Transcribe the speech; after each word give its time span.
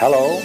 Hello, 0.00 0.40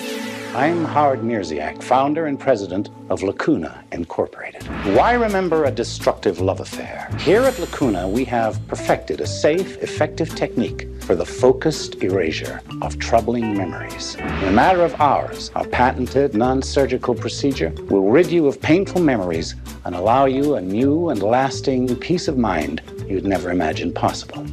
I'm 0.56 0.84
Howard 0.84 1.20
Mirziak, 1.20 1.84
founder 1.84 2.26
and 2.26 2.40
president 2.40 2.90
of 3.12 3.22
Lacuna 3.22 3.84
Incorporated. 3.92 4.64
Why 4.96 5.14
remember 5.14 5.66
a 5.66 5.72
destructive 5.72 6.42
love 6.42 6.60
affair? 6.60 7.08
Here 7.20 7.44
at 7.44 7.60
Lacuna, 7.60 8.10
we 8.10 8.26
have 8.26 8.68
perfected 8.68 9.22
a 9.22 9.28
safe, 9.28 9.78
effective 9.84 10.36
technique 10.36 10.88
for 11.02 11.14
the 11.14 11.24
focused 11.24 12.02
erasure 12.02 12.62
of 12.82 12.98
troubling 12.98 13.56
memories. 13.56 14.16
In 14.16 14.48
a 14.48 14.52
matter 14.52 14.84
of 14.84 15.00
hours, 15.00 15.52
our 15.54 15.68
patented 15.68 16.34
non 16.34 16.64
surgical 16.64 17.14
procedure 17.14 17.76
will 17.92 18.10
rid 18.10 18.32
you 18.32 18.48
of 18.48 18.60
painful 18.60 19.02
memories 19.02 19.54
and 19.86 19.94
allow 19.94 20.26
you 20.26 20.56
a 20.56 20.62
new 20.62 21.10
and 21.10 21.22
lasting 21.22 21.96
peace 21.98 22.28
of 22.28 22.40
mind 22.40 22.82
you'd 23.08 23.24
never 23.24 23.52
imagined 23.52 23.94
possible. 23.94 24.44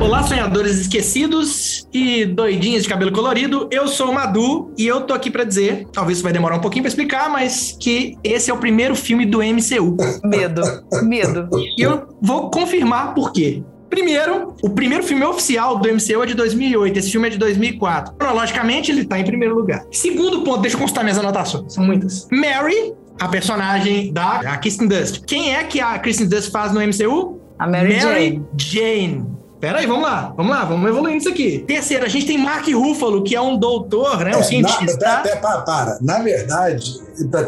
Olá, 0.00 0.22
sonhadores 0.22 0.78
esquecidos 0.78 1.86
e 1.92 2.24
doidinhos 2.24 2.84
de 2.84 2.88
cabelo 2.88 3.12
colorido. 3.12 3.68
Eu 3.70 3.86
sou 3.86 4.10
o 4.10 4.14
Madu 4.14 4.72
e 4.78 4.86
eu 4.86 5.02
tô 5.02 5.12
aqui 5.12 5.30
para 5.30 5.44
dizer, 5.44 5.86
talvez 5.92 6.16
isso 6.16 6.24
vai 6.24 6.32
demorar 6.32 6.56
um 6.56 6.60
pouquinho 6.60 6.82
para 6.82 6.88
explicar, 6.88 7.28
mas 7.28 7.76
que 7.78 8.16
esse 8.24 8.50
é 8.50 8.54
o 8.54 8.56
primeiro 8.56 8.96
filme 8.96 9.26
do 9.26 9.40
MCU. 9.40 9.98
Medo, 10.24 10.62
medo. 11.02 11.50
E 11.76 11.82
eu 11.82 12.08
vou 12.20 12.50
confirmar 12.50 13.12
por 13.14 13.30
quê. 13.30 13.62
Primeiro, 13.90 14.54
o 14.62 14.70
primeiro 14.70 15.04
filme 15.04 15.22
oficial 15.24 15.78
do 15.78 15.88
MCU 15.88 16.22
é 16.22 16.26
de 16.26 16.34
2008, 16.34 16.98
esse 16.98 17.10
filme 17.10 17.26
é 17.26 17.30
de 17.32 17.38
2004. 17.38 18.14
Cronologicamente, 18.14 18.90
ele 18.90 19.04
tá 19.04 19.18
em 19.18 19.24
primeiro 19.24 19.54
lugar. 19.54 19.84
Segundo 19.92 20.42
ponto, 20.42 20.62
deixa 20.62 20.76
eu 20.76 20.80
consultar 20.80 21.02
minhas 21.02 21.18
anotações, 21.18 21.74
são 21.74 21.84
muitas. 21.84 22.26
Mary, 22.32 22.94
a 23.20 23.28
personagem 23.28 24.12
da 24.12 24.40
a 24.40 24.56
Kristen 24.56 24.88
Dust. 24.88 25.24
Quem 25.26 25.54
é 25.54 25.62
que 25.64 25.78
a 25.78 25.98
Kristen 25.98 26.26
Dust 26.26 26.50
faz 26.50 26.72
no 26.72 26.80
MCU? 26.80 27.38
A 27.58 27.66
Mary, 27.66 28.00
Jane. 28.00 28.42
Jane. 28.56 29.40
Pera 29.60 29.80
aí, 29.80 29.86
vamos 29.86 30.04
lá, 30.04 30.32
vamos 30.34 30.50
lá, 30.50 30.64
vamos 30.64 30.88
evoluindo 30.88 31.18
isso 31.18 31.28
aqui. 31.28 31.58
Terceiro, 31.66 32.06
a 32.06 32.08
gente 32.08 32.24
tem 32.26 32.38
Mark 32.38 32.66
Ruffalo, 32.72 33.22
que 33.22 33.36
é 33.36 33.40
um 33.40 33.58
doutor, 33.58 34.24
né? 34.24 34.34
Um 34.34 34.40
É, 34.40 34.42
cientista. 34.42 34.96
na- 35.06 35.18
até, 35.18 35.36
para, 35.36 35.60
para. 35.60 35.98
Na 36.00 36.18
verdade, 36.20 36.98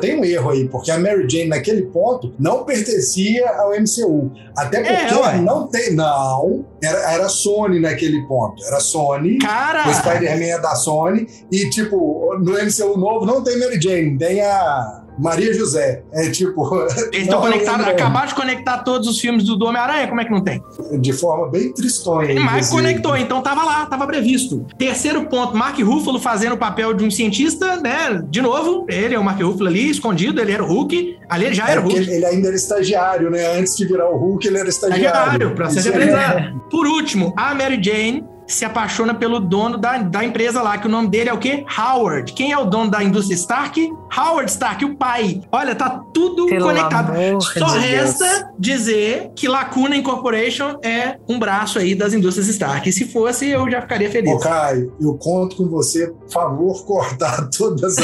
tem 0.01 0.21
um 0.21 0.25
erro 0.25 0.51
aí, 0.51 0.69
porque 0.69 0.91
a 0.91 0.99
Mary 0.99 1.27
Jane, 1.27 1.49
naquele 1.49 1.83
ponto, 1.87 2.35
não 2.39 2.65
pertencia 2.65 3.49
ao 3.59 3.73
MCU. 3.75 4.31
Até 4.55 4.81
porque 4.83 4.93
É, 4.93 5.39
não 5.41 5.67
tem. 5.69 5.95
Não, 5.95 6.67
era, 6.83 7.13
era 7.15 7.29
Sony 7.31 7.81
naquele 7.81 8.21
ponto. 8.27 8.63
Era 8.67 8.79
Sony. 8.79 9.39
Cara! 9.39 9.89
O 9.89 9.95
Spider-Man 9.95 10.45
é 10.45 10.61
da 10.61 10.75
Sony. 10.75 11.27
E, 11.51 11.71
tipo, 11.71 12.37
no 12.41 12.53
MCU 12.53 12.99
novo 12.99 13.25
não 13.25 13.43
tem 13.43 13.59
Mary 13.59 13.81
Jane, 13.81 14.19
tem 14.19 14.43
a 14.43 15.02
Maria 15.23 15.55
José. 15.55 16.03
É 16.13 16.31
tipo. 16.31 16.63
Eles 17.13 17.25
estão 17.25 17.41
conectados, 17.41 17.87
acabaram 17.87 18.27
de 18.27 18.35
conectar 18.35 18.79
todos 18.79 19.09
os 19.09 19.21
filmes 19.21 19.45
do, 19.45 19.63
Homem-Aranha, 19.65 20.09
como 20.09 20.21
é 20.21 20.25
que 20.25 20.31
não 20.31 20.43
tem? 20.43 20.63
De 21.01 21.13
forma 21.13 21.49
bem 21.49 21.73
tristonha. 21.73 22.41
Mas 22.41 22.69
conectou, 22.69 23.17
então 23.17 23.41
tava 23.41 23.65
lá, 23.65 23.87
tava 23.87 24.07
previsto. 24.07 24.67
Terceiro 24.77 25.25
ponto, 25.27 25.57
Mark 25.57 25.79
Ruffalo 25.79 26.19
fazendo 26.19 26.55
o 26.55 26.59
papel 26.59 26.93
de 26.95 27.05
um 27.05 27.11
cientista, 27.11 27.77
né? 27.77 28.23
De 28.29 28.43
novo, 28.43 28.85
ele 28.89 29.15
é 29.15 29.19
o 29.19 29.25
Mark 29.25 29.41
Ruffalo 29.41 29.69
ali, 29.69 29.89
escondido, 29.91 30.41
ele 30.41 30.53
era 30.53 30.63
o 30.63 30.67
Hulk, 30.67 31.19
ali 31.29 31.47
ele 31.47 31.55
já 31.55 31.69
É 31.69 31.73
era 31.73 31.81
o 31.81 31.85
porque 31.85 31.99
Hulk. 31.99 32.13
ele 32.13 32.25
ainda 32.27 32.49
era 32.49 32.57
estagiário, 32.57 33.31
né? 33.31 33.59
Antes 33.59 33.77
de 33.77 33.87
virar 33.87 34.11
o 34.11 34.17
Hulk, 34.17 34.47
ele 34.47 34.59
era 34.59 34.69
estagiário. 34.69 35.07
Estagiário, 35.07 35.55
processo 35.55 35.93
de 35.93 35.99
Isso 35.99 36.17
é-. 36.17 36.53
Por 36.71 36.87
último, 36.87 37.33
a 37.37 37.55
Mary 37.55 37.81
Jane 37.83 38.25
se 38.55 38.65
apaixona 38.65 39.15
pelo 39.15 39.41
dono 39.41 39.79
da, 39.79 39.99
da 39.99 40.25
empresa 40.25 40.63
lá, 40.63 40.79
que 40.79 40.87
o 40.87 40.91
nome 40.91 41.09
dele 41.09 41.31
é 41.31 41.33
o 41.33 41.39
quê? 41.39 41.65
Howard. 41.79 42.33
Quem 42.33 42.53
é 42.53 42.59
o 42.59 42.65
dono 42.65 42.91
da 42.91 43.03
indústria 43.03 43.35
Stark? 43.35 43.93
Howard 44.17 44.51
Stark, 44.51 44.85
o 44.85 44.95
pai. 44.95 45.41
Olha, 45.51 45.75
tá 45.75 46.03
tudo 46.13 46.47
Pelo 46.47 46.67
conectado. 46.67 47.13
Só 47.41 47.67
de 47.67 47.79
resta 47.79 48.53
dizer 48.59 49.31
que 49.35 49.49
Lacuna 49.49 49.97
Incorporation 49.97 50.79
é 50.83 51.17
um 51.29 51.39
braço 51.39 51.79
aí 51.79 51.95
das 51.95 52.13
indústrias 52.13 52.49
Stark. 52.49 52.89
E 52.89 52.93
se 52.93 53.07
fosse, 53.07 53.49
eu 53.49 53.71
já 53.71 53.81
ficaria 53.81 54.09
Ô, 54.09 54.13
feliz. 54.13 54.43
Caio, 54.43 54.93
eu 55.01 55.15
conto 55.15 55.57
com 55.57 55.69
você, 55.69 56.09
por 56.09 56.31
favor, 56.31 56.85
cortar 56.85 57.49
toda 57.57 57.87
essa 57.87 58.03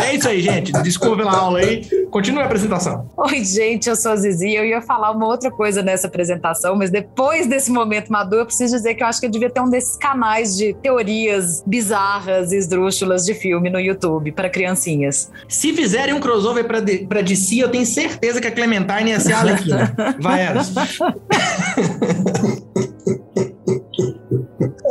é 0.00 0.14
isso 0.14 0.28
aí, 0.28 0.40
gente. 0.40 0.72
Desculpa 0.82 1.16
pela 1.18 1.36
aula 1.36 1.58
aí. 1.58 1.84
Continue 2.10 2.42
a 2.42 2.46
apresentação. 2.46 3.08
Oi, 3.16 3.44
gente, 3.44 3.88
eu 3.88 3.96
sou 3.96 4.12
a 4.12 4.16
Zizi. 4.16 4.54
Eu 4.54 4.64
ia 4.64 4.80
falar 4.80 5.10
uma 5.10 5.26
outra 5.26 5.50
coisa 5.50 5.82
nessa 5.82 6.06
apresentação, 6.06 6.76
mas 6.76 6.90
depois 6.90 7.46
desse 7.46 7.70
momento 7.70 8.10
maduro, 8.10 8.42
eu 8.42 8.46
preciso 8.46 8.69
dizer 8.70 8.94
que 8.94 9.02
eu 9.02 9.06
acho 9.06 9.20
que 9.20 9.26
eu 9.26 9.30
devia 9.30 9.50
ter 9.50 9.60
um 9.60 9.68
desses 9.68 9.96
canais 9.96 10.56
de 10.56 10.74
teorias 10.74 11.62
bizarras 11.66 12.52
e 12.52 12.56
esdrúxulas 12.56 13.24
de 13.24 13.34
filme 13.34 13.68
no 13.70 13.78
YouTube 13.80 14.32
para 14.32 14.48
criancinhas. 14.48 15.30
Se 15.48 15.72
fizerem 15.72 16.14
um 16.14 16.20
crossover 16.20 16.64
pra, 16.64 16.80
D- 16.80 17.06
pra 17.08 17.20
DC, 17.20 17.58
eu 17.62 17.68
tenho 17.70 17.86
certeza 17.86 18.40
que 18.40 18.46
a 18.46 18.52
Clementine 18.52 19.10
ia 19.10 19.20
ser 19.20 19.32
a 19.32 19.38
Arlequina. 19.38 19.94
Vai, 20.20 20.40
Eras. 20.42 20.72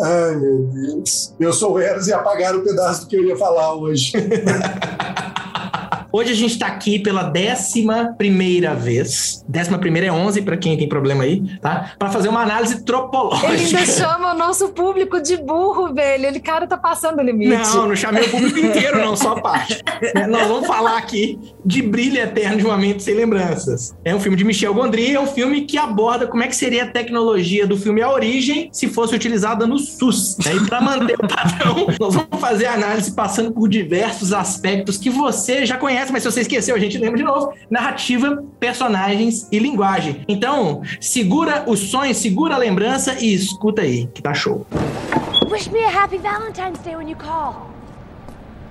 Ai, 0.01 0.35
meu 0.35 0.57
Deus. 0.73 1.35
Eu 1.39 1.53
sou 1.53 1.73
o 1.73 1.79
Eros 1.79 2.07
e 2.07 2.13
apagaram 2.13 2.59
o 2.59 2.63
pedaço 2.63 3.01
do 3.01 3.07
que 3.07 3.16
eu 3.16 3.25
ia 3.25 3.35
falar 3.38 3.73
hoje. 3.75 4.13
Hoje 6.11 6.31
a 6.31 6.35
gente 6.35 6.57
tá 6.57 6.67
aqui 6.67 6.97
pela 6.99 7.23
décima 7.23 8.15
primeira 8.17 8.73
vez. 8.73 9.43
Décima 9.47 9.77
primeira 9.77 10.07
é 10.07 10.11
11, 10.11 10.41
pra 10.41 10.57
quem 10.57 10.77
tem 10.77 10.89
problema 10.89 11.23
aí, 11.23 11.41
tá? 11.61 11.93
Pra 11.99 12.09
fazer 12.09 12.29
uma 12.29 12.41
análise 12.41 12.75
Ele 12.75 12.83
tropológica. 12.83 13.47
ainda 13.79 13.85
chama 13.85 14.33
o 14.33 14.37
nosso 14.37 14.69
público 14.69 15.21
de 15.21 15.37
burro, 15.37 15.93
velho. 15.93 16.25
Ele, 16.25 16.39
cara, 16.39 16.65
tá 16.65 16.77
passando 16.77 17.19
o 17.19 17.21
limite. 17.21 17.49
Não, 17.51 17.87
não 17.87 17.95
chamei 17.95 18.23
o 18.23 18.29
público 18.29 18.57
inteiro, 18.59 18.99
não, 18.99 19.15
só 19.15 19.33
a 19.33 19.41
parte. 19.41 19.83
Nós 20.29 20.47
vamos 20.47 20.67
falar 20.67 20.97
aqui 20.97 21.37
de 21.65 21.81
Brilho 21.81 22.19
Eterno 22.19 22.57
de 22.57 22.65
uma 22.65 22.77
Mente 22.77 23.03
Sem 23.03 23.13
Lembranças. 23.13 23.95
É 24.03 24.15
um 24.15 24.19
filme 24.19 24.35
de 24.37 24.43
Michel 24.43 24.73
Gondry, 24.73 25.13
é 25.13 25.19
um 25.19 25.27
filme 25.27 25.61
que 25.61 25.77
aborda 25.77 26.25
como 26.27 26.43
é 26.43 26.47
que 26.47 26.55
seria 26.55 26.83
a 26.83 26.87
tecnologia 26.87 27.67
do 27.67 27.77
filme 27.77 28.01
A 28.01 28.11
Origem 28.11 28.69
se 28.71 28.87
fosse 28.87 29.13
utilizada 29.15 29.67
no 29.67 29.77
SUS. 29.77 30.37
né? 30.43 30.55
E 30.55 30.67
para 30.67 30.81
manter 30.81 31.15
o 31.15 31.27
padrão, 31.27 31.87
nós 31.99 32.15
vamos 32.15 32.39
fazer 32.39 32.65
a 32.65 32.73
análise 32.73 33.11
passando 33.11 33.51
por 33.51 33.67
diversos 33.69 34.33
aspectos 34.33 34.97
que 34.97 35.09
você 35.09 35.65
já 35.65 35.77
conhece, 35.77 35.98
mas 36.11 36.23
se 36.23 36.31
você 36.31 36.41
esqueceu, 36.41 36.75
a 36.75 36.79
gente 36.79 36.97
lembra 36.97 37.17
de 37.17 37.23
novo. 37.23 37.53
Narrativa, 37.69 38.43
personagens 38.59 39.47
e 39.51 39.59
linguagem. 39.59 40.23
Então, 40.27 40.81
segura 41.01 41.63
os 41.67 41.79
sonhos, 41.91 42.17
segura 42.17 42.55
a 42.55 42.57
lembrança 42.57 43.17
e 43.19 43.33
escuta 43.33 43.81
aí, 43.81 44.07
que 44.13 44.21
tá 44.21 44.33
show. 44.33 44.65
Wish 45.49 45.69
me 45.71 45.83
a 45.83 45.89
happy 45.89 46.17
Valentine's 46.17 46.79
Day 46.79 46.95
when 46.95 47.09
you 47.09 47.17
call. 47.17 47.69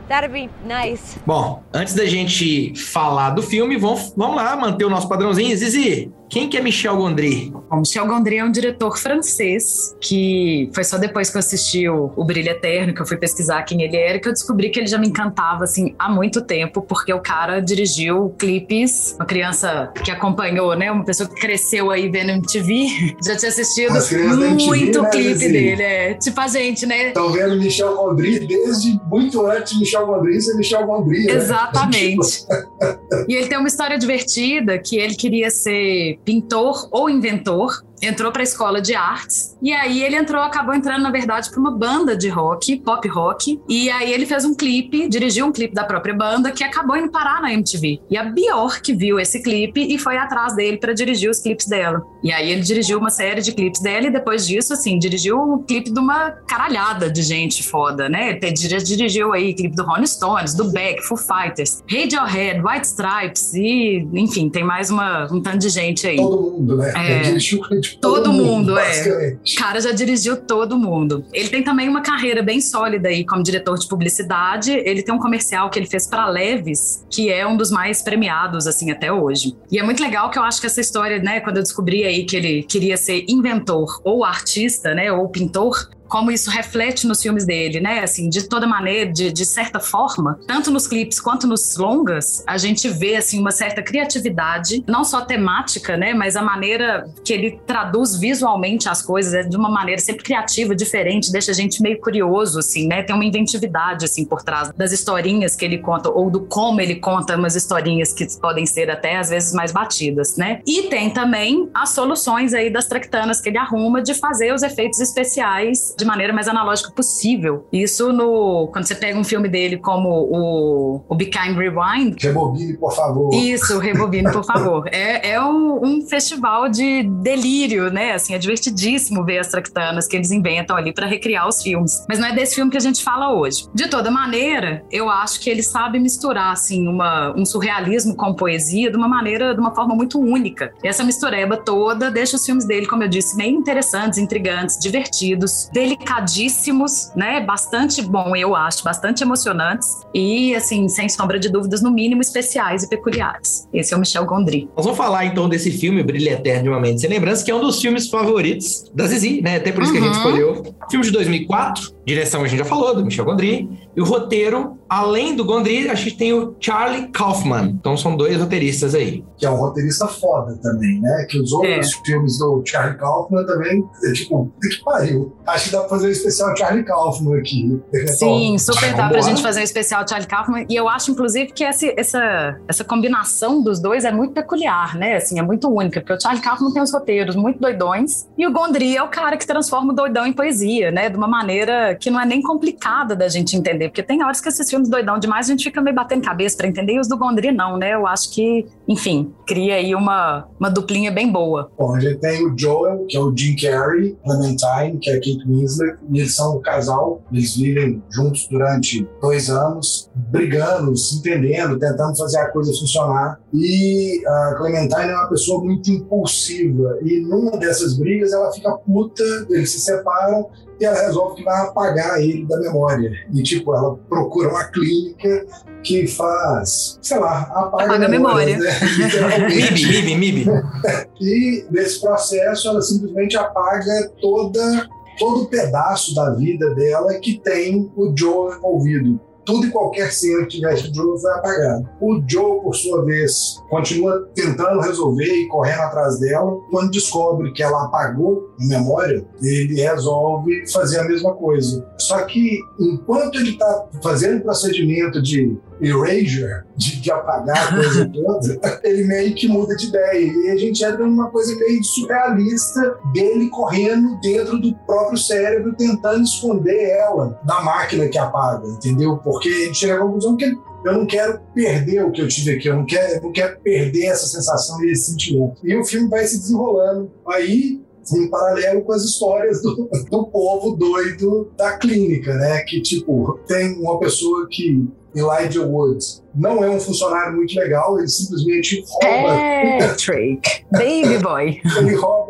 That'd 0.08 0.32
be 0.32 0.48
nice. 0.64 1.18
Bom, 1.26 1.62
antes 1.72 1.94
da 1.94 2.06
gente 2.06 2.74
falar 2.74 3.30
do 3.30 3.42
filme, 3.42 3.76
vamos, 3.76 4.14
vamos 4.16 4.36
lá 4.36 4.56
manter 4.56 4.86
o 4.86 4.90
nosso 4.90 5.06
padrãozinho. 5.06 5.54
Zizi, 5.54 6.10
quem 6.28 6.48
que 6.48 6.56
é 6.56 6.60
Michel 6.60 6.96
Gondry? 6.96 7.52
Bom, 7.70 7.78
Michel 7.78 8.06
Gondry 8.06 8.38
é 8.38 8.44
um 8.44 8.50
diretor 8.50 8.98
francês 8.98 9.96
que 10.00 10.70
foi 10.74 10.84
só 10.84 10.98
depois 10.98 11.30
que 11.30 11.36
eu 11.36 11.40
assisti 11.40 11.88
o, 11.88 12.12
o 12.16 12.24
Brilho 12.24 12.50
Eterno, 12.50 12.94
que 12.94 13.00
eu 13.00 13.06
fui 13.06 13.16
pesquisar 13.16 13.62
quem 13.62 13.82
ele 13.82 13.96
era, 13.96 14.18
que 14.18 14.28
eu 14.28 14.32
descobri 14.32 14.70
que 14.70 14.78
ele 14.78 14.86
já 14.86 14.98
me 14.98 15.08
encantava 15.08 15.64
assim 15.64 15.94
há 15.98 16.08
muito 16.08 16.42
tempo, 16.42 16.82
porque 16.82 17.12
o 17.12 17.20
cara 17.20 17.60
dirigiu 17.60 18.34
clipes, 18.38 19.14
uma 19.18 19.24
criança 19.24 19.92
que 20.04 20.10
acompanhou, 20.10 20.76
né, 20.76 20.90
uma 20.90 21.04
pessoa 21.04 21.28
que 21.28 21.34
cresceu 21.34 21.90
aí 21.90 22.08
vendo 22.08 22.30
MTV, 22.30 23.16
já 23.24 23.36
tinha 23.36 23.50
assistido 23.50 23.94
da 23.94 24.46
MTV, 24.46 24.66
muito 24.66 25.02
né, 25.02 25.10
clipe 25.10 25.48
dele, 25.48 25.82
é, 25.82 26.14
tipo 26.14 26.40
a 26.40 26.48
gente, 26.48 26.86
né? 26.86 27.08
Estão 27.08 27.32
vendo 27.32 27.56
Michel 27.56 27.94
Gondry 27.96 28.46
desde 28.46 29.00
muito 29.06 29.46
antes 29.46 29.72
de 29.72 29.80
Michel 29.80 30.06
Gondry 30.06 30.40
ser 30.40 30.54
Michel 30.56 30.86
Gondry. 30.86 31.24
né? 31.24 31.32
Exatamente. 31.34 32.46
E 33.28 33.34
ele 33.34 33.46
tem 33.46 33.58
uma 33.58 33.68
história 33.68 33.98
divertida 33.98 34.78
que 34.78 34.96
ele 34.96 35.14
queria 35.14 35.50
ser 35.50 36.17
pintor 36.24 36.88
ou 36.90 37.08
inventor. 37.08 37.82
Entrou 38.02 38.30
para 38.32 38.42
a 38.42 38.44
escola 38.44 38.80
de 38.80 38.94
artes 38.94 39.56
e 39.62 39.72
aí 39.72 40.02
ele 40.02 40.16
entrou, 40.16 40.40
acabou 40.42 40.74
entrando 40.74 41.02
na 41.02 41.10
verdade 41.10 41.50
para 41.50 41.58
uma 41.60 41.70
banda 41.70 42.16
de 42.16 42.28
rock, 42.28 42.76
pop 42.78 43.06
rock. 43.08 43.60
E 43.68 43.90
aí 43.90 44.12
ele 44.12 44.24
fez 44.26 44.44
um 44.44 44.54
clipe, 44.54 45.08
dirigiu 45.08 45.46
um 45.46 45.52
clipe 45.52 45.74
da 45.74 45.84
própria 45.84 46.14
banda 46.14 46.50
que 46.52 46.62
acabou 46.62 46.96
indo 46.96 47.10
parar 47.10 47.40
na 47.42 47.52
MTV. 47.52 48.00
E 48.10 48.16
a 48.16 48.24
Bjork 48.24 48.92
viu 48.94 49.18
esse 49.18 49.42
clipe 49.42 49.80
e 49.82 49.98
foi 49.98 50.16
atrás 50.16 50.54
dele 50.54 50.76
para 50.78 50.92
dirigir 50.92 51.30
os 51.30 51.40
clipes 51.40 51.66
dela. 51.66 52.02
E 52.22 52.32
aí 52.32 52.50
ele 52.52 52.60
dirigiu 52.62 52.98
uma 52.98 53.10
série 53.10 53.40
de 53.40 53.52
clipes 53.52 53.80
dela 53.80 54.06
e 54.06 54.10
depois 54.10 54.46
disso, 54.46 54.72
assim, 54.72 54.98
dirigiu 54.98 55.40
um 55.40 55.62
clipe 55.62 55.92
de 55.92 55.98
uma 55.98 56.30
caralhada 56.46 57.10
de 57.10 57.22
gente 57.22 57.62
foda, 57.62 58.08
né? 58.08 58.30
Ele 58.40 58.52
dir- 58.52 58.82
dirigiu 58.82 59.32
aí 59.32 59.54
clipe 59.54 59.74
do 59.74 59.82
Rolling 59.84 60.06
Stones, 60.06 60.54
do 60.54 60.70
Beck, 60.70 61.02
Foo 61.02 61.16
Fighters, 61.18 61.82
Radiohead, 61.90 62.60
White 62.64 62.86
Stripes 62.86 63.54
e, 63.54 64.06
enfim, 64.14 64.48
tem 64.48 64.64
mais 64.64 64.90
uma, 64.90 65.26
um 65.32 65.40
tanto 65.40 65.58
de 65.58 65.68
gente 65.68 66.06
aí. 66.06 66.16
Todo 66.16 66.52
mundo, 66.58 66.76
né? 66.76 66.92
É. 66.96 67.10
Ele 67.16 67.24
dirigiu 67.24 67.60
de 67.92 67.98
Todo 68.00 68.32
mundo, 68.32 68.78
é. 68.78 68.86
basicamente. 68.86 69.54
O 69.54 69.58
cara 69.58 69.80
já 69.80 69.92
dirigiu 69.92 70.36
todo 70.36 70.78
mundo. 70.78 71.24
Ele 71.32 71.48
tem 71.48 71.62
também 71.62 71.88
uma 71.88 72.00
carreira 72.00 72.42
bem 72.42 72.60
sólida 72.60 73.08
aí 73.08 73.24
como 73.24 73.42
diretor 73.42 73.78
de 73.78 73.88
publicidade. 73.88 74.72
Ele 74.72 75.02
tem 75.02 75.14
um 75.14 75.18
comercial 75.18 75.70
que 75.70 75.78
ele 75.78 75.86
fez 75.86 76.06
para 76.06 76.28
Leves, 76.28 77.04
que 77.10 77.30
é 77.30 77.46
um 77.46 77.56
dos 77.56 77.70
mais 77.70 78.02
premiados 78.02 78.66
assim 78.66 78.90
até 78.90 79.12
hoje. 79.12 79.56
E 79.70 79.78
é 79.78 79.82
muito 79.82 80.02
legal 80.02 80.30
que 80.30 80.38
eu 80.38 80.42
acho 80.42 80.60
que 80.60 80.66
essa 80.66 80.80
história, 80.80 81.18
né, 81.18 81.40
quando 81.40 81.58
eu 81.58 81.62
descobri 81.62 82.04
aí 82.04 82.24
que 82.24 82.36
ele 82.36 82.62
queria 82.62 82.96
ser 82.96 83.24
inventor 83.28 84.00
ou 84.04 84.24
artista, 84.24 84.94
né, 84.94 85.12
ou 85.12 85.28
pintor, 85.28 85.88
como 86.08 86.30
isso 86.30 86.50
reflete 86.50 87.06
nos 87.06 87.22
filmes 87.22 87.44
dele, 87.44 87.80
né? 87.80 88.00
Assim, 88.00 88.28
de 88.28 88.48
toda 88.48 88.66
maneira, 88.66 89.12
de, 89.12 89.30
de 89.30 89.44
certa 89.44 89.78
forma, 89.78 90.38
tanto 90.46 90.70
nos 90.70 90.86
clipes 90.86 91.20
quanto 91.20 91.46
nos 91.46 91.76
longas, 91.76 92.42
a 92.46 92.56
gente 92.56 92.88
vê 92.88 93.16
assim 93.16 93.38
uma 93.38 93.50
certa 93.50 93.82
criatividade, 93.82 94.82
não 94.86 95.04
só 95.04 95.20
temática, 95.20 95.96
né, 95.96 96.14
mas 96.14 96.36
a 96.36 96.42
maneira 96.42 97.08
que 97.24 97.32
ele 97.32 97.60
traduz 97.66 98.16
visualmente 98.16 98.88
as 98.88 99.02
coisas 99.02 99.34
é 99.34 99.42
de 99.42 99.56
uma 99.56 99.70
maneira 99.70 100.00
sempre 100.00 100.24
criativa, 100.24 100.74
diferente, 100.74 101.30
deixa 101.30 101.50
a 101.50 101.54
gente 101.54 101.82
meio 101.82 102.00
curioso 102.00 102.58
assim, 102.58 102.86
né? 102.86 103.02
Tem 103.02 103.14
uma 103.14 103.24
inventividade 103.24 104.04
assim 104.04 104.24
por 104.24 104.42
trás 104.42 104.72
das 104.76 104.92
historinhas 104.92 105.54
que 105.54 105.64
ele 105.64 105.78
conta 105.78 106.10
ou 106.10 106.30
do 106.30 106.40
como 106.40 106.80
ele 106.80 106.96
conta 106.96 107.36
umas 107.36 107.54
historinhas 107.54 108.12
que 108.12 108.26
podem 108.40 108.66
ser 108.66 108.90
até 108.90 109.16
às 109.16 109.30
vezes 109.30 109.52
mais 109.52 109.72
batidas, 109.72 110.36
né? 110.36 110.60
E 110.66 110.84
tem 110.84 111.10
também 111.10 111.68
as 111.74 111.90
soluções 111.90 112.54
aí 112.54 112.70
das 112.70 112.86
tractanas 112.86 113.40
que 113.40 113.48
ele 113.48 113.58
arruma 113.58 114.00
de 114.02 114.14
fazer 114.14 114.52
os 114.52 114.62
efeitos 114.62 115.00
especiais 115.00 115.94
de 115.98 116.04
maneira 116.04 116.32
mais 116.32 116.48
analógica 116.48 116.90
possível. 116.90 117.66
Isso 117.72 118.12
no 118.12 118.68
quando 118.72 118.86
você 118.86 118.94
pega 118.94 119.18
um 119.18 119.24
filme 119.24 119.48
dele 119.48 119.76
como 119.76 120.08
o, 120.08 121.04
o 121.08 121.14
Be 121.14 121.26
Kind 121.26 121.56
Rewind. 121.56 122.16
Rebobine, 122.22 122.76
por 122.76 122.94
favor. 122.94 123.34
Isso, 123.34 123.78
rebobine, 123.78 124.30
por 124.32 124.44
favor. 124.44 124.88
É, 124.98 125.32
é 125.32 125.40
um, 125.40 125.84
um, 125.84 126.06
festival 126.06 126.68
de 126.68 127.02
delírio, 127.02 127.90
né? 127.90 128.12
Assim, 128.12 128.34
é 128.34 128.38
divertidíssimo 128.38 129.24
ver 129.24 129.38
as 129.38 129.48
tractanas 129.48 130.06
que 130.06 130.16
eles 130.16 130.30
inventam 130.30 130.76
ali 130.76 130.92
para 130.92 131.06
recriar 131.06 131.46
os 131.46 131.62
filmes. 131.62 132.04
Mas 132.08 132.18
não 132.18 132.26
é 132.26 132.34
desse 132.34 132.54
filme 132.54 132.70
que 132.70 132.76
a 132.76 132.80
gente 132.80 133.02
fala 133.02 133.32
hoje. 133.32 133.66
De 133.74 133.88
toda 133.88 134.10
maneira, 134.10 134.84
eu 134.90 135.10
acho 135.10 135.40
que 135.40 135.50
ele 135.50 135.62
sabe 135.62 135.98
misturar, 135.98 136.52
assim, 136.52 136.88
uma, 136.88 137.34
um 137.36 137.44
surrealismo 137.44 138.16
com 138.16 138.34
poesia 138.34 138.90
de 138.90 138.96
uma 138.96 139.08
maneira, 139.08 139.54
de 139.54 139.60
uma 139.60 139.74
forma 139.74 139.94
muito 139.94 140.18
única. 140.18 140.72
E 140.82 140.88
essa 140.88 141.04
mistureba 141.04 141.56
toda 141.56 142.10
deixa 142.10 142.36
os 142.36 142.44
filmes 142.44 142.64
dele, 142.64 142.86
como 142.86 143.02
eu 143.02 143.08
disse, 143.08 143.36
bem 143.36 143.54
interessantes, 143.54 144.18
intrigantes, 144.18 144.78
divertidos, 144.78 145.68
delicadíssimos, 145.88 147.12
né? 147.16 147.40
Bastante 147.40 148.02
bom, 148.02 148.36
eu 148.36 148.54
acho, 148.54 148.84
bastante 148.84 149.22
emocionantes. 149.22 149.88
E, 150.14 150.54
assim, 150.54 150.88
sem 150.88 151.08
sombra 151.08 151.38
de 151.38 151.48
dúvidas, 151.48 151.82
no 151.82 151.90
mínimo 151.90 152.20
especiais 152.20 152.82
e 152.82 152.88
peculiares. 152.88 153.66
Esse 153.72 153.94
é 153.94 153.96
o 153.96 154.00
Michel 154.00 154.26
Gondry. 154.26 154.68
Nós 154.76 154.84
vamos 154.84 154.98
falar 154.98 155.24
então 155.24 155.48
desse 155.48 155.70
filme, 155.70 156.02
Brilho 156.02 156.28
Eterno 156.28 156.64
de 156.64 156.68
uma 156.68 156.80
Mente 156.80 157.00
Sem 157.00 157.10
Lembrança, 157.10 157.44
que 157.44 157.50
é 157.50 157.54
um 157.54 157.60
dos 157.60 157.80
filmes 157.80 158.08
favoritos 158.08 158.90
da 158.94 159.06
Zizi, 159.06 159.40
né? 159.40 159.56
Até 159.56 159.72
por 159.72 159.82
isso 159.82 159.92
uhum. 159.92 159.98
que 159.98 160.04
a 160.04 160.12
gente 160.12 160.18
uhum. 160.18 160.28
escolheu. 160.28 160.74
Filme 160.90 161.06
de 161.06 161.12
2004, 161.12 161.94
direção 162.04 162.42
a 162.42 162.48
gente 162.48 162.58
já 162.58 162.64
falou, 162.64 162.94
do 162.94 163.04
Michel 163.04 163.24
Gondry. 163.24 163.68
E 163.98 164.00
o 164.00 164.04
roteiro, 164.04 164.78
além 164.88 165.34
do 165.34 165.44
Gondry, 165.44 165.90
a 165.90 165.94
gente 165.96 166.16
tem 166.16 166.32
o 166.32 166.54
Charlie 166.60 167.08
Kaufman. 167.08 167.74
Então 167.80 167.96
são 167.96 168.16
dois 168.16 168.36
roteiristas 168.36 168.94
aí. 168.94 169.24
Que 169.36 169.44
é 169.44 169.50
um 169.50 169.56
roteirista 169.56 170.06
foda 170.06 170.56
também, 170.62 171.00
né? 171.00 171.26
Que 171.28 171.40
os 171.40 171.52
outros 171.52 171.92
é. 171.92 172.04
filmes 172.06 172.38
do 172.38 172.62
Charlie 172.64 172.96
Kaufman 172.96 173.44
também, 173.44 173.84
é, 174.04 174.12
tipo, 174.12 174.52
que 174.62 174.84
pariu. 174.84 175.36
Acho 175.44 175.64
que 175.64 175.70
dá 175.72 175.80
pra 175.80 175.88
fazer 175.88 176.06
um 176.06 176.10
especial 176.12 176.56
Charlie 176.56 176.84
Kaufman 176.84 177.40
aqui. 177.40 177.82
Sim, 178.06 178.56
super 178.56 178.94
dá 178.94 179.08
pra 179.08 179.20
gente 179.20 179.42
fazer 179.42 179.62
um 179.62 179.64
especial 179.64 180.06
Charlie 180.08 180.28
Kaufman. 180.28 180.64
E 180.68 180.76
eu 180.76 180.88
acho, 180.88 181.10
inclusive, 181.10 181.50
que 181.52 181.64
essa, 181.64 181.92
essa, 181.96 182.60
essa 182.68 182.84
combinação 182.84 183.60
dos 183.60 183.80
dois 183.80 184.04
é 184.04 184.12
muito 184.12 184.32
peculiar, 184.32 184.96
né? 184.96 185.16
Assim, 185.16 185.40
é 185.40 185.42
muito 185.42 185.68
única, 185.68 186.00
porque 186.00 186.12
o 186.12 186.20
Charlie 186.20 186.40
Kaufman 186.40 186.72
tem 186.72 186.80
os 186.80 186.92
roteiros 186.92 187.34
muito 187.34 187.58
doidões 187.58 188.28
e 188.38 188.46
o 188.46 188.52
Gondry 188.52 188.96
é 188.96 189.02
o 189.02 189.08
cara 189.08 189.36
que 189.36 189.44
transforma 189.44 189.92
o 189.92 189.96
doidão 189.96 190.24
em 190.24 190.32
poesia, 190.32 190.92
né? 190.92 191.10
De 191.10 191.16
uma 191.16 191.26
maneira 191.26 191.96
que 191.96 192.10
não 192.10 192.20
é 192.20 192.24
nem 192.24 192.40
complicada 192.40 193.16
da 193.16 193.28
gente 193.28 193.56
entender, 193.56 193.87
porque 193.88 194.02
tem 194.02 194.22
horas 194.22 194.40
que 194.40 194.48
esses 194.48 194.68
filmes 194.68 194.88
doidão 194.88 195.18
demais 195.18 195.46
a 195.46 195.50
gente 195.50 195.64
fica 195.64 195.80
meio 195.80 195.94
batendo 195.94 196.22
cabeça 196.22 196.56
para 196.56 196.68
entender 196.68 196.94
e 196.94 197.00
os 197.00 197.08
do 197.08 197.16
Gondry 197.16 197.52
não, 197.52 197.76
né? 197.76 197.94
Eu 197.94 198.06
acho 198.06 198.30
que, 198.30 198.66
enfim, 198.86 199.32
cria 199.46 199.74
aí 199.74 199.94
uma, 199.94 200.48
uma 200.58 200.70
duplinha 200.70 201.10
bem 201.10 201.30
boa. 201.30 201.70
Bom, 201.78 201.94
a 201.94 202.00
gente 202.00 202.18
tem 202.18 202.46
o 202.46 202.56
Joel, 202.56 203.04
que 203.08 203.16
é 203.16 203.20
o 203.20 203.34
Jim 203.36 203.56
Carrey, 203.56 204.16
Clementine, 204.24 204.98
que 205.00 205.10
é 205.10 205.14
a 205.14 205.16
Kate 205.16 205.44
Winslet, 205.46 205.98
e 206.10 206.18
eles 206.18 206.34
são 206.34 206.56
um 206.56 206.60
casal, 206.60 207.22
eles 207.32 207.56
vivem 207.56 208.02
juntos 208.10 208.46
durante 208.50 209.06
dois 209.20 209.50
anos, 209.50 210.10
brigando, 210.14 210.96
se 210.96 211.18
entendendo, 211.18 211.78
tentando 211.78 212.16
fazer 212.16 212.38
a 212.38 212.50
coisa 212.50 212.72
funcionar. 212.72 213.40
E 213.52 214.22
a 214.26 214.54
Clementine 214.56 215.10
é 215.10 215.14
uma 215.14 215.28
pessoa 215.28 215.64
muito 215.64 215.90
impulsiva, 215.90 216.98
e 217.02 217.20
numa 217.20 217.56
dessas 217.56 217.98
brigas 217.98 218.32
ela 218.32 218.52
fica 218.52 218.70
puta, 218.78 219.24
eles 219.50 219.72
se 219.72 219.80
separam 219.80 220.48
e 220.80 220.84
ela 220.84 221.00
resolve 221.00 221.36
que 221.36 221.44
vai 221.44 221.60
apagar 221.62 222.20
ele 222.20 222.46
da 222.46 222.58
memória. 222.58 223.10
E, 223.32 223.42
tipo, 223.42 223.74
ela 223.74 223.96
procura 224.08 224.48
uma 224.48 224.64
clínica 224.64 225.46
que 225.82 226.06
faz, 226.06 226.98
sei 227.02 227.18
lá, 227.18 227.42
apaga, 227.42 227.84
apaga 227.84 228.06
a 228.06 228.08
memória. 228.08 228.58
Né? 228.58 228.68
MIB, 229.48 229.86
MIB, 229.86 230.16
MIB. 230.16 230.46
E 231.20 231.66
nesse 231.70 232.00
processo 232.00 232.68
ela 232.68 232.80
simplesmente 232.80 233.36
apaga 233.36 234.08
toda 234.20 234.88
todo 235.18 235.48
pedaço 235.48 236.14
da 236.14 236.30
vida 236.30 236.72
dela 236.74 237.12
que 237.14 237.40
tem 237.40 237.90
o 237.96 238.14
Joe 238.16 238.56
envolvido 238.56 239.20
tudo 239.48 239.66
e 239.66 239.70
qualquer 239.70 240.12
cena 240.12 240.42
que 240.42 240.58
tivesse 240.58 240.90
o 240.90 240.94
Joe 240.94 241.18
foi 241.18 241.32
apagado. 241.32 241.88
O 242.02 242.22
Joe, 242.28 242.60
por 242.60 242.74
sua 242.74 243.02
vez, 243.06 243.58
continua 243.70 244.28
tentando 244.34 244.78
resolver 244.78 245.24
e 245.24 245.48
correndo 245.48 245.80
atrás 245.80 246.20
dela. 246.20 246.60
Quando 246.70 246.90
descobre 246.90 247.50
que 247.52 247.62
ela 247.62 247.86
apagou 247.86 248.50
a 248.60 248.66
memória, 248.66 249.26
ele 249.40 249.80
resolve 249.80 250.70
fazer 250.70 251.00
a 251.00 251.04
mesma 251.04 251.32
coisa. 251.32 251.82
Só 251.96 252.26
que 252.26 252.60
enquanto 252.78 253.38
ele 253.38 253.52
está 253.52 253.88
fazendo 254.02 254.40
o 254.40 254.42
procedimento 254.42 255.22
de 255.22 255.56
erasure, 255.80 256.64
de, 256.76 257.00
de 257.00 257.10
apagar 257.10 257.68
a 257.68 257.76
coisa 257.76 258.08
toda, 258.12 258.80
ele 258.84 259.04
meio 259.04 259.34
que 259.34 259.48
muda 259.48 259.74
de 259.76 259.86
ideia. 259.86 260.26
E 260.26 260.50
a 260.50 260.56
gente 260.56 260.84
entra 260.84 261.06
numa 261.06 261.30
coisa 261.30 261.54
meio 261.56 261.82
surrealista 261.84 262.98
dele 263.12 263.48
correndo 263.50 264.18
dentro 264.20 264.58
do 264.58 264.74
próprio 264.86 265.18
cérebro, 265.18 265.74
tentando 265.76 266.22
esconder 266.22 266.90
ela 266.90 267.38
da 267.44 267.60
máquina 267.60 268.08
que 268.08 268.18
apaga, 268.18 268.66
entendeu? 268.68 269.18
Porque 269.18 269.48
a 269.48 269.64
gente 269.66 269.78
chega 269.78 269.96
à 269.96 269.98
conclusão 269.98 270.36
que 270.36 270.44
eu 270.84 270.92
não 270.92 271.06
quero 271.06 271.40
perder 271.54 272.04
o 272.04 272.12
que 272.12 272.22
eu 272.22 272.28
tive 272.28 272.52
aqui, 272.52 272.68
eu 272.68 272.76
não 272.76 272.86
quero, 272.86 273.14
eu 273.14 273.22
não 273.22 273.32
quero 273.32 273.58
perder 273.60 274.06
essa 274.06 274.26
sensação 274.26 274.82
e 274.84 274.92
esse 274.92 275.10
sentimento. 275.10 275.60
E 275.64 275.76
o 275.76 275.84
filme 275.84 276.08
vai 276.08 276.24
se 276.24 276.38
desenrolando. 276.38 277.10
Aí 277.26 277.80
em 278.16 278.28
paralelo 278.30 278.82
com 278.82 278.92
as 278.92 279.04
histórias 279.04 279.60
do, 279.62 279.88
do 280.10 280.26
povo 280.28 280.76
doido 280.76 281.50
da 281.56 281.76
clínica, 281.76 282.34
né? 282.34 282.60
Que, 282.60 282.80
tipo, 282.80 283.38
tem 283.46 283.78
uma 283.78 283.98
pessoa 283.98 284.46
que 284.50 284.88
Elijah 285.18 285.62
Woods 285.62 286.22
não 286.34 286.62
é 286.62 286.70
um 286.70 286.78
funcionário 286.78 287.36
muito 287.36 287.54
legal, 287.58 287.98
ele 287.98 288.08
simplesmente 288.08 288.84
rouba. 288.86 289.36
Patrick, 289.80 290.64
baby 290.70 291.18
boy. 291.20 291.60
ele 291.78 291.94
rouba 291.96 292.28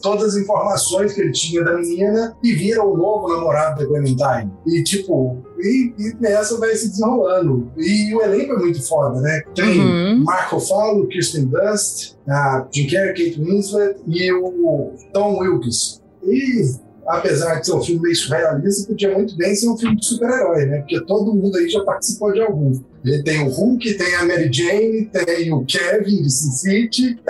todas 0.00 0.34
as 0.34 0.42
informações 0.42 1.12
que 1.12 1.20
ele 1.20 1.32
tinha 1.32 1.64
da 1.64 1.76
menina 1.76 2.36
e 2.42 2.52
vira 2.52 2.82
o 2.84 2.96
novo 2.96 3.28
namorado 3.28 3.80
da 3.80 3.86
Clementine. 3.86 4.50
E 4.66 4.82
tipo, 4.84 5.38
e, 5.58 5.92
e 5.98 6.14
nessa 6.20 6.58
vai 6.58 6.74
se 6.76 6.90
desenrolando. 6.90 7.70
E 7.76 8.14
o 8.14 8.22
elenco 8.22 8.54
é 8.54 8.58
muito 8.58 8.86
foda, 8.86 9.20
né? 9.20 9.42
Tem 9.54 9.80
uhum. 9.80 10.24
Marco 10.24 10.60
Fallo, 10.60 11.08
Kirsten 11.08 11.46
Dust, 11.46 12.16
a 12.28 12.66
Jim 12.72 12.88
Carrey, 12.88 13.14
Kate 13.14 13.40
Winslet 13.42 13.96
e 14.06 14.32
o 14.32 14.92
Tom 15.12 15.38
Wilkes. 15.38 16.00
E 16.22 16.89
apesar 17.10 17.60
de 17.60 17.66
ser 17.66 17.74
um 17.74 17.82
filme 17.82 18.02
meio 18.02 18.16
surrealista, 18.16 18.86
podia 18.86 19.12
muito 19.12 19.36
bem 19.36 19.54
ser 19.54 19.68
um 19.68 19.76
filme 19.76 19.96
de 19.96 20.06
super-herói, 20.06 20.66
né? 20.66 20.78
Porque 20.78 21.04
todo 21.04 21.34
mundo 21.34 21.56
aí 21.56 21.68
já 21.68 21.82
participou 21.84 22.32
de 22.32 22.40
algum. 22.40 22.80
Ele 23.04 23.22
tem 23.22 23.46
o 23.46 23.48
Hulk, 23.48 23.94
tem 23.94 24.14
a 24.16 24.26
Mary 24.26 24.50
Jane, 24.52 25.06
tem 25.06 25.52
o 25.52 25.64
Kevin 25.64 26.22
de 26.22 26.30
Sin 26.30 26.52
City. 26.52 27.18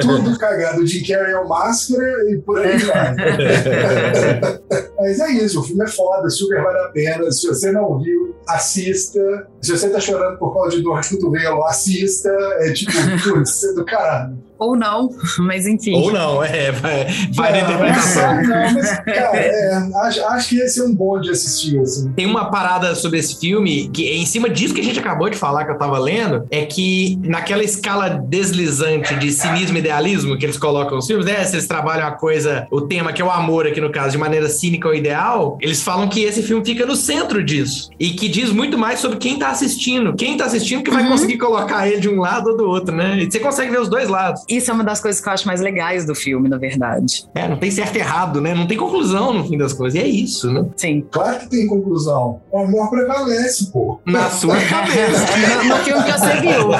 Tudo 0.00 0.38
cagado. 0.38 0.82
O 0.82 0.86
Jim 0.86 1.04
Carrey 1.04 1.32
é 1.32 1.38
o 1.38 1.46
Máscara 1.46 2.30
e 2.30 2.38
por 2.38 2.58
aí 2.58 2.78
vai. 2.78 3.14
Mas 4.98 5.20
é 5.20 5.30
isso, 5.32 5.60
o 5.60 5.62
filme 5.62 5.84
é 5.84 5.88
foda, 5.88 6.30
super 6.30 6.62
vale 6.62 6.78
a 6.78 6.88
pena. 6.88 7.30
Se 7.30 7.46
você 7.46 7.70
não 7.70 7.98
viu, 7.98 8.34
assista. 8.48 9.46
Se 9.60 9.72
você 9.72 9.90
tá 9.90 10.00
chorando 10.00 10.38
por 10.38 10.54
causa 10.54 10.74
de 10.76 10.82
dor 10.82 11.00
de 11.00 11.10
cotovelo, 11.10 11.66
assista. 11.66 12.30
É 12.60 12.72
tipo, 12.72 12.92
putz, 13.22 13.62
é 13.64 13.74
do 13.74 13.84
caralho. 13.84 14.38
Ou 14.60 14.76
não, 14.76 15.10
mas 15.38 15.66
enfim. 15.66 15.94
Ou 15.94 16.12
não, 16.12 16.44
é, 16.44 16.70
vai, 16.70 17.06
vai 17.34 17.52
na 17.52 17.60
interpretação. 17.60 18.42
Mas, 18.46 18.90
cara, 19.04 19.36
é, 19.36 19.90
acho, 20.02 20.24
acho 20.26 20.48
que 20.50 20.60
esse 20.60 20.80
é 20.80 20.84
um 20.84 20.94
bom 20.94 21.20
de 21.20 21.30
assistir, 21.30 21.78
assim. 21.80 22.12
Tem 22.12 22.26
uma 22.26 22.50
parada 22.50 22.94
sobre 22.94 23.18
esse 23.18 23.38
filme, 23.38 23.88
que 23.88 24.06
é 24.06 24.16
em 24.16 24.26
cima 24.26 24.48
disso 24.48 24.74
que 24.74 24.80
a 24.80 24.84
gente 24.84 24.98
acabou 24.98 25.30
de 25.30 25.36
falar, 25.36 25.64
que 25.64 25.72
eu 25.72 25.78
tava 25.78 25.98
lendo, 25.98 26.46
é 26.50 26.64
que 26.66 27.18
naquela 27.24 27.64
escala 27.64 28.08
deslizante 28.08 29.14
de 29.16 29.32
cinismo 29.32 29.76
e 29.76 29.80
idealismo 29.80 30.36
que 30.36 30.44
eles 30.44 30.58
colocam 30.58 30.96
nos 30.96 31.06
filmes, 31.06 31.26
né? 31.26 31.42
Se 31.44 31.56
eles 31.56 31.66
trabalham 31.66 32.06
a 32.06 32.12
coisa, 32.12 32.66
o 32.70 32.82
tema 32.82 33.12
que 33.12 33.22
é 33.22 33.24
o 33.24 33.30
amor 33.30 33.66
aqui 33.66 33.80
no 33.80 33.90
caso, 33.90 34.10
de 34.12 34.18
maneira 34.18 34.48
cínica 34.48 34.88
ou 34.88 34.94
ideal, 34.94 35.58
eles 35.60 35.82
falam 35.82 36.08
que 36.08 36.20
esse 36.20 36.42
filme 36.42 36.64
fica 36.64 36.84
no 36.84 36.94
centro 36.94 37.42
disso. 37.42 37.90
E 37.98 38.10
que 38.10 38.28
diz 38.28 38.52
muito 38.52 38.76
mais 38.76 39.00
sobre 39.00 39.18
quem 39.18 39.38
tá 39.38 39.48
assistindo. 39.48 40.14
Quem 40.14 40.36
tá 40.36 40.44
assistindo 40.44 40.82
que 40.82 40.90
vai 40.90 41.02
uhum. 41.02 41.10
conseguir 41.10 41.38
colocar 41.38 41.88
ele 41.88 42.00
de 42.00 42.08
um 42.08 42.20
lado 42.20 42.50
ou 42.50 42.56
do 42.56 42.68
outro, 42.68 42.94
né? 42.94 43.18
E 43.18 43.30
você 43.30 43.40
consegue 43.40 43.70
ver 43.70 43.80
os 43.80 43.88
dois 43.88 44.08
lados. 44.08 44.42
Isso 44.50 44.70
é 44.70 44.74
uma 44.74 44.84
das 44.84 45.00
coisas 45.00 45.20
que 45.20 45.28
eu 45.28 45.32
acho 45.32 45.46
mais 45.46 45.60
legais 45.60 46.04
do 46.04 46.14
filme, 46.14 46.48
na 46.48 46.58
verdade. 46.58 47.24
É, 47.34 47.48
não 47.48 47.56
tem 47.56 47.70
certo 47.70 47.96
e 47.96 47.98
errado, 48.00 48.40
né? 48.40 48.54
Não 48.54 48.66
tem 48.66 48.76
conclusão 48.76 49.32
no 49.32 49.44
fim 49.46 49.56
das 49.56 49.72
coisas. 49.72 49.98
E 49.98 50.02
é 50.02 50.06
isso, 50.06 50.50
né? 50.50 50.66
Sim. 50.76 51.06
Claro 51.10 51.38
que 51.40 51.48
tem 51.48 51.66
conclusão. 51.66 52.40
O 52.50 52.58
amor 52.58 52.90
prevalece, 52.90 53.70
pô. 53.70 54.00
Na 54.04 54.28
sua 54.30 54.56
cabeça. 54.66 55.26
no, 55.64 55.68
no 55.68 55.76
filme 55.84 56.02
que 56.02 56.12
você 56.12 56.40
viu. 56.40 56.70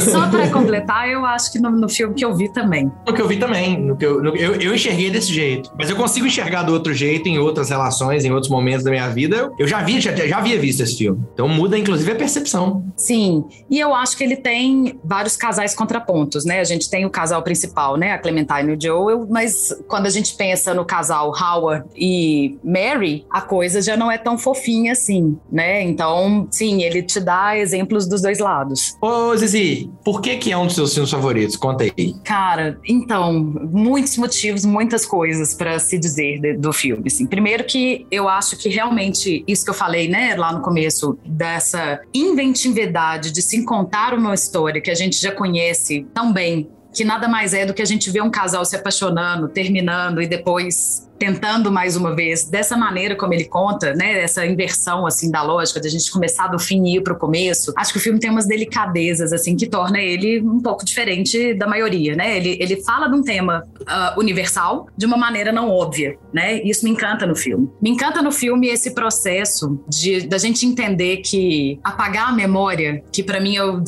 Só 0.12 0.28
para 0.28 0.48
completar, 0.50 1.08
eu 1.08 1.24
acho 1.24 1.52
que 1.52 1.58
no, 1.58 1.70
no, 1.70 1.88
filme 1.88 2.14
que 2.14 2.24
eu 2.24 2.34
vi 2.34 2.52
também. 2.52 2.90
No 3.06 3.12
que 3.12 3.20
eu 3.20 3.28
vi 3.28 3.36
também. 3.38 3.80
No 3.80 3.96
que 3.96 4.06
eu, 4.06 4.22
no, 4.22 4.36
eu, 4.36 4.54
eu 4.54 4.74
enxerguei 4.74 5.10
desse 5.10 5.32
jeito. 5.32 5.72
Mas 5.78 5.90
eu 5.90 5.96
consigo 5.96 6.26
enxergar 6.26 6.62
do 6.62 6.72
outro 6.72 6.94
jeito 6.94 7.28
em 7.28 7.38
outras 7.38 7.70
relações, 7.70 8.24
em 8.24 8.30
outros 8.30 8.50
momentos 8.50 8.84
da 8.84 8.90
minha 8.90 9.08
vida. 9.08 9.36
Eu, 9.36 9.54
eu 9.58 9.66
já, 9.66 9.82
vi, 9.82 10.00
já, 10.00 10.14
já 10.14 10.38
havia 10.38 10.58
visto 10.58 10.82
esse 10.82 10.96
filme. 10.96 11.24
Então 11.32 11.48
muda, 11.48 11.76
inclusive, 11.78 12.12
a 12.12 12.14
percepção. 12.14 12.84
Sim. 12.96 13.44
E 13.70 13.80
eu 13.80 13.94
acho 13.94 14.16
que 14.16 14.24
ele 14.24 14.36
tem 14.36 14.98
vários 15.16 15.34
casais 15.34 15.74
contrapontos, 15.74 16.44
né? 16.44 16.60
A 16.60 16.64
gente 16.64 16.90
tem 16.90 17.06
o 17.06 17.10
casal 17.10 17.42
principal, 17.42 17.96
né? 17.96 18.12
A 18.12 18.18
Clementine 18.18 18.72
e 18.72 18.76
o 18.76 18.78
Joel, 18.80 19.26
mas 19.30 19.74
quando 19.88 20.04
a 20.04 20.10
gente 20.10 20.34
pensa 20.34 20.74
no 20.74 20.84
casal 20.84 21.32
Howard 21.34 21.86
e 21.96 22.58
Mary, 22.62 23.24
a 23.30 23.40
coisa 23.40 23.80
já 23.80 23.96
não 23.96 24.12
é 24.12 24.18
tão 24.18 24.36
fofinha 24.36 24.92
assim, 24.92 25.38
né? 25.50 25.82
Então, 25.82 26.46
sim, 26.50 26.82
ele 26.82 27.02
te 27.02 27.18
dá 27.18 27.56
exemplos 27.56 28.06
dos 28.06 28.20
dois 28.20 28.40
lados. 28.40 28.94
Ô, 29.00 29.34
Zizi, 29.34 29.90
por 30.04 30.20
que 30.20 30.36
que 30.36 30.52
é 30.52 30.58
um 30.58 30.66
dos 30.66 30.74
seus 30.74 30.92
filmes 30.92 31.10
favoritos? 31.10 31.56
Conta 31.56 31.84
aí. 31.84 32.14
Cara, 32.22 32.78
então, 32.86 33.32
muitos 33.32 34.18
motivos, 34.18 34.66
muitas 34.66 35.06
coisas 35.06 35.54
para 35.54 35.78
se 35.78 35.98
dizer 35.98 36.40
de, 36.40 36.58
do 36.58 36.74
filme. 36.74 37.04
Assim. 37.06 37.26
Primeiro 37.26 37.64
que 37.64 38.06
eu 38.10 38.28
acho 38.28 38.54
que 38.58 38.68
realmente 38.68 39.42
isso 39.48 39.64
que 39.64 39.70
eu 39.70 39.74
falei, 39.74 40.08
né, 40.08 40.34
lá 40.36 40.52
no 40.52 40.60
começo, 40.60 41.18
dessa 41.24 42.02
inventividade 42.12 43.32
de 43.32 43.40
se 43.40 43.64
contar 43.64 44.12
uma 44.12 44.34
história 44.34 44.78
que 44.78 44.90
a 44.90 44.94
gente 44.94 45.05
já 45.14 45.30
conhece 45.30 46.06
tão 46.12 46.32
bem 46.32 46.70
que 46.92 47.04
nada 47.04 47.28
mais 47.28 47.52
é 47.52 47.66
do 47.66 47.74
que 47.74 47.82
a 47.82 47.86
gente 47.86 48.10
ver 48.10 48.22
um 48.22 48.30
casal 48.30 48.64
se 48.64 48.74
apaixonando, 48.74 49.48
terminando 49.48 50.22
e 50.22 50.26
depois 50.26 51.06
tentando 51.18 51.70
mais 51.70 51.96
uma 51.96 52.14
vez, 52.14 52.48
dessa 52.48 52.76
maneira 52.76 53.16
como 53.16 53.34
ele 53.34 53.44
conta, 53.44 53.94
né, 53.94 54.22
essa 54.22 54.46
inversão 54.46 55.06
assim 55.06 55.30
da 55.30 55.42
lógica 55.42 55.80
de 55.80 55.88
a 55.88 55.90
gente 55.90 56.10
começar 56.10 56.48
do 56.48 56.58
fim 56.58 56.84
e 56.84 56.96
ir 56.96 57.02
para 57.02 57.12
o 57.12 57.18
começo. 57.18 57.72
Acho 57.76 57.92
que 57.92 57.98
o 57.98 58.00
filme 58.00 58.18
tem 58.18 58.30
umas 58.30 58.46
delicadezas 58.46 59.32
assim 59.32 59.56
que 59.56 59.66
torna 59.66 59.98
ele 59.98 60.40
um 60.40 60.60
pouco 60.60 60.84
diferente 60.84 61.54
da 61.54 61.66
maioria, 61.66 62.14
né? 62.14 62.36
Ele, 62.36 62.56
ele 62.60 62.82
fala 62.82 63.08
de 63.08 63.14
um 63.14 63.22
tema 63.22 63.64
uh, 63.80 64.20
universal 64.20 64.88
de 64.96 65.06
uma 65.06 65.16
maneira 65.16 65.52
não 65.52 65.70
óbvia, 65.70 66.16
né? 66.32 66.62
Isso 66.62 66.84
me 66.84 66.90
encanta 66.90 67.26
no 67.26 67.34
filme. 67.34 67.68
Me 67.80 67.90
encanta 67.90 68.22
no 68.22 68.32
filme 68.32 68.68
esse 68.68 68.94
processo 68.94 69.80
de 69.88 70.26
da 70.26 70.38
gente 70.38 70.66
entender 70.66 71.18
que 71.18 71.78
apagar 71.82 72.28
a 72.28 72.32
memória, 72.32 73.02
que 73.12 73.22
para 73.22 73.40
mim 73.40 73.56
eu 73.56 73.82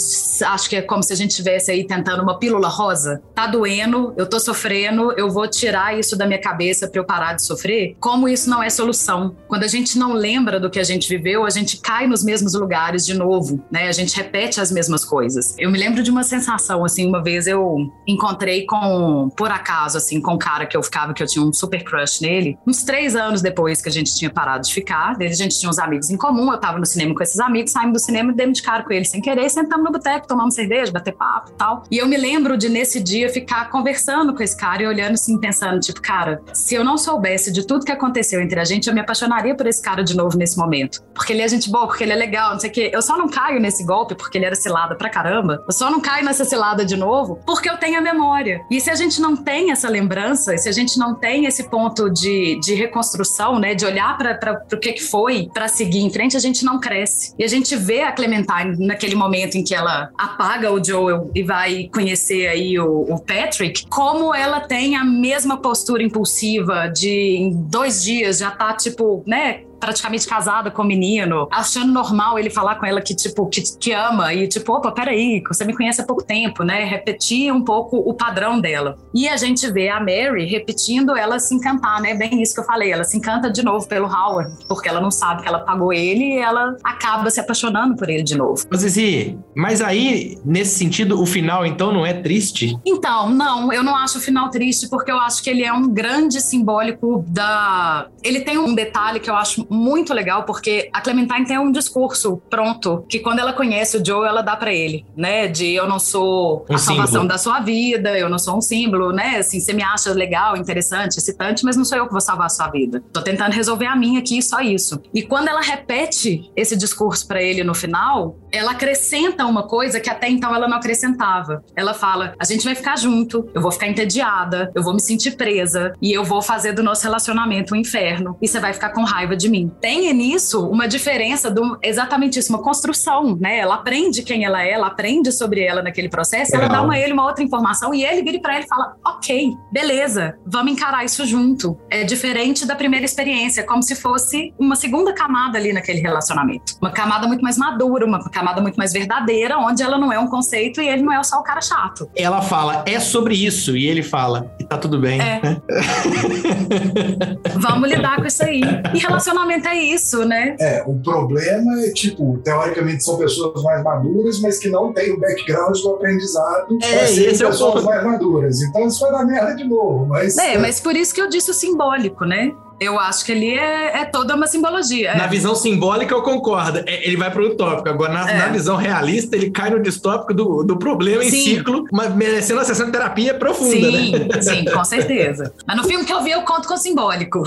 acho 0.46 0.68
que 0.68 0.76
é 0.76 0.82
como 0.82 1.02
se 1.02 1.12
a 1.12 1.16
gente 1.16 1.30
estivesse 1.30 1.70
aí 1.70 1.86
tentando 1.86 2.22
uma 2.22 2.38
pílula 2.38 2.68
rosa. 2.68 3.22
Tá 3.34 3.46
doendo, 3.46 4.14
eu 4.16 4.26
tô 4.26 4.38
sofrendo, 4.38 5.12
eu 5.12 5.30
vou 5.30 5.48
tirar 5.48 5.98
isso 5.98 6.16
da 6.16 6.26
minha 6.26 6.40
cabeça 6.40 6.88
para 6.88 7.00
eu 7.00 7.04
parar 7.18 7.32
de 7.32 7.44
sofrer, 7.44 7.96
como 7.98 8.28
isso 8.28 8.48
não 8.48 8.62
é 8.62 8.70
solução. 8.70 9.34
Quando 9.48 9.64
a 9.64 9.66
gente 9.66 9.98
não 9.98 10.12
lembra 10.12 10.60
do 10.60 10.70
que 10.70 10.78
a 10.78 10.84
gente 10.84 11.08
viveu, 11.08 11.44
a 11.44 11.50
gente 11.50 11.78
cai 11.78 12.06
nos 12.06 12.22
mesmos 12.22 12.54
lugares 12.54 13.04
de 13.04 13.12
novo, 13.12 13.60
né? 13.72 13.88
A 13.88 13.92
gente 13.92 14.16
repete 14.16 14.60
as 14.60 14.70
mesmas 14.70 15.04
coisas. 15.04 15.56
Eu 15.58 15.68
me 15.70 15.78
lembro 15.78 16.00
de 16.00 16.10
uma 16.12 16.22
sensação, 16.22 16.84
assim, 16.84 17.08
uma 17.08 17.20
vez 17.20 17.48
eu 17.48 17.90
encontrei 18.06 18.64
com, 18.66 19.28
por 19.36 19.50
acaso, 19.50 19.98
assim, 19.98 20.20
com 20.20 20.34
um 20.34 20.38
cara 20.38 20.64
que 20.64 20.76
eu 20.76 20.82
ficava, 20.82 21.12
que 21.12 21.20
eu 21.20 21.26
tinha 21.26 21.44
um 21.44 21.52
super 21.52 21.82
crush 21.82 22.20
nele, 22.22 22.56
uns 22.64 22.84
três 22.84 23.16
anos 23.16 23.42
depois 23.42 23.82
que 23.82 23.88
a 23.88 23.92
gente 23.92 24.14
tinha 24.14 24.30
parado 24.30 24.64
de 24.64 24.72
ficar, 24.72 25.16
a 25.20 25.26
gente 25.26 25.58
tinha 25.58 25.68
uns 25.68 25.78
amigos 25.80 26.10
em 26.10 26.16
comum, 26.16 26.52
eu 26.52 26.58
tava 26.58 26.78
no 26.78 26.86
cinema 26.86 27.14
com 27.16 27.22
esses 27.22 27.40
amigos, 27.40 27.72
saímos 27.72 27.94
do 27.94 28.04
cinema 28.04 28.30
e 28.30 28.34
demos 28.36 28.58
de 28.58 28.62
cara 28.62 28.84
com 28.84 28.92
ele 28.92 29.04
sem 29.04 29.20
querer, 29.20 29.48
sentamos 29.50 29.84
no 29.84 29.90
boteco, 29.90 30.28
tomamos 30.28 30.54
cerveja, 30.54 30.92
bater 30.92 31.14
papo 31.14 31.50
e 31.50 31.54
tal. 31.54 31.82
E 31.90 31.98
eu 31.98 32.06
me 32.06 32.16
lembro 32.16 32.56
de, 32.56 32.68
nesse 32.68 33.00
dia, 33.00 33.28
ficar 33.28 33.70
conversando 33.70 34.32
com 34.34 34.42
esse 34.42 34.56
cara 34.56 34.84
e 34.84 34.86
olhando 34.86 35.14
assim, 35.14 35.36
pensando, 35.38 35.80
tipo, 35.80 36.00
cara, 36.00 36.40
se 36.52 36.74
eu 36.74 36.84
não 36.84 36.96
soubesse 37.08 37.50
de 37.50 37.66
tudo 37.66 37.86
que 37.86 37.92
aconteceu 37.92 38.40
entre 38.42 38.60
a 38.60 38.64
gente, 38.64 38.86
eu 38.86 38.94
me 38.94 39.00
apaixonaria 39.00 39.54
por 39.54 39.66
esse 39.66 39.82
cara 39.82 40.04
de 40.04 40.14
novo 40.14 40.36
nesse 40.36 40.58
momento. 40.58 41.02
Porque 41.14 41.32
ele 41.32 41.40
é 41.40 41.48
gente 41.48 41.70
boa, 41.70 41.86
porque 41.86 42.04
ele 42.04 42.12
é 42.12 42.16
legal, 42.16 42.52
não 42.52 42.60
sei 42.60 42.68
o 42.68 42.72
quê. 42.72 42.90
Eu 42.92 43.00
só 43.00 43.16
não 43.16 43.28
caio 43.28 43.58
nesse 43.58 43.82
golpe 43.84 44.14
porque 44.14 44.36
ele 44.36 44.44
era 44.44 44.54
cilada 44.54 44.94
pra 44.94 45.08
caramba. 45.08 45.64
Eu 45.66 45.72
só 45.72 45.90
não 45.90 46.00
caio 46.00 46.24
nessa 46.24 46.44
cilada 46.44 46.84
de 46.84 46.96
novo 46.96 47.40
porque 47.46 47.68
eu 47.70 47.78
tenho 47.78 47.98
a 47.98 48.02
memória. 48.02 48.60
E 48.70 48.78
se 48.78 48.90
a 48.90 48.94
gente 48.94 49.20
não 49.20 49.34
tem 49.34 49.70
essa 49.70 49.88
lembrança, 49.88 50.56
se 50.58 50.68
a 50.68 50.72
gente 50.72 50.98
não 50.98 51.14
tem 51.14 51.46
esse 51.46 51.70
ponto 51.70 52.10
de, 52.10 52.60
de 52.60 52.74
reconstrução, 52.74 53.58
né, 53.58 53.74
de 53.74 53.86
olhar 53.86 54.18
para 54.18 54.62
o 54.70 54.76
que, 54.76 54.92
que 54.92 55.02
foi 55.02 55.48
para 55.54 55.66
seguir 55.66 56.00
em 56.00 56.10
frente, 56.10 56.36
a 56.36 56.40
gente 56.40 56.62
não 56.64 56.78
cresce. 56.78 57.34
E 57.38 57.44
a 57.44 57.48
gente 57.48 57.74
vê 57.74 58.02
a 58.02 58.12
Clementine 58.12 58.86
naquele 58.86 59.14
momento 59.14 59.56
em 59.56 59.64
que 59.64 59.74
ela 59.74 60.10
apaga 60.18 60.70
o 60.70 60.84
Joel 60.84 61.30
e 61.34 61.42
vai 61.42 61.88
conhecer 61.92 62.48
aí 62.48 62.78
o, 62.78 63.06
o 63.08 63.18
Patrick, 63.18 63.86
como 63.88 64.34
ela 64.34 64.60
tem 64.60 64.94
a 64.94 65.04
mesma 65.04 65.56
postura 65.56 66.02
impulsiva 66.02 66.88
de 66.98 67.36
em 67.36 67.50
dois 67.50 68.02
dias 68.02 68.38
já 68.38 68.50
tá, 68.50 68.72
tipo, 68.74 69.22
né, 69.26 69.62
praticamente 69.78 70.26
casada 70.26 70.70
com 70.70 70.82
o 70.82 70.84
menino, 70.84 71.48
achando 71.50 71.92
normal 71.92 72.38
ele 72.38 72.50
falar 72.50 72.76
com 72.76 72.86
ela 72.86 73.00
que, 73.00 73.14
tipo, 73.14 73.46
que, 73.46 73.62
que 73.78 73.92
ama 73.92 74.32
e, 74.34 74.48
tipo, 74.48 74.72
opa, 74.72 74.92
peraí, 74.92 75.42
você 75.46 75.64
me 75.64 75.74
conhece 75.74 76.00
há 76.00 76.04
pouco 76.04 76.22
tempo, 76.22 76.62
né? 76.62 76.84
Repetir 76.84 77.52
um 77.52 77.62
pouco 77.62 77.96
o 77.96 78.14
padrão 78.14 78.60
dela. 78.60 78.96
E 79.14 79.28
a 79.28 79.36
gente 79.36 79.70
vê 79.70 79.88
a 79.88 80.00
Mary 80.00 80.46
repetindo 80.46 81.16
ela 81.16 81.38
se 81.38 81.54
encantar, 81.54 82.00
né? 82.00 82.14
Bem 82.14 82.42
isso 82.42 82.54
que 82.54 82.60
eu 82.60 82.64
falei, 82.64 82.92
ela 82.92 83.04
se 83.04 83.16
encanta 83.16 83.50
de 83.50 83.62
novo 83.62 83.86
pelo 83.86 84.06
Howard, 84.06 84.52
porque 84.66 84.88
ela 84.88 85.00
não 85.00 85.10
sabe 85.10 85.42
que 85.42 85.48
ela 85.48 85.60
pagou 85.60 85.92
ele 85.92 86.36
e 86.36 86.38
ela 86.38 86.76
acaba 86.82 87.30
se 87.30 87.40
apaixonando 87.40 87.96
por 87.96 88.08
ele 88.08 88.22
de 88.22 88.36
novo. 88.36 88.64
Mas, 88.70 88.80
Zizi, 88.80 89.38
mas 89.54 89.80
aí, 89.80 90.38
nesse 90.44 90.76
sentido, 90.78 91.20
o 91.20 91.26
final, 91.26 91.64
então, 91.64 91.92
não 91.92 92.04
é 92.04 92.12
triste? 92.12 92.78
Então, 92.84 93.30
não, 93.30 93.72
eu 93.72 93.82
não 93.82 93.96
acho 93.96 94.18
o 94.18 94.20
final 94.20 94.50
triste, 94.50 94.88
porque 94.88 95.10
eu 95.10 95.18
acho 95.18 95.42
que 95.42 95.50
ele 95.50 95.64
é 95.64 95.72
um 95.72 95.88
grande 95.88 96.40
simbólico 96.40 97.24
da... 97.28 98.08
Ele 98.22 98.40
tem 98.40 98.58
um 98.58 98.74
detalhe 98.74 99.20
que 99.20 99.30
eu 99.30 99.36
acho 99.36 99.66
muito 99.68 100.12
legal, 100.14 100.44
porque 100.44 100.88
a 100.92 101.00
Clementine 101.00 101.46
tem 101.46 101.58
um 101.58 101.70
discurso 101.70 102.40
pronto, 102.48 103.04
que 103.08 103.18
quando 103.18 103.38
ela 103.38 103.52
conhece 103.52 103.96
o 103.96 104.04
Joe, 104.04 104.26
ela 104.26 104.42
dá 104.42 104.56
para 104.56 104.72
ele, 104.72 105.04
né? 105.16 105.46
De 105.48 105.72
eu 105.72 105.88
não 105.88 105.98
sou 105.98 106.66
um 106.68 106.74
a 106.74 106.78
salvação 106.78 107.06
símbolo. 107.06 107.28
da 107.28 107.38
sua 107.38 107.60
vida, 107.60 108.18
eu 108.18 108.28
não 108.28 108.38
sou 108.38 108.56
um 108.56 108.60
símbolo, 108.60 109.12
né? 109.12 109.36
Assim, 109.38 109.60
você 109.60 109.72
me 109.72 109.82
acha 109.82 110.12
legal, 110.12 110.56
interessante, 110.56 111.16
excitante, 111.16 111.64
mas 111.64 111.76
não 111.76 111.84
sou 111.84 111.98
eu 111.98 112.06
que 112.06 112.12
vou 112.12 112.20
salvar 112.20 112.46
a 112.46 112.50
sua 112.50 112.68
vida. 112.68 113.02
Tô 113.12 113.22
tentando 113.22 113.52
resolver 113.52 113.86
a 113.86 113.96
minha 113.96 114.20
aqui, 114.20 114.40
só 114.42 114.60
isso. 114.60 115.00
E 115.12 115.22
quando 115.22 115.48
ela 115.48 115.60
repete 115.60 116.50
esse 116.56 116.76
discurso 116.76 117.26
para 117.26 117.42
ele 117.42 117.62
no 117.62 117.74
final, 117.74 118.36
ela 118.52 118.72
acrescenta 118.72 119.46
uma 119.46 119.64
coisa 119.64 120.00
que 120.00 120.10
até 120.10 120.28
então 120.28 120.54
ela 120.54 120.68
não 120.68 120.76
acrescentava. 120.76 121.62
Ela 121.74 121.94
fala: 121.94 122.34
a 122.38 122.44
gente 122.44 122.64
vai 122.64 122.74
ficar 122.74 122.96
junto, 122.98 123.48
eu 123.54 123.60
vou 123.60 123.72
ficar 123.72 123.88
entediada, 123.88 124.70
eu 124.74 124.82
vou 124.82 124.94
me 124.94 125.00
sentir 125.00 125.36
presa 125.36 125.92
e 126.00 126.12
eu 126.12 126.24
vou 126.24 126.42
fazer 126.42 126.72
do 126.72 126.82
nosso 126.82 127.02
relacionamento 127.02 127.74
um 127.74 127.76
inferno 127.76 128.36
e 128.40 128.48
você 128.48 128.60
vai 128.60 128.72
ficar 128.72 128.90
com 128.90 129.02
raiva 129.02 129.36
de 129.36 129.48
mim 129.48 129.70
tem 129.80 130.12
nisso 130.12 130.66
uma 130.68 130.86
diferença 130.86 131.50
do 131.50 131.78
exatamente 131.82 132.38
isso, 132.38 132.52
uma 132.52 132.62
construção, 132.62 133.36
né? 133.40 133.58
Ela 133.58 133.76
aprende 133.76 134.22
quem 134.22 134.44
ela 134.44 134.62
é, 134.62 134.72
ela 134.72 134.88
aprende 134.88 135.32
sobre 135.32 135.62
ela 135.62 135.82
naquele 135.82 136.08
processo, 136.08 136.54
ela 136.54 136.68
dá 136.68 136.82
uma 136.82 136.98
ele 136.98 137.12
uma 137.12 137.24
outra 137.24 137.42
informação 137.42 137.94
e 137.94 138.04
ele 138.04 138.22
vira 138.22 138.40
para 138.40 138.56
ela 138.56 138.64
e 138.64 138.68
fala: 138.68 138.96
"OK, 139.04 139.54
beleza, 139.72 140.36
vamos 140.46 140.72
encarar 140.72 141.04
isso 141.04 141.24
junto". 141.26 141.78
É 141.90 142.04
diferente 142.04 142.66
da 142.66 142.74
primeira 142.74 143.04
experiência, 143.04 143.64
como 143.64 143.82
se 143.82 143.94
fosse 143.94 144.52
uma 144.58 144.76
segunda 144.76 145.12
camada 145.12 145.58
ali 145.58 145.72
naquele 145.72 146.00
relacionamento. 146.00 146.74
Uma 146.80 146.90
camada 146.90 147.26
muito 147.26 147.42
mais 147.42 147.56
madura, 147.56 148.04
uma 148.04 148.18
camada 148.38 148.60
muito 148.60 148.76
mais 148.76 148.92
verdadeira, 148.92 149.58
onde 149.58 149.82
ela 149.82 149.98
não 149.98 150.12
é 150.12 150.18
um 150.18 150.28
conceito 150.28 150.80
e 150.80 150.88
ele 150.88 151.02
não 151.02 151.12
é 151.12 151.22
só 151.22 151.38
o 151.38 151.42
cara 151.42 151.60
chato. 151.60 152.08
Ela 152.14 152.40
fala: 152.40 152.84
"É 152.86 153.00
sobre 153.00 153.34
isso" 153.34 153.76
e 153.76 153.86
ele 153.86 154.02
fala: 154.02 154.50
"E 154.60 154.64
tá 154.64 154.78
tudo 154.78 155.00
bem". 155.00 155.20
É. 155.20 155.40
vamos 157.58 157.88
lidar 157.88 158.16
com 158.16 158.26
isso 158.26 158.44
aí. 158.44 158.60
E 158.94 158.98
relacionamento 158.98 159.68
é 159.68 159.76
isso, 159.76 160.24
né? 160.24 160.56
É, 160.60 160.82
o 160.86 160.94
problema 161.00 161.80
é, 161.80 161.90
tipo, 161.90 162.38
teoricamente 162.44 163.04
são 163.04 163.16
pessoas 163.16 163.62
mais 163.62 163.82
maduras, 163.82 164.40
mas 164.40 164.58
que 164.58 164.68
não 164.68 164.92
têm 164.92 165.12
o 165.12 165.20
background 165.20 165.76
do 165.80 165.90
aprendizado 165.90 166.78
é, 166.82 166.96
para 166.96 167.06
serem 167.06 167.34
é 167.34 167.38
pessoas 167.38 167.84
mais 167.84 168.04
maduras. 168.04 168.62
Então 168.62 168.86
isso 168.86 169.00
vai 169.00 169.12
dar 169.12 169.24
merda 169.24 169.54
de 169.54 169.64
novo. 169.64 170.06
Mas, 170.06 170.36
é, 170.38 170.54
é, 170.54 170.58
mas 170.58 170.80
por 170.80 170.94
isso 170.94 171.14
que 171.14 171.20
eu 171.20 171.28
disse 171.28 171.50
o 171.50 171.54
simbólico, 171.54 172.24
né? 172.24 172.52
Eu 172.80 172.98
acho 172.98 173.24
que 173.24 173.32
ali 173.32 173.58
é, 173.58 174.00
é 174.00 174.04
toda 174.04 174.34
uma 174.36 174.46
simbologia. 174.46 175.14
Na 175.14 175.24
é. 175.24 175.28
visão 175.28 175.54
simbólica, 175.54 176.14
eu 176.14 176.22
concordo. 176.22 176.78
É, 176.86 177.06
ele 177.06 177.16
vai 177.16 177.30
para 177.30 177.42
o 177.42 177.46
utópico. 177.46 177.88
Agora, 177.88 178.12
na, 178.12 178.30
é. 178.30 178.38
na, 178.38 178.48
visão 178.48 178.76
realista, 178.76 179.34
ele 179.36 179.50
cai 179.50 179.70
no 179.70 179.82
distópico 179.82 180.32
do, 180.32 180.62
do 180.62 180.76
problema 180.76 181.22
sim. 181.22 181.28
em 181.28 181.56
ciclo, 181.56 181.84
mas 181.92 182.14
merecendo 182.14 182.60
uma 182.60 182.64
sessão 182.64 182.86
de 182.86 182.92
terapia 182.92 183.34
profunda, 183.34 183.70
sim, 183.74 184.12
né? 184.12 184.42
Sim, 184.42 184.64
com 184.64 184.84
certeza. 184.84 185.52
Mas 185.66 185.76
no 185.76 185.84
filme 185.84 186.04
que 186.04 186.12
eu 186.12 186.22
vi, 186.22 186.30
eu 186.30 186.42
conto 186.42 186.68
com 186.68 186.74
o 186.74 186.78
simbólico. 186.78 187.42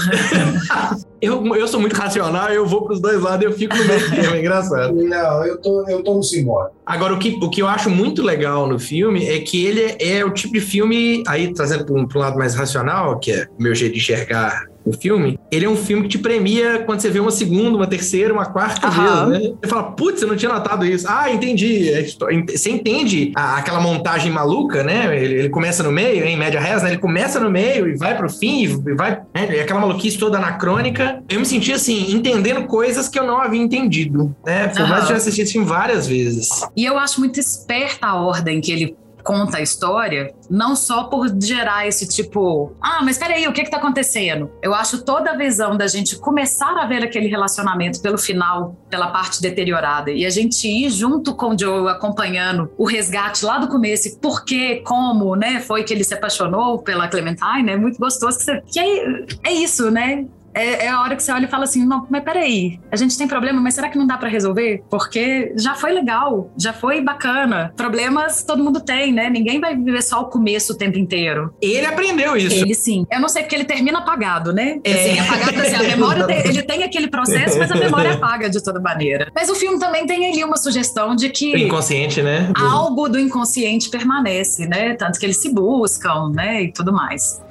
eu, 1.22 1.56
eu 1.56 1.68
sou 1.68 1.80
muito 1.80 1.96
racional, 1.96 2.50
eu 2.50 2.66
vou 2.66 2.84
para 2.84 2.94
os 2.94 3.00
dois 3.00 3.22
lados 3.22 3.46
e 3.46 3.46
eu 3.46 3.54
fico 3.54 3.76
no 3.76 3.86
meio 3.86 4.10
termo. 4.10 4.36
É 4.36 4.40
engraçado. 4.40 4.94
Não, 5.02 5.46
eu 5.46 5.58
tô, 5.62 5.88
eu 5.88 6.04
tô 6.04 6.14
no 6.16 6.24
simbólico. 6.24 6.76
Agora, 6.86 7.14
o 7.14 7.20
que, 7.20 7.40
o 7.42 7.50
que 7.50 7.62
eu 7.62 7.68
acho 7.68 7.90
muito 7.90 8.22
legal 8.22 8.68
no 8.68 8.78
filme 8.78 9.26
é 9.28 9.40
que 9.40 9.66
ele 9.66 9.82
é, 9.82 10.18
é 10.18 10.26
o 10.26 10.32
tipo 10.32 10.54
de 10.54 10.62
filme, 10.62 11.24
aí 11.26 11.54
trazendo 11.54 11.86
para 11.86 11.96
um, 11.96 12.06
um 12.14 12.20
lado 12.20 12.38
mais 12.38 12.54
racional, 12.54 13.18
que 13.18 13.32
é 13.32 13.48
o 13.58 13.64
meu 13.64 13.74
jeito 13.74 13.94
de 13.94 14.00
enxergar 14.00 14.71
o 14.86 14.94
filme, 14.94 15.40
ele 15.52 15.66
é 15.66 15.70
um 15.70 15.76
filme 15.76 16.04
que 16.04 16.10
te 16.10 16.18
premia 16.18 16.80
quando 16.86 17.00
você 17.02 17.10
vê 17.10 17.20
uma 17.20 17.32
segunda, 17.32 17.78
uma 17.78 17.88
terceira, 17.88 18.34
uma 18.34 18.46
quarta 18.46 18.88
Aham. 18.88 19.30
vez, 19.30 19.44
né? 19.44 19.54
Você 19.62 19.70
fala, 19.70 19.84
putz, 19.92 20.22
eu 20.22 20.28
não 20.28 20.36
tinha 20.36 20.52
notado 20.52 20.86
isso. 20.86 21.06
Ah, 21.10 21.32
entendi. 21.32 21.90
É, 21.92 22.04
Você 22.04 22.70
entende 22.72 23.32
a- 23.36 23.58
aquela 23.58 23.80
montagem 23.80 24.32
maluca, 24.32 24.84
né? 24.84 25.16
Ele, 25.22 25.36
ele 25.36 25.50
começa 25.50 25.84
no 25.84 25.92
meio, 25.92 26.26
em 26.26 26.38
média 26.38 26.60
res, 26.60 26.82
né? 26.84 26.90
Ele 26.92 26.98
começa 26.98 27.40
no 27.40 27.50
meio 27.50 27.88
e 27.90 27.96
vai 27.98 28.16
pro 28.18 28.30
fim, 28.30 28.64
e 28.64 28.94
vai. 28.96 29.22
Né? 29.36 29.56
E 29.56 29.60
aquela 29.60 29.80
maluquice 29.80 30.18
toda 30.18 30.38
anacrônica. 30.38 31.22
Eu 31.30 31.40
me 31.40 31.46
senti 31.46 31.72
assim, 31.74 32.12
entendendo 32.14 32.66
coisas 32.66 33.08
que 33.08 33.20
eu 33.20 33.26
não 33.26 33.38
havia 33.40 33.62
entendido, 33.62 34.36
né? 34.46 34.68
Por 34.70 34.88
mais 34.88 35.06
que 35.06 35.12
eu 35.12 35.16
já 35.16 35.18
assisti 35.18 35.42
esse 35.42 35.52
filme 35.54 35.68
várias 35.68 36.08
vezes. 36.08 36.50
E 36.76 36.86
eu 36.86 36.98
acho 36.98 37.20
muito 37.20 37.40
esperta 37.40 38.08
a 38.08 38.16
ordem 38.16 38.60
que 38.62 38.72
ele 38.72 38.96
conta 39.24 39.58
a 39.58 39.62
história, 39.62 40.34
não 40.50 40.76
só 40.76 41.06
por 41.06 41.28
gerar 41.42 41.88
esse 41.88 42.08
tipo, 42.08 42.76
ah, 42.82 43.02
mas 43.04 43.18
peraí, 43.18 43.48
o 43.48 43.54
que 43.54 43.64
que 43.64 43.72
tá 43.72 43.78
acontecendo? 43.78 44.52
Eu 44.62 44.74
acho 44.74 45.04
toda 45.04 45.32
a 45.32 45.38
visão 45.38 45.78
da 45.78 45.88
gente 45.88 46.18
começar 46.18 46.78
a 46.78 46.86
ver 46.86 47.04
aquele 47.04 47.28
relacionamento 47.28 48.02
pelo 48.02 48.18
final, 48.18 48.76
pela 48.90 49.08
parte 49.08 49.42
deteriorada, 49.42 50.12
e 50.12 50.26
a 50.26 50.30
gente 50.30 50.68
ir 50.68 50.90
junto 50.90 51.36
com 51.36 51.56
o 51.56 51.58
Joe 51.58 51.90
acompanhando 51.90 52.72
o 52.78 52.86
resgate 52.86 53.46
lá 53.46 53.58
do 53.58 53.68
começo, 53.68 54.20
por 54.20 54.44
que, 54.44 54.78
como, 54.82 55.36
né, 55.36 55.60
foi 55.60 55.84
que 55.84 55.94
ele 55.94 56.04
se 56.04 56.14
apaixonou 56.14 56.80
pela 56.80 57.08
Clementine, 57.08 57.72
é 57.72 57.78
muito 57.78 57.98
gostoso 57.98 58.38
que, 58.38 58.44
você, 58.44 58.62
que 58.62 58.80
é, 58.80 59.26
é 59.44 59.54
isso, 59.54 59.90
né? 59.92 60.26
É, 60.54 60.86
é 60.86 60.90
a 60.90 61.02
hora 61.02 61.16
que 61.16 61.24
você 61.24 61.32
olha 61.32 61.46
e 61.46 61.50
fala 61.50 61.64
assim: 61.64 61.86
não, 61.86 62.06
mas 62.10 62.24
peraí, 62.24 62.80
a 62.92 62.96
gente 62.96 63.18
tem 63.18 63.28
problema, 63.28 63.60
mas 63.62 63.74
será 63.74 63.90
que 63.90 63.98
não 63.98 64.06
dá 64.08 64.18
pra 64.18 64.30
resolver? 64.30 64.84
Porque 64.90 65.54
já 65.58 65.76
foi 65.76 65.92
legal, 65.92 66.52
já 66.58 66.74
foi 66.74 67.02
bacana. 67.02 67.74
Problemas 67.76 68.44
todo 68.44 68.64
mundo 68.64 68.80
tem, 68.82 69.12
né? 69.14 69.30
Ninguém 69.30 69.60
vai 69.60 69.76
viver 69.76 70.02
só 70.02 70.22
o 70.22 70.26
começo 70.26 70.74
o 70.74 70.78
tempo 70.78 70.98
inteiro. 70.98 71.54
Ele 71.62 71.86
aprendeu 71.86 72.36
isso. 72.36 72.56
Ele 72.56 72.74
sim. 72.74 73.06
Eu 73.12 73.20
não 73.20 73.30
sei 73.30 73.44
porque 73.44 73.56
ele 73.56 73.66
termina 73.66 74.00
apagado, 74.00 74.52
né? 74.54 74.80
É. 74.84 74.94
Assim, 74.94 75.20
apagado 75.20 75.62
assim, 75.62 75.76
a 75.76 75.84
memória 75.84 76.26
tem- 76.26 76.40
ele 76.48 76.64
tem 76.64 76.84
aquele 76.84 77.08
processo, 77.08 77.58
mas 77.58 77.72
a 77.72 77.76
memória 77.76 78.14
apaga 78.14 78.50
de 78.50 78.62
toda 78.64 78.80
maneira. 78.80 79.32
Mas 79.34 79.50
o 79.50 79.56
filme 79.56 79.80
também 79.80 80.06
tem 80.06 80.32
ali 80.32 80.44
uma 80.44 80.58
sugestão 80.58 81.16
de 81.16 81.28
O 81.28 81.32
que 81.32 81.56
inconsciente, 81.58 82.22
né? 82.22 82.52
algo 82.56 83.08
do 83.08 83.20
inconsciente 83.20 83.90
permanece, 83.90 84.68
né? 84.68 84.94
Tanto 84.96 85.20
que 85.20 85.26
eles 85.26 85.42
se 85.42 85.54
buscam, 85.54 86.30
né? 86.34 86.64
E 86.64 86.72
tudo 86.74 86.92
mais. 86.92 87.42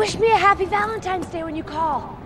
Wish 0.00 0.18
me 0.18 0.32
a 0.32 0.36
happy 0.36 0.64
Valentine's 0.64 1.26
Day 1.26 1.44
when 1.44 1.54
you 1.54 1.62
call. 1.62 2.18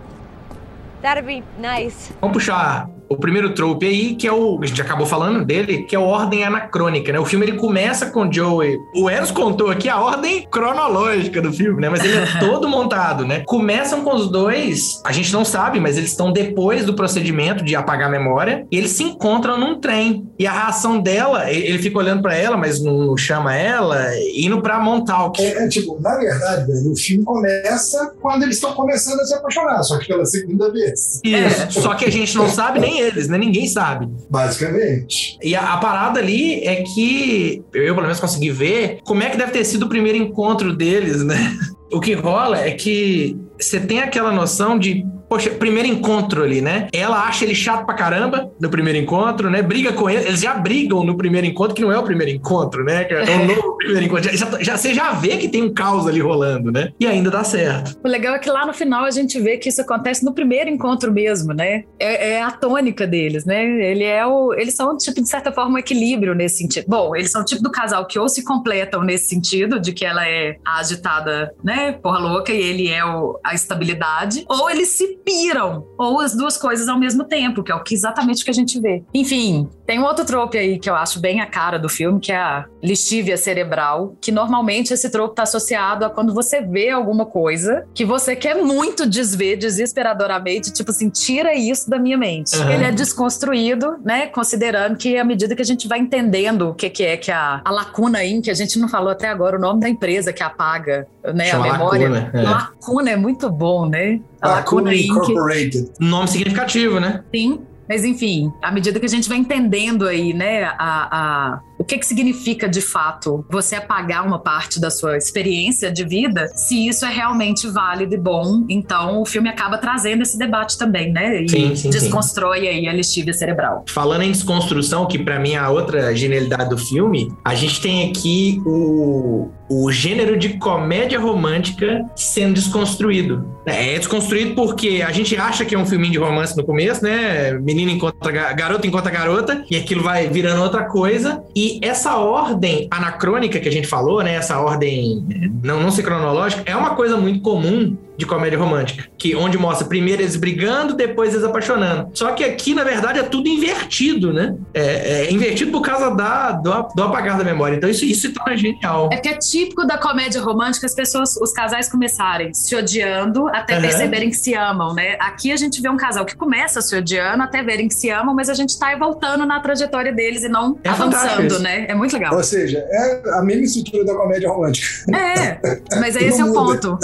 That'd 1.01 1.27
be 1.27 1.43
nice. 1.59 2.09
Oh, 2.21 2.29
Vamos 2.29 2.37
puxar 2.37 2.87
o 3.09 3.17
primeiro 3.17 3.53
trope 3.53 3.85
aí, 3.85 4.15
que 4.15 4.27
é 4.27 4.31
o. 4.31 4.59
A 4.61 4.65
gente 4.65 4.81
acabou 4.81 5.05
falando 5.05 5.45
dele, 5.45 5.83
que 5.83 5.95
é 5.95 5.99
a 5.99 6.01
ordem 6.01 6.43
anacrônica, 6.43 7.11
né? 7.11 7.19
O 7.19 7.25
filme 7.25 7.45
ele 7.45 7.57
começa 7.57 8.07
com 8.07 8.27
o 8.27 8.33
Joey. 8.33 8.77
O 8.95 9.09
Eros 9.09 9.31
contou 9.31 9.69
aqui 9.69 9.89
a 9.89 9.99
ordem 9.99 10.47
cronológica 10.49 11.41
do 11.41 11.51
filme, 11.51 11.81
né? 11.81 11.89
Mas 11.89 12.03
ele 12.03 12.17
é 12.17 12.25
todo 12.39 12.67
montado, 12.67 13.25
né? 13.25 13.43
Começam 13.45 14.03
com 14.03 14.15
os 14.15 14.29
dois, 14.29 15.01
a 15.05 15.11
gente 15.11 15.31
não 15.31 15.45
sabe, 15.45 15.79
mas 15.79 15.97
eles 15.97 16.11
estão 16.11 16.31
depois 16.31 16.85
do 16.85 16.93
procedimento 16.93 17.63
de 17.63 17.75
apagar 17.75 18.07
a 18.07 18.11
memória, 18.11 18.65
e 18.71 18.77
eles 18.77 18.91
se 18.91 19.03
encontram 19.03 19.57
num 19.57 19.79
trem. 19.79 20.27
E 20.37 20.47
a 20.47 20.51
reação 20.51 20.99
dela, 20.99 21.49
ele 21.51 21.77
fica 21.79 21.97
olhando 21.97 22.21
pra 22.21 22.35
ela, 22.35 22.57
mas 22.57 22.81
não 22.81 23.15
chama 23.15 23.55
ela, 23.55 24.07
indo 24.35 24.61
pra 24.61 24.79
Montauk. 24.79 25.41
É, 25.41 25.63
é, 25.63 25.67
tipo, 25.67 25.99
na 26.01 26.17
verdade, 26.17 26.71
velho, 26.71 26.91
o 26.91 26.95
filme 26.95 27.23
começa 27.23 28.13
quando 28.21 28.43
eles 28.43 28.55
estão 28.55 28.73
começando 28.73 29.19
a 29.19 29.25
se 29.25 29.33
apaixonar, 29.33 29.83
só 29.83 29.97
que 29.97 30.07
pela 30.07 30.25
segunda 30.25 30.71
vez, 30.71 31.21
Isso. 31.23 31.81
Só 31.81 31.93
que 31.93 32.05
a 32.05 32.11
gente 32.11 32.35
não 32.35 32.49
sabe, 32.49 32.79
nem 32.79 32.94
eles, 32.99 33.27
né? 33.27 33.37
Ninguém 33.37 33.67
sabe. 33.67 34.07
basicamente. 34.29 35.37
E 35.41 35.55
a, 35.55 35.73
a 35.73 35.77
parada 35.77 36.19
ali 36.19 36.63
é 36.63 36.83
que 36.83 37.63
eu, 37.73 37.93
pelo 37.93 38.01
menos, 38.01 38.19
consegui 38.19 38.51
ver 38.51 38.99
como 39.03 39.23
é 39.23 39.29
que 39.29 39.37
deve 39.37 39.51
ter 39.51 39.63
sido 39.65 39.83
o 39.83 39.89
primeiro 39.89 40.17
encontro 40.17 40.75
deles, 40.75 41.23
né? 41.23 41.35
O 41.91 41.99
que 41.99 42.13
rola 42.13 42.59
é 42.59 42.71
que 42.71 43.37
você 43.59 43.79
tem 43.79 43.99
aquela 43.99 44.31
noção 44.31 44.77
de. 44.77 45.05
Poxa, 45.29 45.49
primeiro 45.51 45.87
encontro 45.87 46.43
ali, 46.43 46.61
né? 46.61 46.87
Ela 46.93 47.23
acha 47.27 47.43
ele 47.45 47.55
chato 47.55 47.85
pra 47.85 47.95
caramba 47.95 48.51
no 48.59 48.69
primeiro 48.69 48.99
encontro, 48.99 49.49
né? 49.49 49.61
Briga 49.61 49.91
com 49.93 50.09
ele. 50.09 50.25
Eles 50.27 50.41
já 50.41 50.53
brigam 50.53 51.03
no 51.03 51.17
primeiro 51.17 51.47
encontro, 51.47 51.75
que 51.75 51.81
não 51.81 51.91
é 51.91 51.97
o 51.97 52.03
primeiro 52.03 52.31
encontro, 52.31 52.83
né? 52.83 53.07
É 53.09 53.35
o 53.37 53.45
novo 53.45 53.77
primeiro 53.77 54.05
encontro. 54.05 54.35
Já- 54.37 54.61
já- 54.61 54.77
você 54.77 54.93
já 54.93 55.11
vê 55.13 55.37
que 55.37 55.47
tem 55.49 55.63
um 55.63 55.73
caos 55.73 56.07
ali 56.07 56.19
rolando, 56.19 56.71
né? 56.71 56.91
E 56.99 57.05
ainda 57.07 57.29
dá 57.29 57.43
certo. 57.43 57.97
O 58.03 58.07
legal 58.07 58.35
é 58.35 58.39
que 58.39 58.49
lá 58.49 58.65
no 58.65 58.73
final 58.73 59.03
a 59.03 59.11
gente 59.11 59.39
vê 59.39 59.57
que 59.57 59.69
isso 59.69 59.81
acontece 59.81 60.23
no 60.23 60.33
primeiro 60.33 60.69
encontro 60.69 61.11
mesmo, 61.11 61.53
né? 61.53 61.83
É, 61.99 62.33
é 62.33 62.41
a 62.43 62.51
tônica 62.51 63.05
deles, 63.07 63.45
né? 63.45 63.63
Ele 63.65 64.03
é 64.03 64.25
o, 64.25 64.53
eles 64.53 64.75
são, 64.75 64.95
tipo, 64.97 65.21
de 65.21 65.29
certa 65.29 65.51
forma, 65.51 65.75
um 65.75 65.77
equilíbrio 65.77 66.33
nesse 66.35 66.57
sentido. 66.57 66.85
Bom, 66.87 67.15
eles 67.15 67.31
são 67.31 67.41
o 67.41 67.45
tipo 67.45 67.61
do 67.63 67.71
casal 67.71 68.05
que 68.05 68.17
ou 68.19 68.29
se 68.29 68.43
completam 68.43 69.03
nesse 69.03 69.25
sentido, 69.27 69.79
de 69.79 69.91
que 69.91 70.05
ela 70.05 70.27
é 70.27 70.55
a 70.65 70.79
agitada, 70.79 71.53
né? 71.63 71.93
Porra 71.93 72.19
louca, 72.19 72.51
e 72.53 72.59
ele 72.61 72.89
é 72.89 73.03
o- 73.03 73.39
a 73.43 73.53
estabilidade, 73.53 74.45
ou 74.49 74.69
eles 74.69 74.89
se 74.89 75.17
piram, 75.25 75.85
ou 75.97 76.21
as 76.21 76.35
duas 76.35 76.55
coisas 76.55 76.87
ao 76.87 76.99
mesmo 76.99 77.23
tempo, 77.23 77.63
que 77.63 77.71
é 77.71 77.75
o 77.75 77.83
que 77.83 77.95
exatamente 77.95 78.43
o 78.43 78.45
que 78.45 78.51
a 78.51 78.53
gente 78.53 78.79
vê. 78.79 79.03
Enfim, 79.13 79.67
tem 79.85 79.99
um 79.99 80.03
outro 80.03 80.23
trope 80.23 80.57
aí 80.57 80.77
que 80.77 80.89
eu 80.89 80.95
acho 80.95 81.19
bem 81.19 81.41
a 81.41 81.47
cara 81.47 81.79
do 81.79 81.89
filme, 81.89 82.19
que 82.19 82.31
é 82.31 82.37
a 82.37 82.65
lixívia 82.81 83.35
cerebral, 83.35 84.15
que 84.21 84.31
normalmente 84.31 84.93
esse 84.93 85.09
trope 85.09 85.31
está 85.31 85.43
associado 85.43 86.05
a 86.05 86.09
quando 86.09 86.33
você 86.33 86.61
vê 86.61 86.91
alguma 86.91 87.25
coisa 87.25 87.85
que 87.93 88.05
você 88.05 88.35
quer 88.35 88.55
muito 88.55 89.05
desver 89.07 89.57
desesperadoramente, 89.57 90.71
tipo 90.71 90.91
assim, 90.91 91.09
tira 91.09 91.55
isso 91.55 91.89
da 91.89 91.97
minha 91.97 92.17
mente. 92.17 92.55
Aham. 92.55 92.71
Ele 92.71 92.83
é 92.83 92.91
desconstruído, 92.91 93.97
né? 94.03 94.27
Considerando 94.27 94.95
que 94.95 95.17
à 95.17 95.23
medida 95.23 95.55
que 95.55 95.61
a 95.61 95.65
gente 95.65 95.87
vai 95.87 95.99
entendendo 95.99 96.69
o 96.69 96.75
que, 96.75 96.89
que 96.89 97.03
é 97.03 97.17
que 97.17 97.31
a, 97.31 97.61
a 97.65 97.71
lacuna 97.71 98.19
aí, 98.19 98.39
que 98.41 98.51
a 98.51 98.53
gente 98.53 98.77
não 98.77 98.87
falou 98.87 99.09
até 99.09 99.27
agora 99.27 99.57
o 99.57 99.59
nome 99.59 99.79
da 99.79 99.89
empresa 99.89 100.31
que 100.31 100.43
apaga 100.43 101.07
né, 101.33 101.51
a 101.51 101.59
memória. 101.59 102.09
Lacuna, 102.09 102.31
é. 102.33 102.41
Lacuna 102.41 103.09
é 103.09 103.15
muito 103.15 103.49
bom, 103.49 103.87
né? 103.87 104.19
A 104.41 104.49
Lacuna 104.49 104.75
Lacuna 104.75 104.91
Inc. 105.15 105.29
Incorporated. 105.29 105.91
Nome 105.99 106.27
significativo, 106.27 106.99
né? 106.99 107.23
Sim. 107.33 107.61
Mas 107.87 108.03
enfim, 108.03 108.51
à 108.61 108.71
medida 108.71 108.99
que 108.99 109.05
a 109.05 109.09
gente 109.09 109.29
vai 109.29 109.37
entendendo 109.37 110.07
aí, 110.07 110.33
né, 110.33 110.63
a, 110.63 110.73
a, 110.79 111.61
o 111.77 111.83
que 111.83 111.97
que 111.97 112.05
significa 112.05 112.67
de 112.69 112.81
fato 112.81 113.45
você 113.49 113.75
apagar 113.75 114.25
uma 114.25 114.39
parte 114.39 114.79
da 114.79 114.89
sua 114.89 115.17
experiência 115.17 115.91
de 115.91 116.03
vida, 116.05 116.47
se 116.55 116.87
isso 116.87 117.05
é 117.05 117.09
realmente 117.11 117.67
válido 117.67 118.15
e 118.15 118.17
bom, 118.17 118.63
então 118.69 119.21
o 119.21 119.25
filme 119.25 119.49
acaba 119.49 119.77
trazendo 119.77 120.21
esse 120.21 120.37
debate 120.37 120.77
também, 120.77 121.11
né? 121.11 121.43
E 121.43 121.49
Sim, 121.49 121.69
sim, 121.75 121.75
sim. 121.75 121.89
desconstrói 121.89 122.67
aí 122.67 122.87
a 122.87 122.93
lixívia 122.93 123.33
cerebral. 123.33 123.83
Falando 123.89 124.23
em 124.23 124.31
desconstrução, 124.31 125.05
que 125.05 125.19
pra 125.19 125.39
mim 125.39 125.51
é 125.53 125.57
a 125.57 125.69
outra 125.69 126.15
genialidade 126.15 126.69
do 126.69 126.77
filme, 126.77 127.31
a 127.43 127.53
gente 127.55 127.81
tem 127.81 128.09
aqui 128.09 128.61
o, 128.65 129.49
o 129.69 129.91
gênero 129.91 130.37
de 130.37 130.57
comédia 130.57 131.19
romântica 131.19 132.03
sendo 132.15 132.53
desconstruído. 132.53 133.45
É 133.65 133.97
desconstruído 133.97 134.53
porque 134.55 135.03
a 135.05 135.11
gente 135.11 135.35
acha 135.35 135.65
que 135.65 135.73
é 135.75 135.77
um 135.79 135.85
filminho 135.85 136.11
de 136.11 136.19
romance 136.19 136.55
no 136.55 136.63
começo, 136.63 137.03
né? 137.03 137.51
Menina 137.53 137.91
encontra 137.91 138.31
ga- 138.31 138.53
garota 138.53 138.85
encontra 138.87 139.11
garota, 139.11 139.63
e 139.69 139.75
aquilo 139.75 140.03
vai 140.03 140.27
virando 140.29 140.61
outra 140.61 140.83
coisa. 140.85 141.43
E 141.55 141.64
essa 141.81 142.17
ordem 142.17 142.87
anacrônica 142.91 143.59
que 143.59 143.69
a 143.69 143.71
gente 143.71 143.87
falou, 143.87 144.23
né? 144.23 144.35
Essa 144.35 144.59
ordem 144.59 145.25
eh, 145.31 145.49
não, 145.63 145.81
não 145.81 145.91
cronológica, 146.03 146.63
é 146.65 146.75
uma 146.75 146.95
coisa 146.95 147.17
muito 147.17 147.41
comum 147.41 147.97
de 148.17 148.25
comédia 148.25 148.57
romântica, 148.57 149.05
que 149.17 149.35
onde 149.35 149.57
mostra 149.57 149.87
primeiro 149.87 150.21
eles 150.21 150.35
brigando, 150.35 150.93
depois 150.93 151.33
eles 151.33 151.43
apaixonando. 151.43 152.09
Só 152.13 152.31
que 152.31 152.43
aqui, 152.43 152.73
na 152.73 152.83
verdade, 152.83 153.19
é 153.19 153.23
tudo 153.23 153.47
invertido, 153.47 154.33
né? 154.33 154.55
É, 154.73 155.25
é 155.25 155.31
invertido 155.31 155.71
por 155.71 155.81
causa 155.81 156.09
da, 156.11 156.51
do, 156.51 156.89
do 156.95 157.03
apagar 157.03 157.37
da 157.37 157.43
memória. 157.43 157.75
Então 157.75 157.89
isso, 157.89 158.05
isso 158.05 158.21
se 158.21 158.29
torna 158.29 158.55
genial. 158.57 159.09
É 159.11 159.17
que 159.17 159.29
é 159.29 159.37
típico 159.37 159.85
da 159.85 159.97
comédia 159.97 160.41
romântica 160.41 160.85
as 160.85 160.93
pessoas, 160.93 161.35
os 161.37 161.51
casais 161.51 161.89
começarem 161.89 162.53
se 162.53 162.75
odiando 162.75 163.47
até 163.49 163.73
Aham. 163.73 163.81
perceberem 163.81 164.29
que 164.29 164.37
se 164.37 164.53
amam, 164.53 164.93
né? 164.93 165.17
Aqui 165.19 165.51
a 165.51 165.57
gente 165.57 165.81
vê 165.81 165.89
um 165.89 165.97
casal 165.97 166.25
que 166.25 166.35
começa 166.35 166.81
se 166.81 166.95
odiando 166.95 167.43
até 167.43 167.63
verem 167.63 167.87
que 167.87 167.93
se 167.93 168.09
amam, 168.09 168.33
mas 168.35 168.49
a 168.49 168.53
gente 168.53 168.77
tá 168.77 168.87
aí 168.87 168.99
voltando 168.99 169.45
na 169.45 169.59
trajetória 169.59 170.11
deles 170.13 170.43
e 170.43 170.49
não 170.49 170.77
É 170.83 170.89
avançando, 170.89 171.59
né? 171.59 171.85
É 171.87 171.95
muito 171.95 172.13
legal. 172.13 172.35
Ou 172.35 172.43
seja, 172.43 172.77
é 172.89 173.21
a 173.33 173.41
mesma 173.41 173.63
estrutura 173.65 174.05
da 174.05 174.15
comédia 174.15 174.49
romântica. 174.49 174.87
É, 175.15 175.59
mas 175.99 176.15
esse 176.15 176.39
é 176.39 176.45
o 176.45 176.53
ponto. 176.53 176.97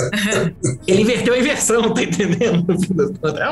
Ele 0.87 1.00
inverteu 1.01 1.33
a 1.33 1.37
inversão, 1.37 1.93
tá 1.93 2.03
entendendo? 2.03 2.65
É 3.37 3.49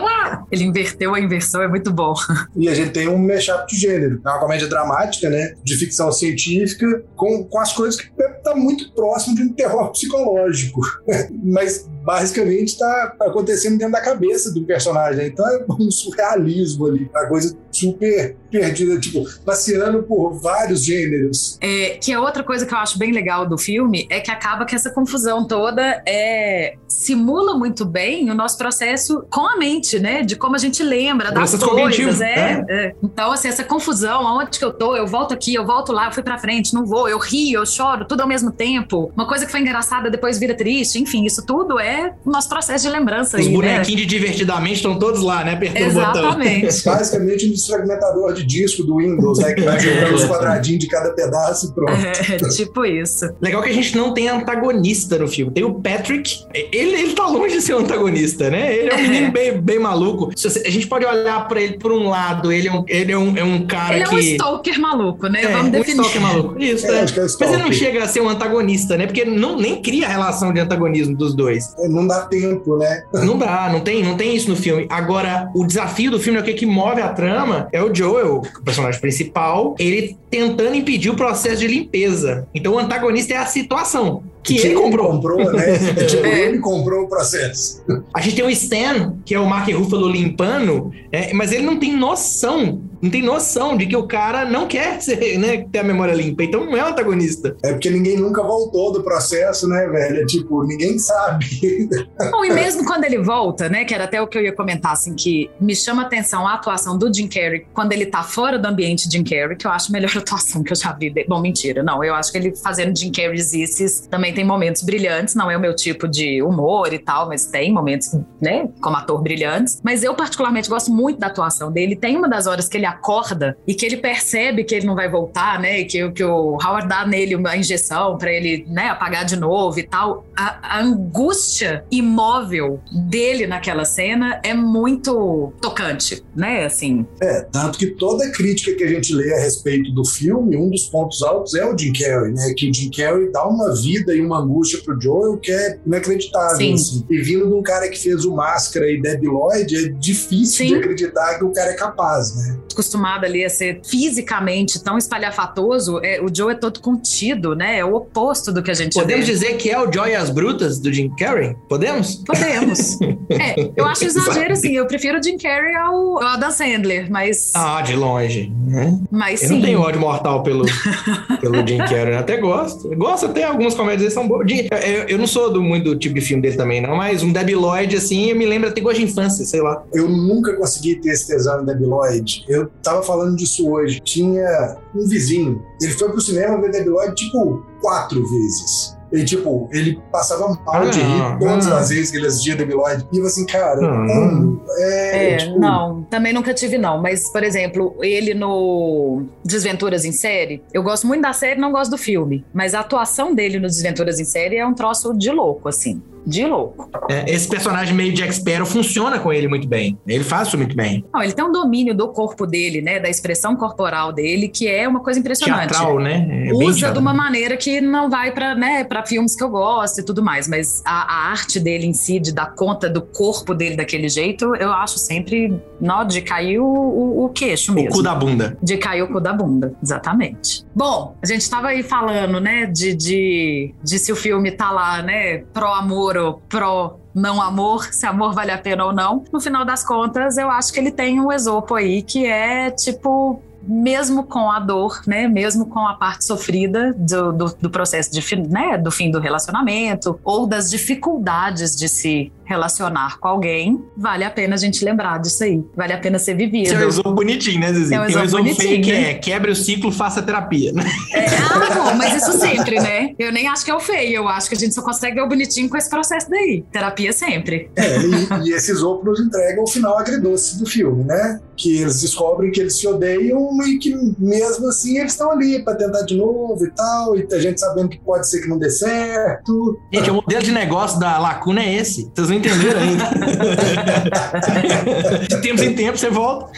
Ele 0.52 0.64
inverteu 0.66 1.14
a 1.14 1.20
inversão, 1.20 1.62
é 1.62 1.68
muito 1.68 1.92
bom. 1.92 2.14
E 2.56 2.68
a 2.68 2.76
gente 2.76 2.92
tem 2.92 3.08
um 3.08 3.18
mashup 3.18 3.68
de 3.68 3.80
gênero. 3.80 4.22
É 4.26 4.30
uma 4.30 4.40
comédia 4.40 4.68
dramática, 4.68 5.30
né? 5.30 5.56
De 5.64 5.78
ficção 5.78 6.12
científica, 6.12 7.04
com, 7.16 7.44
com 7.46 7.60
as 7.60 7.72
coisas 7.74 8.00
que 8.00 8.10
tá 8.44 8.56
muito 8.56 8.92
próximo 8.94 9.36
de 9.36 9.44
um 9.44 9.54
terror 9.54 9.92
psicológico. 9.92 10.82
Mas 11.44 11.88
basicamente 12.04 12.78
tá 12.78 13.16
acontecendo 13.22 13.78
dentro 13.78 13.94
da 13.94 14.02
cabeça 14.02 14.52
do 14.52 14.64
personagem. 14.64 15.28
Então 15.28 15.48
é 15.48 15.66
um 15.80 15.92
surrealismo 15.92 16.88
ali. 16.88 17.10
A 17.14 17.28
coisa 17.28 17.56
super 17.80 18.36
perdida, 18.52 19.00
tipo, 19.00 19.24
passeando 19.46 20.04
por 20.04 20.34
vários 20.34 20.84
gêneros. 20.84 21.58
É, 21.62 21.98
que 22.02 22.12
é 22.12 22.20
outra 22.20 22.44
coisa 22.44 22.66
que 22.66 22.74
eu 22.74 22.78
acho 22.78 22.98
bem 22.98 23.12
legal 23.12 23.48
do 23.48 23.58
filme, 23.58 24.08
é 24.10 24.20
que 24.20 24.32
acaba 24.32 24.66
que 24.66 24.76
essa 24.76 24.90
confusão 24.90 25.46
toda 25.46 26.02
é 26.08 26.76
simula 26.88 27.56
muito 27.56 27.86
bem 27.86 28.30
o 28.30 28.34
nosso 28.34 28.58
processo 28.58 29.24
com 29.30 29.46
a 29.46 29.58
mente, 29.58 30.00
né? 30.00 30.22
De 30.24 30.36
como 30.36 30.56
a 30.56 30.58
gente 30.58 30.84
lembra 30.84 31.32
das 31.32 31.52
coisas. 31.52 31.70
cognitivo, 31.70 32.24
É, 32.24 32.66
é. 32.68 32.96
Então, 33.04 33.32
assim, 33.32 33.48
essa 33.48 33.64
confusão, 33.64 34.28
aonde 34.28 34.58
que 34.58 34.66
eu 34.66 34.74
tô, 34.74 34.96
eu 34.96 35.08
volto 35.08 35.34
aqui, 35.34 35.54
eu 35.54 35.66
volto 35.66 35.92
lá, 35.92 36.08
eu 36.08 36.12
fui 36.12 36.24
pra 36.24 36.38
frente, 36.38 36.74
não 36.74 36.86
vou, 36.86 37.08
eu 37.08 37.18
rio, 37.20 37.60
eu 37.60 37.66
choro, 37.66 38.06
tudo 38.06 38.22
ao 38.22 38.28
mesmo 38.28 38.52
tempo. 38.52 39.12
Uma 39.16 39.28
coisa 39.28 39.46
que 39.46 39.52
foi 39.52 39.62
engraçada 39.62 40.10
depois 40.10 40.38
vira 40.40 40.56
triste, 40.56 41.00
enfim, 41.00 41.26
isso 41.26 41.46
tudo 41.46 41.80
é 41.80 42.14
o 42.26 42.32
nosso 42.32 42.50
processo 42.50 42.86
de 42.86 42.92
lembrança 42.92 43.38
Os 43.38 43.46
aí, 43.46 43.52
né? 43.52 43.56
bonequinhos 43.56 44.02
de 44.02 44.06
divertidamente 44.06 44.76
estão 44.76 44.98
todos 44.98 45.22
lá, 45.22 45.44
né? 45.44 45.54
Apertando 45.54 45.92
o 45.92 45.94
botão. 45.94 46.22
Exatamente. 46.22 46.84
Basicamente 46.84 47.46
desfragmentador 47.70 48.34
de 48.34 48.46
disco 48.46 48.84
do 48.84 48.98
Windows, 48.98 49.40
né? 49.40 49.54
Que 49.54 49.62
vai 49.62 49.80
jogando 49.80 50.16
os 50.16 50.26
quadradinhos 50.26 50.80
de 50.80 50.88
cada 50.88 51.12
pedaço 51.12 51.68
e 51.68 51.74
pronto. 51.74 51.92
É, 51.92 52.38
tipo 52.50 52.86
isso. 52.86 53.30
Legal 53.42 53.62
que 53.62 53.70
a 53.70 53.74
gente 53.74 53.96
não 53.96 54.14
tem 54.14 54.28
antagonista 54.30 55.18
no 55.18 55.28
filme. 55.28 55.52
Tem 55.54 55.64
o 55.64 55.74
Patrick. 55.76 56.44
Ele, 56.54 56.96
ele 57.02 57.14
tá 57.14 57.28
longe 57.28 57.56
de 57.56 57.62
ser 57.62 57.76
um 57.76 57.80
antagonista, 57.80 58.50
né? 58.50 58.76
Ele 58.76 58.90
é 58.90 58.96
um 58.96 59.02
menino 59.02 59.32
bem, 59.32 59.60
bem 59.62 59.80
maluco. 59.80 60.32
Você- 60.36 60.64
a 60.66 60.70
gente 60.72 60.88
pode 60.88 61.06
olhar 61.06 61.48
pra 61.48 61.62
ele 61.62 61.78
por 61.78 61.92
um 61.92 62.10
lado, 62.10 62.52
ele 62.52 62.68
é 62.68 62.72
um, 62.74 62.84
ele 62.88 63.12
é 63.12 63.18
um, 63.18 63.38
é 63.38 63.44
um 63.44 63.66
cara 63.66 63.96
Ele 63.96 64.04
é 64.04 64.08
que. 64.08 64.16
um 64.16 64.20
stalker 64.20 64.80
maluco, 64.80 65.28
né? 65.28 65.44
É, 65.44 65.48
Vamos 65.48 65.68
um 65.68 65.72
definir. 65.72 66.02
stalker 66.02 66.22
maluco. 66.22 66.62
Isso, 66.62 66.86
É, 66.88 66.90
é. 66.90 67.00
é 67.00 67.04
Mas 67.04 67.42
ele 67.42 67.58
não 67.64 67.72
chega 67.72 68.04
a 68.04 68.08
ser 68.08 68.22
um 68.22 68.30
antagonista, 68.30 68.98
né? 68.98 69.06
Porque 69.06 69.26
não, 69.26 69.58
nem 69.58 69.82
cria 69.82 70.06
a 70.08 70.10
relação 70.10 70.52
de 70.54 70.60
antagonismo 70.60 71.16
dos 71.16 71.36
dois. 71.36 71.76
Não 71.90 72.06
dá 72.08 72.22
tempo, 72.22 72.78
né? 72.78 73.04
Não 73.14 73.38
dá, 73.38 73.70
não 73.72 73.80
tem, 73.82 74.04
não 74.04 74.16
tem 74.16 74.36
isso 74.36 74.50
no 74.50 74.56
filme. 74.56 74.86
Agora, 74.90 75.50
o 75.56 75.66
desafio 75.66 76.12
do 76.12 76.20
filme, 76.20 76.40
é 76.40 76.42
o 76.42 76.46
que, 76.46 76.54
que 76.54 76.66
move 76.66 77.02
a 77.02 77.10
trama, 77.10 77.59
é 77.72 77.82
o 77.84 77.94
Joel, 77.94 78.38
o 78.38 78.64
personagem 78.64 79.00
principal, 79.02 79.76
ele 79.80 80.18
tentando 80.30 80.76
impedir 80.76 81.10
o 81.10 81.16
processo 81.16 81.58
de 81.58 81.68
limpeza. 81.68 82.48
Então 82.54 82.74
o 82.74 82.80
antagonista 82.80 83.34
é 83.34 83.38
a 83.38 83.46
situação. 83.46 84.24
Que, 84.44 84.58
ele 84.58 84.74
comprou. 84.76 85.12
comprou, 85.12 85.52
né? 85.52 85.78
tipo, 86.08 86.26
É. 86.26 86.40
ele 86.48 86.60
comprou 86.60 87.04
o 87.04 87.08
processo. 87.10 87.84
A 88.14 88.22
gente 88.22 88.38
tem 88.38 88.46
o 88.46 88.50
Stan, 88.50 89.16
que 89.26 89.36
é 89.36 89.40
o 89.40 89.46
Mark 89.46 89.70
Ruffalo 89.70 90.10
limpando, 90.10 90.92
é, 91.12 91.34
mas 91.34 91.52
ele 91.52 91.64
não 91.64 91.78
tem 91.78 91.96
noção, 91.96 92.82
não 93.02 93.10
tem 93.10 93.22
noção 93.22 93.78
de 93.78 93.86
que 93.86 93.96
o 93.96 94.08
cara 94.08 94.46
não 94.46 94.68
quer 94.68 95.00
ser, 95.02 95.38
né, 95.38 95.66
ter 95.72 95.80
a 95.80 95.84
memória 95.84 96.14
limpa. 96.14 96.44
Então 96.44 96.66
não 96.66 96.78
é 96.78 96.84
o 96.84 96.88
antagonista. 96.88 97.56
É 97.64 97.72
porque 97.72 97.90
ninguém 97.90 98.18
nunca 98.18 98.44
voltou 98.44 98.92
do 98.92 99.04
processo, 99.04 99.68
né, 99.68 99.88
velho? 99.88 100.22
É 100.22 100.26
tipo, 100.26 100.64
ninguém 100.64 100.98
sabe. 101.00 101.46
Bom, 102.32 102.44
e 102.46 102.52
mesmo 102.52 102.86
quando 102.86 103.04
ele 103.04 103.20
volta, 103.20 103.70
né, 103.70 103.86
que 103.86 103.94
era 103.94 104.06
até 104.06 104.22
o 104.22 104.28
que 104.28 104.38
eu 104.38 104.44
ia 104.44 104.54
comentar, 104.54 104.94
assim, 104.94 105.14
que 105.16 105.50
me 105.60 105.76
chama 105.76 106.04
a 106.04 106.06
atenção 106.06 106.48
a 106.48 106.54
atuação 106.54 106.98
do 106.98 107.14
Jim 107.14 107.28
Carrey 107.28 107.66
quando 107.74 107.92
ele 107.92 108.06
tá 108.06 108.24
fora 108.24 108.58
do 108.58 108.68
ambiente 108.68 109.10
Jim 109.10 109.24
Carrey, 109.24 109.56
que 109.56 109.66
eu 109.66 109.72
acho 109.72 109.90
a 109.92 109.94
melhor 109.94 110.16
atuação 110.18 110.64
que 110.64 110.72
eu 110.72 110.78
já 110.78 110.92
vi. 110.92 111.10
dele. 111.10 111.28
Bom, 111.28 111.40
mentira, 111.42 111.84
não, 111.84 112.04
eu 112.04 112.14
acho 112.16 112.32
que 112.32 112.38
ele 112.38 112.56
fazendo 112.56 112.98
Jim 112.98 113.12
Carrey's 113.12 113.54
Isses 113.54 114.08
também 114.08 114.34
tem 114.34 114.44
momentos 114.44 114.82
brilhantes, 114.82 115.36
não 115.36 115.50
é 115.50 115.58
o 115.58 115.60
meu 115.60 115.76
tipo 115.76 116.08
de 116.08 116.42
humor 116.42 116.94
e 116.94 117.00
tal, 117.00 117.28
mas 117.28 117.46
tem 117.48 117.72
momentos, 117.72 118.16
né, 118.42 118.70
como 118.82 118.96
ator 118.96 119.22
brilhantes. 119.22 119.80
Mas 119.84 120.04
eu 120.04 120.14
particularmente 120.14 120.70
gosto 120.70 120.92
muito 120.92 121.20
da 121.20 121.28
atuação 121.28 121.72
dele. 121.72 121.96
Tem 121.96 122.16
uma 122.16 122.28
das 122.28 122.48
horas 122.48 122.68
que 122.68 122.78
ele 122.78 122.86
acorda 122.90 123.58
e 123.68 123.74
que 123.74 123.86
ele 123.86 123.98
percebe 123.98 124.64
que 124.64 124.76
ele 124.76 124.86
não 124.86 124.96
vai 124.96 125.10
voltar, 125.10 125.60
né, 125.60 125.82
e 125.82 125.86
que, 125.86 126.12
que 126.12 126.24
o 126.24 126.58
Howard 126.64 126.88
dá 126.88 127.06
nele 127.06 127.36
uma 127.36 127.56
injeção 127.56 128.18
pra 128.18 128.32
ele, 128.32 128.66
né, 128.70 128.90
apagar 128.90 129.26
de 129.26 129.36
novo 129.36 129.80
e 129.80 129.84
tal. 129.84 130.26
A, 130.36 130.78
a 130.78 130.82
angústia 130.82 131.84
imóvel 131.92 132.80
dele 133.10 133.48
naquela 133.48 133.86
cena 133.86 134.40
é 134.44 134.54
muito 134.54 135.54
tocante, 135.62 136.24
né, 136.36 136.66
assim. 136.66 137.06
É, 137.22 137.42
tanto 137.42 137.78
que 137.78 137.88
toda 137.88 138.30
crítica 138.32 138.76
que 138.76 138.84
a 138.84 138.88
gente 138.88 139.14
lê 139.14 139.34
a 139.34 139.40
respeito 139.40 139.92
do 139.92 140.06
filme, 140.06 140.58
um 140.58 140.70
dos 140.70 140.84
pontos 140.86 141.22
altos 141.24 141.54
é 141.56 141.66
o 141.66 141.78
Jim 141.78 141.94
Carrey, 141.94 142.34
né? 142.34 142.54
Que 142.56 142.70
o 142.70 142.74
Jim 142.74 142.90
Carrey 142.90 143.32
dá 143.32 143.48
uma 143.48 143.74
vida 143.76 144.14
e 144.16 144.22
uma 144.22 144.40
angústia 144.40 144.80
pro 144.84 145.00
Joel 145.00 145.38
que 145.38 145.52
é 145.52 145.80
inacreditável. 145.86 146.58
Sim. 146.58 146.74
Assim. 146.74 147.06
E 147.10 147.22
vindo 147.22 147.48
de 147.48 147.54
um 147.54 147.62
cara 147.62 147.88
que 147.90 147.98
fez 147.98 148.26
o 148.26 148.36
Máscara 148.36 148.90
e 148.90 149.02
Debbie 149.02 149.28
Lloyd, 149.28 149.76
é 149.76 149.90
difícil 149.90 150.66
Sim. 150.66 150.68
de 150.68 150.76
acreditar 150.76 151.38
que 151.38 151.46
o 151.46 151.52
cara 151.52 151.72
é 151.72 151.76
capaz, 151.76 152.36
né? 152.36 152.58
Acostumada 152.80 153.28
ali 153.28 153.44
a 153.44 153.50
ser 153.50 153.82
fisicamente 153.84 154.82
tão 154.82 154.98
espalhafatoso, 154.98 156.00
é, 156.02 156.22
o 156.22 156.34
Joe 156.34 156.54
é 156.54 156.56
todo 156.56 156.80
contido, 156.80 157.54
né? 157.56 157.80
É 157.80 157.86
o 157.86 157.94
oposto 157.96 158.52
do 158.54 158.64
que 158.64 158.72
a 158.72 158.74
gente 158.74 158.94
Podemos 158.94 159.26
vê. 159.26 159.32
dizer 159.34 159.58
que 159.58 159.70
é 159.70 159.78
o 159.80 159.92
Joy 159.92 160.16
as 160.16 160.30
Brutas 160.30 160.80
do 160.80 160.92
Jim 160.92 161.10
Carrey? 161.18 161.56
Podemos? 161.68 162.16
Podemos. 162.26 162.98
É, 163.32 163.70
eu 163.76 163.86
acho 163.86 164.06
exagero, 164.06 164.54
assim. 164.54 164.72
Eu 164.76 164.88
prefiro 164.88 165.20
o 165.20 165.24
Jim 165.24 165.38
Carrey 165.38 165.76
ao, 165.76 166.18
ao 166.18 166.24
Adam 166.30 166.50
Sandler, 166.50 167.12
mas, 167.12 167.52
Ah, 167.56 167.80
de 167.84 167.96
longe. 167.96 168.52
né? 168.66 169.00
mas 169.12 169.44
Eu 169.44 169.50
sim. 169.50 169.54
não 169.56 169.62
tenho 169.62 169.80
ódio 169.82 170.02
mortal 170.02 170.42
pelo, 170.42 170.66
pelo 171.40 171.56
Jim 171.68 171.78
Carrey, 171.78 172.14
eu 172.14 172.18
até 172.20 172.38
gosto. 172.38 172.92
Eu 172.92 172.98
Gosto 172.98 173.28
até, 173.28 173.44
algumas 173.44 173.76
comédias 173.76 174.02
dele 174.02 174.12
são 174.12 174.28
boas. 174.28 174.50
Jim- 174.50 174.68
Eu, 174.72 175.04
eu 175.10 175.18
não 175.20 175.28
sou 175.28 175.54
do, 175.54 175.62
muito 175.62 175.92
do 175.92 175.96
tipo 175.96 176.16
de 176.16 176.22
filme 176.22 176.42
dele 176.42 176.56
também, 176.58 176.82
não, 176.82 176.96
mas 176.98 177.22
um 177.22 177.32
Debbie 177.32 177.54
Lloyd, 177.56 177.96
assim, 177.96 178.34
me 178.34 178.48
lembra 178.48 178.70
até 178.70 178.82
gosto 178.82 178.98
de 178.98 179.04
infância, 179.04 179.46
sei 179.46 179.62
lá. 179.62 179.84
Eu 179.94 180.10
nunca 180.10 180.54
consegui 180.56 180.96
ter 180.96 181.10
esse 181.10 181.28
tesão 181.28 181.62
em 181.62 181.66
Debbie 181.66 181.86
Lloyd. 181.86 182.46
Eu 182.50 182.69
tava 182.84 183.04
falando 183.04 183.36
disso 183.36 183.70
hoje. 183.70 184.00
Tinha 184.00 184.78
um 184.96 185.08
vizinho, 185.08 185.62
ele 185.82 185.94
foi 185.94 186.10
pro 186.10 186.22
cinema 186.22 186.60
ver 186.62 186.86
Lloyd, 186.86 187.16
tipo, 187.16 187.66
quatro 187.82 188.22
vezes. 188.28 188.98
E, 189.12 189.24
tipo, 189.26 189.68
ele 189.72 190.00
passava 190.12 190.48
mal 190.66 190.90
de 190.90 191.00
Ah, 191.02 191.32
rir 191.34 191.40
todas 191.40 191.68
ah. 191.68 191.80
as 191.80 191.90
vezes 191.90 192.12
que 192.12 192.18
ele 192.18 192.28
assistia 192.28 192.56
Debbie 192.56 192.74
Lloyd. 192.74 193.06
E 193.12 193.18
eu 193.18 193.26
assim, 193.26 193.46
cara, 193.46 193.80
Ah. 193.86 194.06
como? 194.08 194.62
É, 194.78 195.34
É, 195.34 195.38
tipo, 195.38 195.60
não, 195.60 196.04
também 196.04 196.32
nunca 196.34 196.54
tive, 196.54 196.78
não. 196.78 197.02
Mas, 197.02 197.32
por 197.32 197.44
exemplo, 197.44 197.96
ele 198.02 198.34
no 198.34 199.24
Desventuras 199.44 200.06
em 200.06 200.12
Série, 200.12 200.62
eu 200.74 200.84
gosto 200.84 201.08
muito 201.08 201.22
da 201.22 201.34
série, 201.34 201.60
não 201.60 201.72
gosto 201.72 201.92
do 201.92 201.98
filme. 201.98 202.46
Mas 202.54 202.74
a 202.74 202.82
atuação 202.82 203.34
dele 203.34 203.60
no 203.60 203.68
Desventuras 203.68 204.20
em 204.20 204.26
Série 204.26 204.58
é 204.58 204.66
um 204.66 204.74
troço 204.74 205.14
de 205.18 205.32
louco, 205.32 205.68
assim. 205.70 206.02
De 206.26 206.46
louco. 206.46 206.90
É, 207.10 207.34
esse 207.34 207.48
personagem 207.48 207.96
meio 207.96 208.14
Jack 208.14 208.36
Sparrow 208.36 208.66
funciona 208.66 209.18
com 209.18 209.32
ele 209.32 209.48
muito 209.48 209.68
bem. 209.68 209.98
Ele 210.06 210.24
faz 210.24 210.50
isso 210.50 210.58
muito 210.58 210.76
bem. 210.76 211.04
Não, 211.14 211.24
ele 211.24 211.32
tem 211.32 211.44
um 211.44 211.52
domínio 211.52 211.96
do 211.96 212.10
corpo 212.10 212.46
dele, 212.46 212.82
né? 212.82 213.00
Da 213.00 213.10
expressão 213.10 213.56
corporal 213.56 214.12
dele, 214.12 214.50
que 214.50 214.68
é 214.68 214.88
uma 214.88 215.00
coisa 215.00 215.18
impressionante. 215.20 215.70
Teatral, 215.70 215.98
né? 215.98 216.46
É 216.48 216.54
Usa 216.54 216.92
de 216.92 217.00
uma 217.00 217.14
maneira 217.14 217.56
que 217.58 217.80
não 217.82 218.10
vai 218.10 218.32
pra, 218.32 218.54
né, 218.54 218.84
pra 219.00 219.06
filmes 219.06 219.36
que 219.36 219.44
eu 219.44 219.50
gosto 219.50 220.00
e 220.00 220.04
tudo 220.04 220.22
mais, 220.24 220.48
mas 220.48 220.82
a, 220.86 221.28
a 221.28 221.32
arte 221.32 221.60
dele 221.60 221.86
em 221.86 221.94
si, 221.94 222.20
de 222.20 222.34
dar 222.34 222.54
conta 222.54 222.90
do 222.90 223.02
corpo 223.02 223.54
dele 223.54 223.76
daquele 223.76 224.10
jeito, 224.10 224.56
eu 224.56 224.72
acho 224.72 225.00
sempre 225.00 225.60
nó 225.80 226.04
de 226.04 226.22
cair 226.22 226.60
o, 226.60 226.66
o, 226.66 227.26
o 227.26 227.30
queixo 227.30 227.72
O 227.72 227.76
mesmo. 227.76 227.92
cu 227.92 228.04
da 228.04 228.14
bunda. 228.16 228.58
De 228.62 228.78
cair 228.78 229.04
o 229.04 229.08
cu 229.08 229.20
da 229.20 229.34
bunda, 229.34 229.74
exatamente. 229.82 230.66
Bom, 230.76 231.16
a 231.22 231.26
gente 231.26 231.50
tava 231.50 231.70
aí 231.70 231.84
falando, 231.84 232.40
né, 232.40 232.66
de, 232.66 232.94
de, 232.94 233.74
de 233.84 234.00
se 234.00 234.12
o 234.12 234.16
filme 234.16 234.52
tá 234.52 234.72
lá, 234.72 235.02
né, 235.02 235.40
pró-amor 235.54 236.18
ou 236.18 236.34
pró 236.50 237.00
não 237.14 237.42
amor, 237.42 237.86
se 237.92 238.06
amor 238.06 238.34
vale 238.34 238.52
a 238.52 238.58
pena 238.58 238.86
ou 238.86 238.94
não. 238.94 239.24
No 239.32 239.42
final 239.42 239.66
das 239.66 239.84
contas, 239.84 240.38
eu 240.38 240.50
acho 240.50 240.72
que 240.72 240.80
ele 240.80 240.92
tem 240.92 241.20
um 241.20 241.32
Esopo 241.32 241.76
aí 241.76 242.02
que 242.02 242.26
é 242.26 242.72
tipo. 242.72 243.42
Mesmo 243.72 244.24
com 244.24 244.50
a 244.50 244.60
dor, 244.60 245.02
né? 245.06 245.28
Mesmo 245.28 245.68
com 245.68 245.86
a 245.88 245.94
parte 245.94 246.26
sofrida 246.26 246.92
do, 246.98 247.32
do, 247.32 247.46
do 247.62 247.70
processo 247.70 248.12
de, 248.12 248.36
né? 248.36 248.78
do 248.78 248.90
fim 248.90 249.12
do 249.12 249.20
relacionamento 249.20 250.20
ou 250.24 250.48
das 250.48 250.72
dificuldades 250.72 251.76
de 251.76 251.88
se 251.88 252.32
relacionar 252.50 253.20
com 253.20 253.28
alguém, 253.28 253.80
vale 253.96 254.24
a 254.24 254.32
pena 254.32 254.56
a 254.56 254.58
gente 254.58 254.84
lembrar 254.84 255.20
disso 255.20 255.44
aí. 255.44 255.64
Vale 255.78 255.94
a 255.94 256.00
pena 256.00 256.18
ser 256.18 256.34
vivido. 256.34 256.66
Esse 256.66 256.76
é 256.76 256.88
exame 256.88 257.16
bonitinho, 257.16 257.60
né, 257.60 257.72
Zizi? 257.72 257.94
É 257.94 258.02
um 258.02 258.06
Tem 258.06 258.10
exame 258.10 258.26
exame 258.26 258.56
feio 258.56 258.70
que 258.82 258.92
bonitinho, 258.92 259.06
é 259.06 259.14
quebre 259.14 259.52
o 259.52 259.56
ciclo, 259.56 259.92
faça 259.92 260.20
terapia. 260.24 260.74
né? 260.74 260.84
É, 261.14 261.26
ah, 261.28 261.76
bom, 261.76 261.96
mas 261.96 262.24
isso 262.24 262.40
sempre, 262.40 262.80
né? 262.80 263.14
Eu 263.20 263.32
nem 263.32 263.48
acho 263.48 263.64
que 263.64 263.70
é 263.70 263.76
o 263.76 263.80
feio, 263.80 264.16
eu 264.16 264.28
acho 264.28 264.50
que 264.50 264.56
a 264.56 264.58
gente 264.58 264.74
só 264.74 264.82
consegue 264.82 265.16
ver 265.16 265.22
o 265.22 265.28
bonitinho 265.30 265.70
com 265.70 265.78
esse 265.78 265.90
processo 265.90 266.28
daí. 266.28 266.64
Terapia 266.72 267.14
sempre. 267.14 267.70
É, 267.76 267.98
e, 268.00 268.50
e 268.50 268.54
esse 268.54 268.74
Zopo 268.74 269.06
nos 269.06 269.20
entrega 269.20 269.62
o 269.62 269.68
final 269.68 270.00
agridoce 270.00 270.58
do 270.58 270.66
filme, 270.66 271.04
né? 271.04 271.40
Que 271.56 271.82
eles 271.82 272.02
descobrem 272.02 272.52
que 272.52 272.60
eles 272.60 272.80
se 272.80 272.88
odeiam 272.88 273.50
e 273.68 273.78
que 273.78 273.94
mesmo 274.18 274.70
assim 274.70 274.98
eles 274.98 275.12
estão 275.12 275.32
ali 275.32 275.64
pra 275.64 275.76
tentar 275.76 276.02
de 276.02 276.16
novo 276.16 276.66
e 276.66 276.72
tal, 276.72 277.16
e 277.16 277.28
a 277.32 277.40
gente 277.40 277.60
sabendo 277.60 277.90
que 277.90 278.00
pode 278.00 278.28
ser 278.28 278.42
que 278.42 278.48
não 278.48 278.58
dê 278.58 278.70
certo. 278.72 279.78
Gente, 279.94 280.10
o 280.10 280.16
modelo 280.16 280.42
de 280.42 280.52
negócio 280.52 281.00
da 281.00 281.20
Lacuna 281.20 281.62
é 281.62 281.76
esse. 281.76 282.10
Vocês 282.16 282.30
não 282.30 282.39
entenderam 282.40 282.82
ainda. 282.82 283.06
de 285.30 285.42
tempos 285.42 285.62
em 285.62 285.76
tempos 285.76 286.00
você 286.00 286.10
volta. 286.10 286.52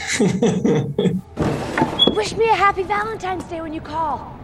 Wish 2.16 2.36
me 2.36 2.50
a 2.50 2.56
happy 2.56 2.84
Valentine's 2.84 3.44
Day 3.46 3.62
when 3.62 3.74
you 3.74 3.82
call. 3.82 4.41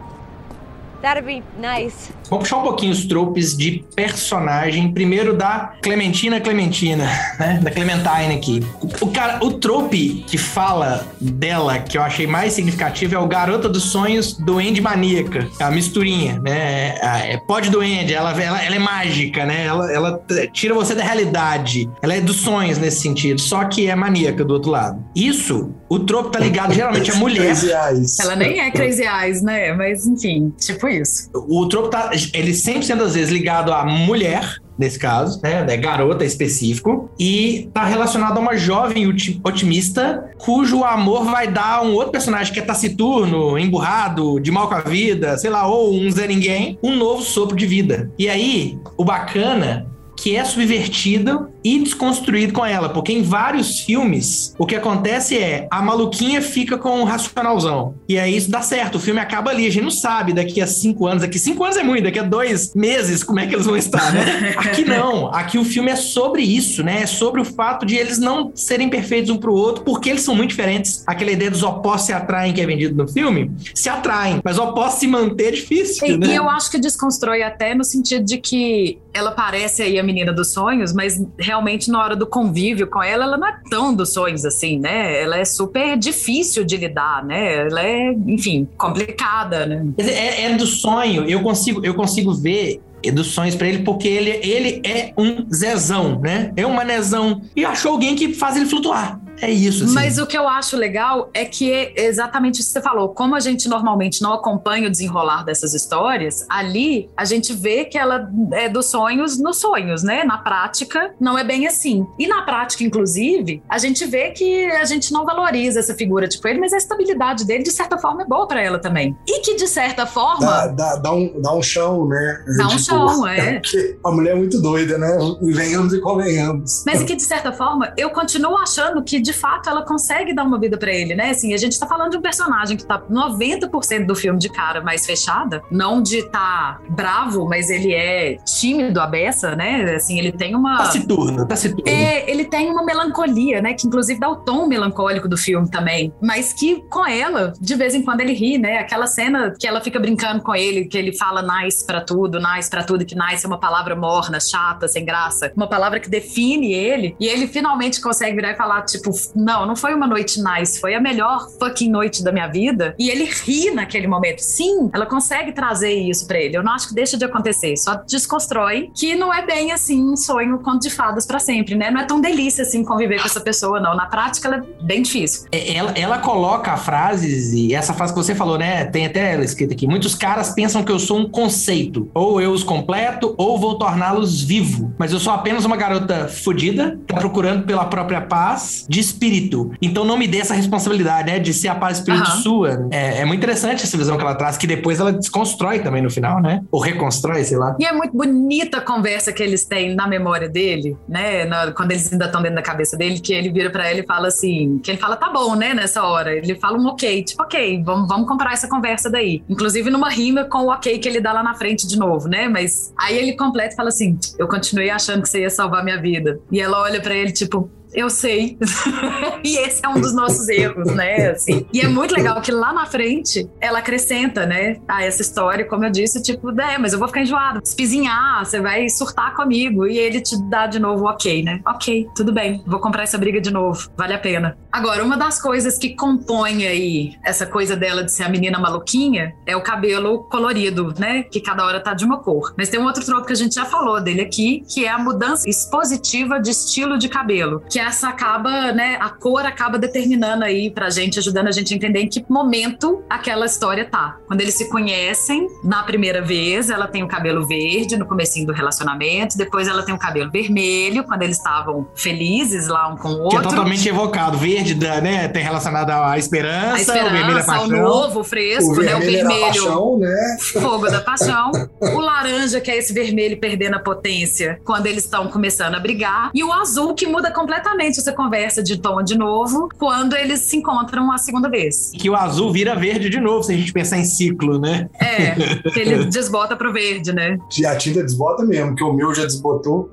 That'd 1.00 1.24
be 1.24 1.42
nice. 1.58 2.12
Vamos 2.28 2.44
puxar 2.44 2.58
um 2.58 2.62
pouquinho 2.62 2.92
os 2.92 3.06
tropes 3.06 3.56
de 3.56 3.84
personagem. 3.94 4.92
Primeiro 4.92 5.34
da 5.34 5.72
Clementina 5.80 6.40
Clementina, 6.40 7.04
né? 7.38 7.60
Da 7.62 7.70
Clementine 7.70 8.34
aqui. 8.34 8.62
O, 8.80 9.06
o 9.06 9.12
cara, 9.12 9.38
o 9.42 9.52
trope 9.52 10.24
que 10.26 10.36
fala 10.36 11.06
dela, 11.20 11.78
que 11.78 11.96
eu 11.96 12.02
achei 12.02 12.26
mais 12.26 12.52
significativo, 12.52 13.14
é 13.14 13.18
o 13.18 13.26
Garota 13.26 13.68
dos 13.68 13.84
Sonhos 13.84 14.34
Duende 14.34 14.80
Maníaca. 14.80 15.48
É 15.58 15.64
a 15.64 15.70
misturinha, 15.70 16.38
né? 16.40 16.96
É, 17.00 17.32
é 17.34 17.36
pode 17.46 17.70
duende, 17.70 18.12
ela, 18.12 18.30
ela, 18.30 18.62
ela 18.62 18.74
é 18.74 18.78
mágica, 18.78 19.46
né? 19.46 19.64
Ela, 19.64 19.92
ela 19.92 20.24
tira 20.52 20.74
você 20.74 20.94
da 20.94 21.02
realidade. 21.02 21.88
Ela 22.02 22.14
é 22.14 22.20
dos 22.20 22.40
sonhos 22.40 22.78
nesse 22.78 23.00
sentido, 23.00 23.40
só 23.40 23.64
que 23.64 23.88
é 23.88 23.94
maníaca 23.94 24.44
do 24.44 24.54
outro 24.54 24.70
lado. 24.70 25.02
Isso, 25.14 25.72
o 25.88 25.98
trope 26.00 26.32
tá 26.32 26.40
ligado 26.40 26.74
geralmente 26.74 27.10
à 27.10 27.14
mulher. 27.14 27.46
Crazy 27.58 27.70
Eyes. 27.72 28.18
Ela 28.18 28.36
nem 28.36 28.60
é 28.60 28.70
Crazy 28.70 29.04
Eyes, 29.04 29.42
né? 29.42 29.72
Mas 29.72 30.06
enfim, 30.06 30.52
tipo 30.58 30.87
isso. 30.88 31.30
O 31.34 31.66
trope 31.66 31.90
tá, 31.90 32.10
ele 32.32 32.54
sempre 32.54 32.84
sendo 32.84 33.04
às 33.04 33.14
vezes 33.14 33.30
ligado 33.30 33.72
à 33.72 33.84
mulher, 33.84 34.56
nesse 34.78 34.98
caso, 34.98 35.40
né, 35.42 35.66
é 35.68 35.76
garota 35.76 36.24
específico, 36.24 37.10
e 37.18 37.68
tá 37.74 37.84
relacionado 37.84 38.36
a 38.36 38.40
uma 38.40 38.56
jovem 38.56 39.06
otimista 39.42 40.30
cujo 40.38 40.84
amor 40.84 41.24
vai 41.24 41.48
dar 41.48 41.82
um 41.82 41.94
outro 41.94 42.12
personagem 42.12 42.52
que 42.52 42.60
é 42.60 42.62
taciturno, 42.62 43.58
emburrado, 43.58 44.38
de 44.38 44.50
mal 44.50 44.68
com 44.68 44.74
a 44.74 44.80
vida, 44.80 45.36
sei 45.36 45.50
lá, 45.50 45.66
ou 45.66 45.92
um 45.92 46.10
Zé 46.10 46.26
Ninguém, 46.26 46.78
um 46.82 46.94
novo 46.94 47.22
sopro 47.22 47.56
de 47.56 47.66
vida. 47.66 48.10
E 48.18 48.28
aí, 48.28 48.78
o 48.96 49.04
bacana 49.04 49.86
que 50.18 50.34
é 50.34 50.44
subvertido 50.44 51.48
e 51.74 51.78
desconstruído 51.78 52.52
com 52.52 52.64
ela, 52.64 52.88
porque 52.88 53.12
em 53.12 53.22
vários 53.22 53.80
filmes 53.80 54.54
o 54.58 54.66
que 54.66 54.74
acontece 54.74 55.36
é 55.38 55.66
a 55.70 55.82
maluquinha 55.82 56.40
fica 56.40 56.78
com 56.78 57.02
o 57.02 57.04
racionalzão 57.04 57.94
e 58.08 58.18
aí 58.18 58.36
isso 58.36 58.50
dá 58.50 58.62
certo, 58.62 58.96
o 58.96 59.00
filme 59.00 59.20
acaba 59.20 59.50
ali, 59.50 59.66
a 59.66 59.70
gente 59.70 59.84
não 59.84 59.90
sabe 59.90 60.32
daqui 60.32 60.60
a 60.60 60.66
cinco 60.66 61.06
anos, 61.06 61.22
daqui 61.22 61.38
cinco 61.38 61.64
anos 61.64 61.76
é 61.76 61.82
muito, 61.82 62.04
daqui 62.04 62.18
a 62.18 62.22
dois 62.22 62.74
meses 62.74 63.22
como 63.22 63.40
é 63.40 63.46
que 63.46 63.54
eles 63.54 63.66
vão 63.66 63.76
estar, 63.76 64.12
né? 64.12 64.54
Aqui 64.58 64.84
não, 64.84 65.28
aqui 65.28 65.58
o 65.58 65.64
filme 65.64 65.90
é 65.90 65.96
sobre 65.96 66.42
isso, 66.42 66.82
né? 66.82 67.02
É 67.02 67.06
sobre 67.06 67.40
o 67.40 67.44
fato 67.44 67.84
de 67.84 67.96
eles 67.96 68.18
não 68.18 68.52
serem 68.54 68.88
perfeitos 68.88 69.30
um 69.30 69.36
pro 69.36 69.52
outro, 69.52 69.84
porque 69.84 70.10
eles 70.10 70.22
são 70.22 70.34
muito 70.34 70.50
diferentes. 70.50 71.02
Aquela 71.06 71.30
ideia 71.30 71.50
dos 71.50 71.62
opostos 71.62 72.06
se 72.06 72.12
atraem 72.12 72.52
que 72.52 72.60
é 72.60 72.66
vendido 72.66 72.94
no 72.94 73.08
filme, 73.08 73.50
se 73.74 73.88
atraem, 73.88 74.40
mas 74.44 74.58
opostos 74.58 75.00
se 75.00 75.06
manter 75.06 75.48
é 75.48 75.50
difícil, 75.52 76.06
E, 76.06 76.16
né? 76.16 76.26
e 76.28 76.34
eu 76.34 76.48
acho 76.48 76.70
que 76.70 76.78
desconstrói 76.78 77.42
até 77.42 77.74
no 77.74 77.84
sentido 77.84 78.24
de 78.24 78.38
que 78.38 78.98
ela 79.12 79.32
parece 79.32 79.82
aí 79.82 79.98
a 79.98 80.02
menina 80.02 80.32
dos 80.32 80.52
sonhos, 80.52 80.92
mas 80.92 81.20
realmente 81.38 81.57
na 81.90 82.02
hora 82.02 82.16
do 82.16 82.26
convívio 82.26 82.86
com 82.86 83.02
ela, 83.02 83.24
ela 83.24 83.36
não 83.36 83.46
é 83.46 83.60
tão 83.70 83.94
dos 83.94 84.12
sonhos 84.12 84.44
assim, 84.44 84.78
né? 84.78 85.20
Ela 85.22 85.38
é 85.38 85.44
super 85.44 85.96
difícil 85.96 86.64
de 86.64 86.76
lidar, 86.76 87.24
né? 87.24 87.66
Ela 87.66 87.82
é, 87.82 88.12
enfim, 88.26 88.68
complicada, 88.76 89.66
né? 89.66 89.86
É, 89.98 90.44
é 90.44 90.56
do 90.56 90.66
sonho, 90.66 91.24
eu 91.24 91.42
consigo, 91.42 91.84
eu 91.84 91.94
consigo 91.94 92.32
ver 92.34 92.80
dos 93.12 93.28
sonhos 93.28 93.54
pra 93.54 93.68
ele, 93.68 93.84
porque 93.84 94.08
ele, 94.08 94.30
ele 94.42 94.82
é 94.84 95.12
um 95.16 95.46
Zezão, 95.52 96.18
né? 96.20 96.52
É 96.56 96.66
um 96.66 96.72
manezão. 96.72 97.40
E 97.54 97.64
achou 97.64 97.92
alguém 97.92 98.16
que 98.16 98.34
faz 98.34 98.56
ele 98.56 98.66
flutuar. 98.66 99.20
É 99.40 99.50
isso, 99.50 99.84
assim. 99.84 99.94
Mas 99.94 100.18
o 100.18 100.26
que 100.26 100.36
eu 100.36 100.48
acho 100.48 100.76
legal 100.76 101.30
é 101.32 101.44
que 101.44 101.72
é 101.72 102.06
exatamente 102.06 102.60
isso 102.60 102.68
que 102.68 102.72
você 102.74 102.82
falou. 102.82 103.10
Como 103.10 103.34
a 103.34 103.40
gente 103.40 103.68
normalmente 103.68 104.22
não 104.22 104.32
acompanha 104.32 104.88
o 104.88 104.90
desenrolar 104.90 105.44
dessas 105.44 105.74
histórias, 105.74 106.46
ali 106.48 107.10
a 107.16 107.24
gente 107.24 107.52
vê 107.52 107.84
que 107.84 107.98
ela 107.98 108.28
é 108.52 108.68
dos 108.68 108.86
sonhos 108.86 109.38
nos 109.38 109.58
sonhos, 109.58 110.02
né? 110.02 110.24
Na 110.24 110.38
prática, 110.38 111.14
não 111.20 111.38
é 111.38 111.44
bem 111.44 111.66
assim. 111.66 112.06
E 112.18 112.26
na 112.26 112.42
prática, 112.42 112.84
inclusive, 112.84 113.62
a 113.68 113.78
gente 113.78 114.04
vê 114.04 114.30
que 114.30 114.66
a 114.66 114.84
gente 114.84 115.12
não 115.12 115.24
valoriza 115.24 115.80
essa 115.80 115.94
figura 115.94 116.28
tipo 116.28 116.46
ele, 116.48 116.60
mas 116.60 116.72
a 116.72 116.76
estabilidade 116.76 117.44
dele, 117.44 117.62
de 117.62 117.70
certa 117.70 117.98
forma, 117.98 118.22
é 118.22 118.26
boa 118.26 118.46
pra 118.46 118.60
ela 118.60 118.78
também. 118.78 119.16
E 119.26 119.40
que, 119.40 119.56
de 119.56 119.66
certa 119.66 120.06
forma. 120.06 120.46
Dá, 120.46 120.66
dá, 120.68 120.96
dá, 120.96 121.12
um, 121.12 121.40
dá 121.40 121.54
um 121.54 121.62
chão, 121.62 122.06
né? 122.06 122.44
Dá 122.56 122.66
um 122.66 122.78
chão, 122.78 123.26
é. 123.28 123.60
porque 123.60 123.98
a 124.04 124.10
mulher 124.10 124.32
é 124.32 124.34
muito 124.34 124.60
doida, 124.60 124.98
né? 124.98 125.16
Venhamos 125.42 125.92
e 125.92 126.00
convenhamos. 126.00 126.84
Mas 126.86 127.02
que, 127.02 127.14
de 127.14 127.22
certa 127.22 127.52
forma, 127.52 127.92
eu 127.96 128.10
continuo 128.10 128.56
achando 128.56 129.02
que, 129.02 129.20
de 129.28 129.32
fato, 129.34 129.68
ela 129.68 129.84
consegue 129.84 130.34
dar 130.34 130.42
uma 130.42 130.58
vida 130.58 130.78
pra 130.78 130.90
ele, 130.90 131.14
né? 131.14 131.30
Assim, 131.30 131.52
a 131.52 131.58
gente 131.58 131.78
tá 131.78 131.86
falando 131.86 132.12
de 132.12 132.16
um 132.16 132.22
personagem 132.22 132.78
que 132.78 132.86
tá 132.86 132.98
90% 132.98 134.06
do 134.06 134.14
filme 134.14 134.38
de 134.38 134.48
cara 134.48 134.80
mais 134.80 135.04
fechada, 135.04 135.62
não 135.70 136.00
de 136.00 136.22
tá 136.30 136.80
bravo, 136.88 137.46
mas 137.46 137.68
ele 137.68 137.92
é 137.92 138.38
tímido, 138.46 138.98
a 139.00 139.06
beça, 139.06 139.54
né? 139.54 139.94
Assim, 139.94 140.18
ele 140.18 140.32
tem 140.32 140.54
uma. 140.56 140.78
Taciturno, 140.78 141.46
taciturno. 141.46 141.90
É, 141.90 142.30
ele 142.30 142.46
tem 142.46 142.70
uma 142.70 142.82
melancolia, 142.82 143.60
né? 143.60 143.74
Que 143.74 143.86
inclusive 143.86 144.18
dá 144.18 144.30
o 144.30 144.36
tom 144.36 144.66
melancólico 144.66 145.28
do 145.28 145.36
filme 145.36 145.70
também. 145.70 146.10
Mas 146.22 146.54
que 146.54 146.82
com 146.88 147.06
ela, 147.06 147.52
de 147.60 147.74
vez 147.74 147.94
em 147.94 148.02
quando 148.02 148.22
ele 148.22 148.32
ri, 148.32 148.56
né? 148.56 148.78
Aquela 148.78 149.06
cena 149.06 149.54
que 149.58 149.66
ela 149.66 149.82
fica 149.82 150.00
brincando 150.00 150.42
com 150.42 150.54
ele, 150.54 150.86
que 150.86 150.96
ele 150.96 151.14
fala 151.14 151.42
nice 151.42 151.84
pra 151.84 152.00
tudo, 152.00 152.40
nice 152.40 152.70
pra 152.70 152.82
tudo, 152.82 153.04
que 153.04 153.14
nice 153.14 153.44
é 153.44 153.46
uma 153.46 153.60
palavra 153.60 153.94
morna, 153.94 154.40
chata, 154.40 154.88
sem 154.88 155.04
graça. 155.04 155.52
Uma 155.54 155.68
palavra 155.68 156.00
que 156.00 156.08
define 156.08 156.72
ele. 156.72 157.14
E 157.20 157.26
ele 157.26 157.46
finalmente 157.46 158.00
consegue 158.00 158.34
virar 158.34 158.52
e 158.52 158.56
falar, 158.56 158.82
tipo, 158.82 159.12
não, 159.34 159.66
não 159.66 159.76
foi 159.76 159.94
uma 159.94 160.06
noite 160.06 160.40
nice, 160.42 160.80
foi 160.80 160.94
a 160.94 161.00
melhor 161.00 161.48
fucking 161.58 161.90
noite 161.90 162.22
da 162.22 162.32
minha 162.32 162.48
vida. 162.48 162.94
E 162.98 163.10
ele 163.10 163.24
ri 163.24 163.70
naquele 163.70 164.06
momento. 164.06 164.40
Sim, 164.40 164.90
ela 164.92 165.06
consegue 165.06 165.52
trazer 165.52 165.92
isso 165.92 166.26
pra 166.26 166.38
ele. 166.38 166.56
Eu 166.56 166.62
não 166.62 166.72
acho 166.72 166.88
que 166.88 166.94
deixa 166.94 167.16
de 167.16 167.24
acontecer, 167.24 167.76
só 167.76 168.02
desconstrói 168.06 168.90
que 168.94 169.14
não 169.14 169.32
é 169.32 169.44
bem 169.44 169.72
assim 169.72 170.02
um 170.12 170.16
sonho 170.16 170.58
conto 170.58 170.82
de 170.82 170.90
fadas 170.90 171.26
pra 171.26 171.38
sempre, 171.38 171.74
né? 171.74 171.90
Não 171.90 172.00
é 172.00 172.04
tão 172.04 172.20
delícia 172.20 172.62
assim 172.62 172.84
conviver 172.84 173.20
com 173.20 173.26
essa 173.26 173.40
pessoa, 173.40 173.80
não. 173.80 173.96
Na 173.96 174.06
prática, 174.06 174.48
ela 174.48 174.56
é 174.58 174.84
bem 174.84 175.02
difícil. 175.02 175.46
É, 175.52 175.74
Ela, 175.74 175.92
ela 175.92 176.18
coloca 176.18 176.76
frases, 176.76 177.52
e 177.52 177.74
essa 177.74 177.92
frase 177.94 178.12
que 178.12 178.18
você 178.18 178.34
falou, 178.34 178.58
né? 178.58 178.84
Tem 178.86 179.06
até 179.06 179.34
ela 179.34 179.44
escrita 179.44 179.74
aqui. 179.74 179.86
Muitos 179.86 180.14
caras 180.14 180.50
pensam 180.50 180.82
que 180.82 180.92
eu 180.92 180.98
sou 180.98 181.18
um 181.18 181.28
conceito. 181.28 182.10
Ou 182.14 182.40
eu 182.40 182.52
os 182.52 182.62
completo, 182.62 183.34
ou 183.36 183.58
vou 183.58 183.78
torná-los 183.78 184.42
vivo. 184.42 184.92
Mas 184.98 185.12
eu 185.12 185.18
sou 185.18 185.32
apenas 185.32 185.64
uma 185.64 185.76
garota 185.76 186.28
fodida, 186.28 186.98
tá 187.06 187.16
procurando 187.16 187.64
pela 187.64 187.84
própria 187.84 188.20
paz 188.20 188.86
de 188.88 189.00
espírito. 189.08 189.70
Então 189.80 190.04
não 190.04 190.16
me 190.16 190.26
dê 190.26 190.38
essa 190.38 190.54
responsabilidade, 190.54 191.30
né? 191.30 191.38
De 191.38 191.52
ser 191.52 191.68
a 191.68 191.74
paz 191.74 191.98
espírito 191.98 192.28
Aham. 192.28 192.42
sua. 192.42 192.88
É, 192.90 193.18
é 193.20 193.24
muito 193.24 193.38
interessante 193.40 193.82
essa 193.84 193.96
visão 193.96 194.16
que 194.16 194.22
ela 194.22 194.34
traz, 194.34 194.56
que 194.56 194.66
depois 194.66 195.00
ela 195.00 195.12
desconstrói 195.12 195.80
também 195.80 196.02
no 196.02 196.10
final, 196.10 196.40
né? 196.40 196.60
Ou 196.70 196.80
reconstrói, 196.80 197.44
sei 197.44 197.56
lá. 197.58 197.74
E 197.78 197.84
é 197.84 197.92
muito 197.92 198.16
bonita 198.16 198.78
a 198.78 198.80
conversa 198.80 199.32
que 199.32 199.42
eles 199.42 199.64
têm 199.64 199.94
na 199.94 200.06
memória 200.06 200.48
dele, 200.48 200.96
né? 201.08 201.44
Na- 201.44 201.72
quando 201.72 201.90
eles 201.92 202.12
ainda 202.12 202.26
estão 202.26 202.40
dentro 202.42 202.56
da 202.56 202.62
cabeça 202.62 202.96
dele, 202.96 203.20
que 203.20 203.32
ele 203.32 203.50
vira 203.50 203.70
pra 203.70 203.88
ela 203.88 204.00
e 204.00 204.06
fala 204.06 204.28
assim: 204.28 204.78
que 204.82 204.90
ele 204.90 204.98
fala, 204.98 205.16
tá 205.16 205.30
bom, 205.30 205.54
né? 205.54 205.74
Nessa 205.74 206.02
hora. 206.02 206.32
Ele 206.34 206.54
fala 206.56 206.78
um 206.78 206.86
ok, 206.86 207.22
tipo, 207.24 207.42
ok, 207.42 207.82
vamos, 207.84 208.08
vamos 208.08 208.26
comprar 208.28 208.52
essa 208.52 208.68
conversa 208.68 209.10
daí. 209.10 209.42
Inclusive 209.48 209.90
numa 209.90 210.08
rima 210.10 210.44
com 210.44 210.58
o 210.64 210.72
ok 210.72 210.98
que 210.98 211.08
ele 211.08 211.20
dá 211.20 211.32
lá 211.32 211.42
na 211.42 211.54
frente 211.54 211.86
de 211.86 211.98
novo, 211.98 212.28
né? 212.28 212.48
Mas 212.48 212.92
aí 212.98 213.16
ele 213.18 213.36
completa 213.36 213.72
e 213.74 213.76
fala 213.76 213.88
assim: 213.88 214.18
eu 214.38 214.48
continuei 214.48 214.90
achando 214.90 215.22
que 215.22 215.28
você 215.28 215.40
ia 215.42 215.50
salvar 215.50 215.82
minha 215.84 216.00
vida. 216.00 216.40
E 216.50 216.60
ela 216.60 216.80
olha 216.82 217.00
pra 217.00 217.14
ele, 217.14 217.32
tipo. 217.32 217.70
Eu 217.92 218.10
sei. 218.10 218.58
e 219.44 219.56
esse 219.58 219.84
é 219.84 219.88
um 219.88 220.00
dos 220.00 220.14
nossos 220.14 220.48
erros, 220.48 220.94
né? 220.94 221.30
Assim. 221.30 221.66
E 221.72 221.80
é 221.80 221.88
muito 221.88 222.14
legal 222.14 222.40
que 222.40 222.52
lá 222.52 222.72
na 222.72 222.86
frente 222.86 223.48
ela 223.60 223.78
acrescenta, 223.78 224.46
né? 224.46 224.78
A 224.86 225.04
essa 225.04 225.22
história, 225.22 225.64
como 225.64 225.84
eu 225.84 225.90
disse, 225.90 226.22
tipo, 226.22 226.50
é, 226.60 226.78
mas 226.78 226.92
eu 226.92 226.98
vou 226.98 227.08
ficar 227.08 227.22
enjoado. 227.22 227.60
Espizinhar, 227.64 228.44
você 228.44 228.60
vai 228.60 228.88
surtar 228.88 229.34
comigo. 229.34 229.86
E 229.86 229.98
ele 229.98 230.20
te 230.20 230.36
dá 230.48 230.66
de 230.66 230.78
novo 230.78 231.06
ok, 231.06 231.42
né? 231.42 231.60
Ok, 231.66 232.08
tudo 232.14 232.32
bem. 232.32 232.62
Vou 232.66 232.80
comprar 232.80 233.02
essa 233.02 233.18
briga 233.18 233.40
de 233.40 233.50
novo. 233.50 233.90
Vale 233.96 234.14
a 234.14 234.18
pena. 234.18 234.56
Agora, 234.70 235.02
uma 235.02 235.16
das 235.16 235.40
coisas 235.40 235.78
que 235.78 235.94
compõe 235.94 236.66
aí 236.66 237.16
essa 237.24 237.46
coisa 237.46 237.74
dela 237.76 238.04
de 238.04 238.12
ser 238.12 238.24
a 238.24 238.28
menina 238.28 238.58
maluquinha 238.58 239.34
é 239.46 239.56
o 239.56 239.62
cabelo 239.62 240.24
colorido, 240.24 240.94
né? 240.98 241.22
Que 241.22 241.40
cada 241.40 241.64
hora 241.64 241.80
tá 241.80 241.94
de 241.94 242.04
uma 242.04 242.18
cor. 242.18 242.54
Mas 242.56 242.68
tem 242.68 242.78
um 242.78 242.84
outro 242.84 243.04
tropo 243.04 243.26
que 243.26 243.32
a 243.32 243.36
gente 243.36 243.54
já 243.54 243.64
falou 243.64 244.00
dele 244.00 244.20
aqui, 244.20 244.62
que 244.68 244.84
é 244.84 244.90
a 244.90 244.98
mudança 244.98 245.48
expositiva 245.48 246.38
de 246.40 246.50
estilo 246.50 246.98
de 246.98 247.08
cabelo. 247.08 247.62
Que 247.70 247.77
essa 247.78 248.08
acaba, 248.08 248.72
né? 248.72 248.96
A 249.00 249.08
cor 249.08 249.44
acaba 249.44 249.78
determinando 249.78 250.44
aí 250.44 250.70
pra 250.70 250.90
gente, 250.90 251.18
ajudando 251.18 251.48
a 251.48 251.52
gente 251.52 251.72
a 251.72 251.76
entender 251.76 252.00
em 252.00 252.08
que 252.08 252.24
momento 252.28 253.02
aquela 253.08 253.46
história 253.46 253.84
tá. 253.84 254.16
Quando 254.26 254.40
eles 254.40 254.54
se 254.54 254.68
conhecem, 254.68 255.46
na 255.64 255.82
primeira 255.82 256.20
vez, 256.22 256.70
ela 256.70 256.86
tem 256.86 257.02
o 257.02 257.08
cabelo 257.08 257.46
verde 257.46 257.96
no 257.96 258.06
comecinho 258.06 258.46
do 258.46 258.52
relacionamento, 258.52 259.36
depois 259.36 259.68
ela 259.68 259.82
tem 259.82 259.94
o 259.94 259.98
cabelo 259.98 260.30
vermelho, 260.30 261.04
quando 261.04 261.22
eles 261.22 261.36
estavam 261.36 261.88
felizes 261.94 262.68
lá 262.68 262.88
um 262.88 262.96
com 262.96 263.08
o 263.08 263.28
Que 263.28 263.36
é 263.36 263.38
outro. 263.38 263.50
totalmente 263.50 263.88
evocado. 263.88 264.38
Verde, 264.38 264.74
da, 264.74 265.00
né? 265.00 265.28
Tem 265.28 265.42
relacionado 265.42 265.90
à 265.90 266.18
esperança, 266.18 266.92
a 266.92 266.96
o 266.96 267.10
vermelho 267.10 267.36
é 267.36 267.40
esperança, 267.40 267.52
o 267.52 267.68
paixão. 267.68 267.82
novo, 267.82 268.20
o 268.20 268.24
fresco, 268.24 268.72
o 268.72 268.82
né? 268.82 268.96
O 268.96 269.00
vermelho, 269.00 269.40
paixão, 269.40 269.98
né? 269.98 270.36
fogo 270.52 270.86
da 270.90 271.00
paixão. 271.00 271.50
O 271.80 272.00
laranja, 272.00 272.60
que 272.60 272.70
é 272.70 272.76
esse 272.76 272.92
vermelho 272.92 273.38
perdendo 273.38 273.74
a 273.74 273.78
potência 273.78 274.60
quando 274.64 274.86
eles 274.86 275.04
estão 275.04 275.28
começando 275.28 275.74
a 275.74 275.80
brigar. 275.80 276.30
E 276.34 276.42
o 276.44 276.52
azul, 276.52 276.94
que 276.94 277.06
muda 277.06 277.30
completamente 277.30 277.67
completamente 277.68 278.00
essa 278.00 278.12
conversa 278.12 278.62
de 278.62 278.78
tom 278.78 279.02
de 279.02 279.16
novo 279.16 279.68
quando 279.78 280.16
eles 280.16 280.40
se 280.40 280.56
encontram 280.56 281.12
a 281.12 281.18
segunda 281.18 281.48
vez. 281.48 281.90
Que 281.96 282.08
o 282.08 282.16
azul 282.16 282.52
vira 282.52 282.74
verde 282.74 283.10
de 283.10 283.20
novo, 283.20 283.42
se 283.42 283.52
a 283.52 283.56
gente 283.56 283.72
pensar 283.72 283.98
em 283.98 284.04
ciclo, 284.04 284.58
né? 284.58 284.88
É, 284.98 285.34
que 285.70 285.78
ele 285.78 286.04
desbota 286.06 286.56
pro 286.56 286.72
verde, 286.72 287.12
né? 287.12 287.38
A 287.66 287.76
tinta 287.76 288.02
desbota 288.02 288.44
mesmo, 288.44 288.74
que 288.74 288.82
o 288.82 288.92
meu 288.92 289.14
já 289.14 289.24
desbotou. 289.24 289.90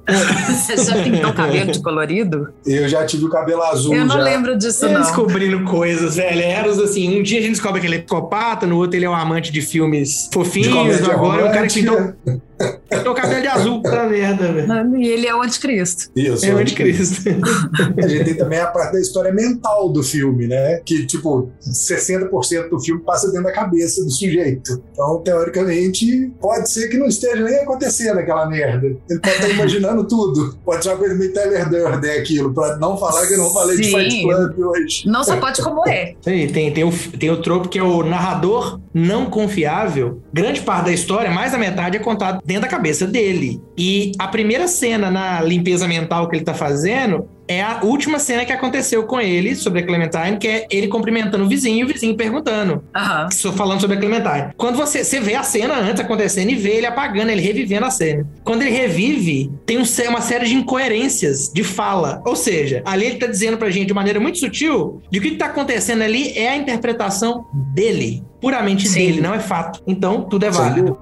Você 0.47 0.77
já 0.77 1.03
pintou 1.03 1.29
o 1.29 1.33
cabelo 1.33 1.71
de 1.71 1.81
colorido? 1.81 2.49
Eu 2.65 2.87
já 2.87 3.05
tive 3.05 3.25
o 3.25 3.29
cabelo 3.29 3.61
azul. 3.63 3.93
Eu 3.93 4.05
não 4.05 4.17
já. 4.17 4.23
lembro 4.23 4.57
disso, 4.57 4.79
Você 4.79 4.89
não. 4.89 5.01
descobrindo 5.01 5.63
coisas, 5.65 6.15
velho. 6.15 6.41
Eros, 6.41 6.79
assim, 6.79 7.19
um 7.19 7.23
dia 7.23 7.39
a 7.39 7.41
gente 7.41 7.51
descobre 7.53 7.81
que 7.81 7.87
ele 7.87 7.95
é 7.95 7.99
psicopata, 7.99 8.65
no 8.65 8.77
outro 8.77 8.97
ele 8.97 9.05
é 9.05 9.09
um 9.09 9.15
amante 9.15 9.51
de 9.51 9.61
filmes 9.61 10.27
De 10.29 10.33
fofinhos, 10.33 10.73
comédia 10.73 11.13
agora 11.13 11.41
é 11.41 11.49
o 11.49 11.51
cara 11.53 11.67
que 11.67 11.81
pintou. 11.81 12.13
Pintou 12.89 13.13
o 13.13 13.15
cabelo 13.15 13.41
de 13.41 13.47
azul. 13.47 13.81
Puta 13.81 14.03
merda, 14.03 14.51
velho. 14.51 14.97
E 14.97 15.07
ele 15.07 15.27
é 15.27 15.35
o 15.35 15.41
anticristo. 15.41 16.11
Isso. 16.15 16.45
É 16.45 16.53
o 16.53 16.57
anticristo. 16.57 17.29
A 18.01 18.07
gente 18.07 18.25
tem 18.25 18.35
também 18.35 18.59
a 18.59 18.67
parte 18.67 18.93
da 18.93 18.99
história 19.01 19.33
mental 19.33 19.89
do 19.89 20.03
filme, 20.03 20.47
né? 20.47 20.81
Que, 20.85 21.05
tipo, 21.05 21.51
60% 21.61 22.69
do 22.69 22.79
filme 22.79 23.01
passa 23.01 23.27
dentro 23.27 23.43
da 23.43 23.51
cabeça 23.51 24.03
do 24.03 24.09
sujeito. 24.09 24.81
Então, 24.91 25.21
teoricamente, 25.23 26.31
pode 26.39 26.69
ser 26.69 26.87
que 26.89 26.97
não 26.97 27.07
esteja 27.07 27.43
nem 27.43 27.59
acontecendo 27.59 28.19
aquela 28.19 28.45
merda. 28.47 28.87
Ele 28.87 29.19
pode 29.19 29.35
estar 29.35 29.49
imaginando 29.49 30.03
tudo. 30.07 30.57
Pode 30.63 30.83
ser 30.83 30.89
uma 30.89 30.97
coisa 30.97 31.15
meio 31.15 31.33
Tyler 31.33 31.69
Durden 31.69 32.11
aquilo, 32.11 32.53
pra 32.53 32.77
não 32.77 32.97
falar 32.97 33.25
que 33.27 33.33
eu 33.33 33.39
não 33.39 33.49
falei 33.51 33.77
de 33.77 33.85
Sim. 33.85 33.97
Fight 33.97 34.21
Club 34.23 34.59
hoje. 34.59 35.07
Não 35.07 35.23
só 35.23 35.37
pode 35.37 35.61
como 35.61 35.87
é. 35.87 36.15
Tem, 36.21 36.47
tem, 36.47 36.73
tem, 36.73 36.83
o, 36.83 36.91
tem 36.91 37.29
o 37.29 37.41
tropo 37.41 37.67
que 37.67 37.79
é 37.79 37.83
o 37.83 38.03
narrador 38.03 38.79
não 38.93 39.25
confiável. 39.25 40.21
Grande 40.33 40.61
parte 40.61 40.85
da 40.85 40.91
história, 40.91 41.29
mais 41.29 41.51
da 41.51 41.57
metade, 41.57 41.97
é 41.97 41.99
contado 41.99 42.41
dentro 42.45 42.63
da 42.63 42.67
cabeça 42.67 43.07
dele. 43.07 43.61
E 43.77 44.11
a 44.19 44.27
primeira 44.27 44.67
cena 44.67 45.09
na 45.09 45.41
limpeza 45.41 45.87
mental 45.87 46.29
que 46.29 46.35
ele 46.35 46.45
tá 46.45 46.53
fazendo 46.53 47.27
é 47.47 47.61
a 47.61 47.81
última 47.83 48.19
cena 48.19 48.45
que 48.45 48.51
aconteceu 48.51 49.03
com 49.03 49.19
ele 49.21 49.55
sobre 49.55 49.81
a 49.81 49.85
Clementine, 49.85 50.37
que 50.37 50.47
é 50.47 50.67
ele 50.69 50.87
cumprimentando 50.87 51.43
o 51.43 51.47
vizinho 51.47 51.79
e 51.79 51.83
o 51.83 51.93
vizinho 51.93 52.15
perguntando. 52.15 52.83
Aham. 52.95 53.27
Estou 53.29 53.53
falando 53.53 53.81
sobre 53.81 53.97
a 53.97 53.99
Clementine. 53.99 54.53
Quando 54.57 54.75
você, 54.75 55.03
você 55.03 55.19
vê 55.19 55.35
a 55.35 55.43
cena 55.43 55.75
antes 55.75 55.99
acontecendo 56.01 56.49
e 56.49 56.55
vê 56.55 56.77
ele 56.77 56.85
apagando, 56.85 57.29
ele 57.29 57.41
revivendo 57.41 57.85
a 57.85 57.91
cena. 57.91 58.27
Quando 58.43 58.61
ele 58.61 58.71
revive, 58.71 59.51
tem 59.65 59.77
um 59.77 59.83
uma 60.09 60.21
série 60.21 60.45
de 60.45 60.55
incoerências 60.55 61.51
de 61.53 61.63
fala. 61.63 62.21
Ou 62.25 62.35
seja, 62.35 62.81
ali 62.85 63.05
ele 63.05 63.17
tá 63.17 63.27
dizendo 63.27 63.57
pra 63.57 63.69
gente 63.69 63.87
de 63.87 63.93
maneira 63.93 64.19
muito 64.19 64.37
sutil 64.37 65.01
de 65.09 65.19
que 65.19 65.27
o 65.27 65.31
que 65.31 65.37
tá 65.37 65.47
acontecendo 65.47 66.01
ali 66.01 66.37
é 66.37 66.49
a 66.49 66.55
interpretação 66.55 67.45
dele. 67.73 68.23
Puramente 68.39 68.87
Sim. 68.87 68.99
dele, 68.99 69.21
não 69.21 69.33
é 69.33 69.39
fato. 69.39 69.81
Então, 69.85 70.21
tudo 70.23 70.45
é 70.45 70.49
válido. 70.51 70.97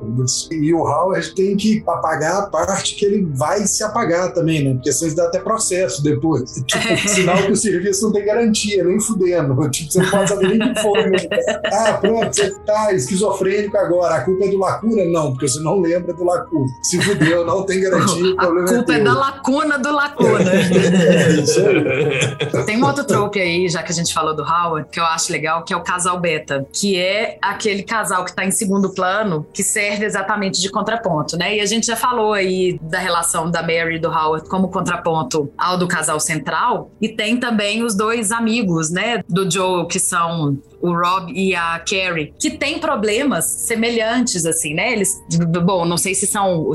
E 0.51 0.73
o 0.73 0.79
Howard 0.79 1.33
tem 1.35 1.55
que 1.55 1.83
apagar 1.85 2.43
a 2.43 2.45
parte 2.47 2.95
que 2.95 3.05
ele 3.05 3.27
vai 3.33 3.65
se 3.67 3.83
apagar 3.83 4.33
também, 4.33 4.63
né? 4.63 4.73
Porque 4.73 4.91
senão 4.91 5.07
isso 5.07 5.17
dá 5.17 5.25
até 5.25 5.39
processo 5.39 6.03
depois. 6.03 6.63
Tipo, 6.73 7.09
sinal 7.09 7.37
que 7.37 7.51
o 7.51 7.55
serviço 7.55 8.05
não 8.05 8.13
tem 8.13 8.25
garantia, 8.25 8.83
nem 8.83 8.99
fudendo. 8.99 9.53
Tipo, 9.69 9.91
você 9.91 9.99
não 9.99 10.09
pode 10.09 10.29
saber 10.29 10.47
nem 10.47 10.69
o 10.69 10.73
que 10.73 10.81
foi. 10.81 11.09
Né? 11.09 11.17
Ah, 11.73 11.93
pronto, 11.93 12.33
você 12.33 12.51
tá 12.65 12.93
esquizofrênico 12.93 13.75
agora. 13.77 14.15
A 14.15 14.21
culpa 14.21 14.45
é 14.45 14.47
do 14.49 14.57
Lacuna? 14.57 15.05
Não, 15.05 15.31
porque 15.31 15.47
você 15.47 15.59
não 15.59 15.79
lembra 15.79 16.13
do 16.13 16.23
Lacuna. 16.23 16.65
Se 16.83 17.01
fudeu, 17.01 17.45
não 17.45 17.63
tem 17.63 17.81
garantia, 17.81 18.33
A 18.37 18.45
problema 18.45 18.67
culpa 18.67 18.93
é 18.93 18.99
é 18.99 19.03
da 19.03 19.13
lacuna 19.13 19.77
do 19.77 19.91
lacuna. 19.91 20.51
É 20.51 21.31
isso 21.31 21.59
aí. 21.59 22.65
Tem 22.65 22.81
um 22.81 22.85
outro 22.85 23.03
trope 23.03 23.39
aí, 23.39 23.67
já 23.67 23.83
que 23.83 23.91
a 23.91 23.95
gente 23.95 24.13
falou 24.13 24.35
do 24.35 24.43
Howard, 24.43 24.87
que 24.89 24.99
eu 24.99 25.05
acho 25.05 25.31
legal, 25.31 25.63
que 25.63 25.73
é 25.73 25.77
o 25.77 25.81
casal 25.81 26.19
beta, 26.19 26.65
que 26.71 26.97
é 26.97 27.22
aquele 27.41 27.83
casal 27.83 28.25
que 28.25 28.33
tá 28.33 28.45
em 28.45 28.51
segundo 28.51 28.93
plano, 28.93 29.45
que 29.53 29.63
serve 29.63 30.05
exatamente 30.05 30.61
de 30.61 30.69
contraponto, 30.69 31.37
né? 31.37 31.57
E 31.57 31.61
a 31.61 31.65
gente 31.65 31.87
já 31.87 31.95
falou 31.95 32.33
aí 32.33 32.79
da 32.81 32.99
relação 32.99 33.49
da 33.49 33.61
Mary 33.61 33.95
e 33.95 33.99
do 33.99 34.09
Howard 34.09 34.47
como 34.49 34.69
contraponto 34.69 35.51
ao 35.57 35.77
do 35.77 35.87
casal 35.87 36.19
central, 36.19 36.91
e 37.01 37.09
tem 37.09 37.37
também 37.37 37.83
os 37.83 37.95
dois 37.95 38.31
amigos, 38.31 38.89
né, 38.89 39.21
do 39.27 39.49
Joel, 39.49 39.87
que 39.87 39.99
são 39.99 40.57
o 40.83 40.91
Rob 40.91 41.31
e 41.31 41.55
a 41.55 41.79
Carrie, 41.79 42.33
que 42.37 42.51
têm 42.51 42.77
problemas 42.77 43.45
semelhantes, 43.45 44.45
assim, 44.45 44.73
né? 44.73 44.91
Eles, 44.91 45.23
bom, 45.63 45.85
não 45.85 45.97
sei 45.97 46.13
se 46.13 46.27
são, 46.27 46.69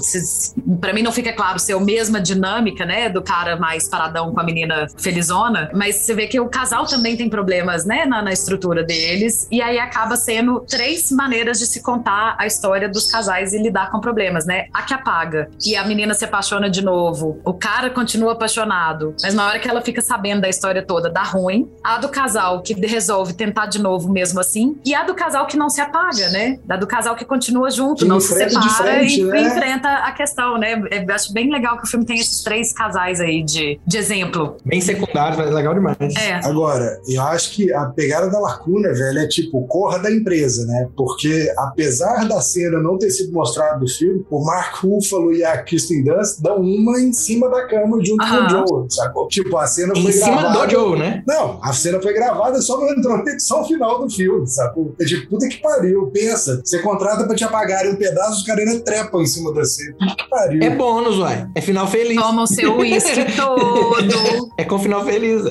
para 0.81 0.95
mim 0.95 1.03
não 1.03 1.13
fica 1.13 1.31
claro 1.35 1.59
se 1.59 1.73
é 1.73 1.77
a 1.77 1.81
mesma 1.81 2.19
dinâmica, 2.19 2.87
né, 2.87 3.11
do 3.11 3.23
cara 3.23 3.57
mais 3.57 3.87
paradão 3.87 4.33
com 4.33 4.41
a 4.41 4.43
menina 4.43 4.87
felizona, 4.97 5.71
mas 5.75 5.97
você 5.97 6.15
vê 6.15 6.27
que 6.27 6.41
o 6.41 6.49
casal 6.49 6.87
também 6.87 7.19
tem 7.19 7.29
problemas, 7.29 7.85
né, 7.85 8.07
na, 8.07 8.23
na 8.23 8.33
estrutura 8.33 8.83
deles, 8.83 9.47
e 9.51 9.61
aí 9.61 9.79
acaba 9.79 10.17
sendo 10.17 10.61
três 10.61 11.13
maneiras 11.13 11.59
de 11.59 11.67
se 11.67 11.83
contar 11.83 12.35
a 12.39 12.47
história 12.47 12.89
dos 12.89 13.11
casais 13.11 13.53
e 13.53 13.59
lidar 13.59 13.91
com 13.91 14.01
problemas, 14.01 14.47
né? 14.47 14.67
A 14.73 14.83
que 14.83 14.95
apaga 14.95 15.51
e 15.67 15.77
a 15.77 15.85
menina 15.85 16.15
se 16.15 16.25
apaixona 16.25 16.71
de 16.71 16.83
novo, 16.83 17.41
o 17.45 17.53
cara 17.53 17.91
continua 17.91 18.33
apaixonado, 18.33 19.15
mas 19.23 19.35
na 19.35 19.47
hora 19.47 19.59
que 19.59 19.69
ela 19.69 19.83
fica 19.83 20.01
sabendo 20.01 20.41
da 20.41 20.49
história 20.49 20.83
toda, 20.83 21.11
dá 21.11 21.23
ruim. 21.23 21.71
A 21.85 21.99
do 21.99 22.09
casal 22.09 22.63
que 22.63 22.75
resolve 22.87 23.35
tentar 23.35 23.67
de 23.67 23.79
novo 23.79 23.98
mesmo 24.07 24.41
assim, 24.41 24.77
e 24.85 24.95
a 24.95 25.05
do 25.05 25.15
casal 25.15 25.47
que 25.47 25.57
não 25.57 25.69
se 25.69 25.81
apaga, 25.81 26.29
né? 26.31 26.59
Da 26.65 26.77
do 26.77 26.87
casal 26.87 27.17
que 27.17 27.25
continua 27.25 27.71
junto, 27.71 28.03
Que 28.03 28.09
não 28.09 28.21
se 28.21 28.35
separa 28.35 28.71
frente, 28.73 29.21
e 29.21 29.25
né? 29.25 29.43
enfrenta 29.43 29.89
a 29.89 30.13
questão, 30.13 30.59
né? 30.59 30.81
Eu 30.91 31.15
acho 31.15 31.33
bem 31.33 31.51
legal 31.51 31.77
que 31.79 31.85
o 31.85 31.87
filme 31.87 32.05
tem 32.05 32.17
esses 32.19 32.43
três 32.43 32.73
casais 32.73 33.21
aí 33.21 33.43
de, 33.43 33.81
de 33.87 33.97
exemplo. 33.99 34.57
Bem 34.65 34.81
secundário, 34.81 35.39
mas 35.39 35.51
legal 35.53 35.75
demais. 35.75 35.97
É. 36.17 36.35
Agora, 36.47 37.01
eu 37.09 37.23
acho 37.23 37.53
que 37.53 37.73
a 37.73 37.87
pegada 37.87 38.31
da 38.31 38.39
lacuna, 38.39 38.93
velho, 38.93 39.19
é 39.19 39.27
tipo, 39.27 39.67
corra 39.67 39.99
da 39.99 40.11
empresa, 40.11 40.67
né? 40.67 40.89
Porque 40.97 41.53
apesar 41.57 42.27
da 42.29 42.41
cena 42.41 42.81
não 42.81 42.99
ter 42.99 43.11
sido 43.11 43.33
mostrada 43.33 43.79
no 43.79 43.89
filme, 43.89 44.25
o 44.31 44.45
Mark 44.45 44.77
Ruffalo 44.77 45.33
e 45.33 45.45
a 45.45 45.63
Kristen 45.63 46.05
Dunst 46.05 46.41
dão 46.41 46.61
uma 46.61 47.01
em 47.01 47.13
cima 47.13 47.49
da 47.49 47.67
cama 47.67 47.99
junto 48.05 48.19
com 48.19 48.25
Aham. 48.35 48.47
o 48.47 48.51
Joel, 48.69 48.87
sacou? 48.91 49.29
Tipo, 49.29 49.57
a 49.57 49.67
cena 49.67 49.93
Em 49.97 50.03
foi 50.03 50.13
cima 50.13 50.43
gravada... 50.43 50.67
do 50.67 50.71
Joe, 50.73 50.99
né? 50.99 51.23
Não, 51.27 51.59
a 51.63 51.73
cena 51.73 52.01
foi 52.01 52.13
gravada 52.13 52.61
só 52.61 52.79
entrou 52.89 53.19
na 53.19 53.31
edição 53.33 53.65
final 53.65 53.88
do 53.95 54.11
filme, 54.11 54.47
sacou? 54.47 54.95
É 55.01 55.05
tipo, 55.05 55.29
puta 55.31 55.49
que 55.49 55.57
pariu, 55.59 56.07
pensa. 56.13 56.61
Você 56.65 56.79
contrata 56.81 57.25
pra 57.25 57.35
te 57.35 57.45
apagarem 57.45 57.93
um 57.93 57.97
pedaço, 57.97 58.39
os 58.39 58.45
caras 58.45 58.67
ainda 58.69 58.85
trepam 58.85 59.23
em 59.23 59.27
cima 59.27 59.53
da 59.55 59.65
cena. 59.65 59.97
Puta 59.99 60.15
que 60.17 60.29
pariu. 60.31 60.63
É 60.63 60.71
bônus, 60.71 61.19
uai. 61.19 61.47
É 61.55 61.61
final 61.61 61.87
feliz. 61.89 62.21
Toma 62.21 62.43
o 62.43 62.47
seu 62.47 62.77
uísque 62.77 63.25
todo, 63.37 64.51
É 64.59 64.65
com 64.65 64.79
final 64.79 65.05
feliz. 65.05 65.43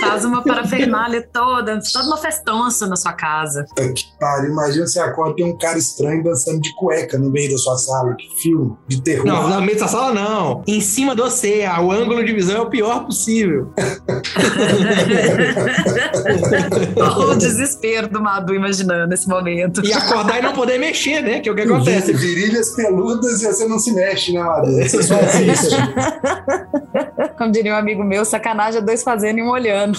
faz 0.00 0.24
uma 0.24 0.42
parafernália 0.42 1.26
toda, 1.32 1.80
toda 1.92 2.06
uma 2.06 2.16
festança 2.16 2.86
na 2.86 2.96
sua 2.96 3.12
casa. 3.12 3.64
Puta 3.68 3.92
que 3.92 4.04
pariu. 4.18 4.50
Imagina 4.50 4.86
você 4.86 5.00
acorda 5.00 5.32
e 5.32 5.36
tem 5.36 5.46
um 5.46 5.56
cara 5.58 5.78
estranho 5.78 6.22
dançando 6.22 6.60
de 6.60 6.74
cueca 6.76 7.18
no 7.18 7.30
meio 7.30 7.50
da 7.50 7.58
sua 7.58 7.76
sala. 7.76 8.14
Que 8.16 8.28
filme 8.42 8.76
de 8.88 9.00
terror. 9.02 9.26
Não, 9.26 9.48
na 9.48 9.60
meio 9.60 9.78
da 9.78 9.88
sala 9.88 10.12
não. 10.12 10.62
Em 10.66 10.80
cima 10.80 11.14
de 11.14 11.22
você. 11.22 11.64
O 11.82 11.90
ângulo 11.90 12.24
de 12.24 12.32
visão 12.32 12.56
é 12.56 12.60
o 12.60 12.70
pior 12.70 13.04
possível. 13.04 13.72
o 17.30 17.34
desespero 17.34 17.71
do 18.08 18.20
Madu 18.20 18.54
imaginando 18.54 19.12
esse 19.12 19.28
momento. 19.28 19.84
E 19.84 19.92
acordar 19.92 20.38
e 20.38 20.42
não 20.42 20.52
poder 20.52 20.78
mexer, 20.78 21.22
né? 21.22 21.40
Que 21.40 21.48
é 21.48 21.52
o 21.52 21.54
que 21.54 21.62
acontece. 21.62 22.12
virilhas 22.12 22.70
peludas 22.70 23.42
e 23.42 23.46
você 23.46 23.66
não 23.66 23.78
se 23.78 23.92
mexe, 23.92 24.32
né, 24.32 24.42
Madu? 24.42 24.72
Você 24.72 25.02
só 25.02 25.14
assiste. 25.16 25.76
Como 27.38 27.50
diria 27.50 27.74
um 27.74 27.76
amigo 27.76 28.04
meu, 28.04 28.24
sacanagem 28.24 28.80
é 28.80 28.84
dois 28.84 29.02
fazendo 29.02 29.38
e 29.38 29.42
um 29.42 29.50
olhando. 29.50 29.98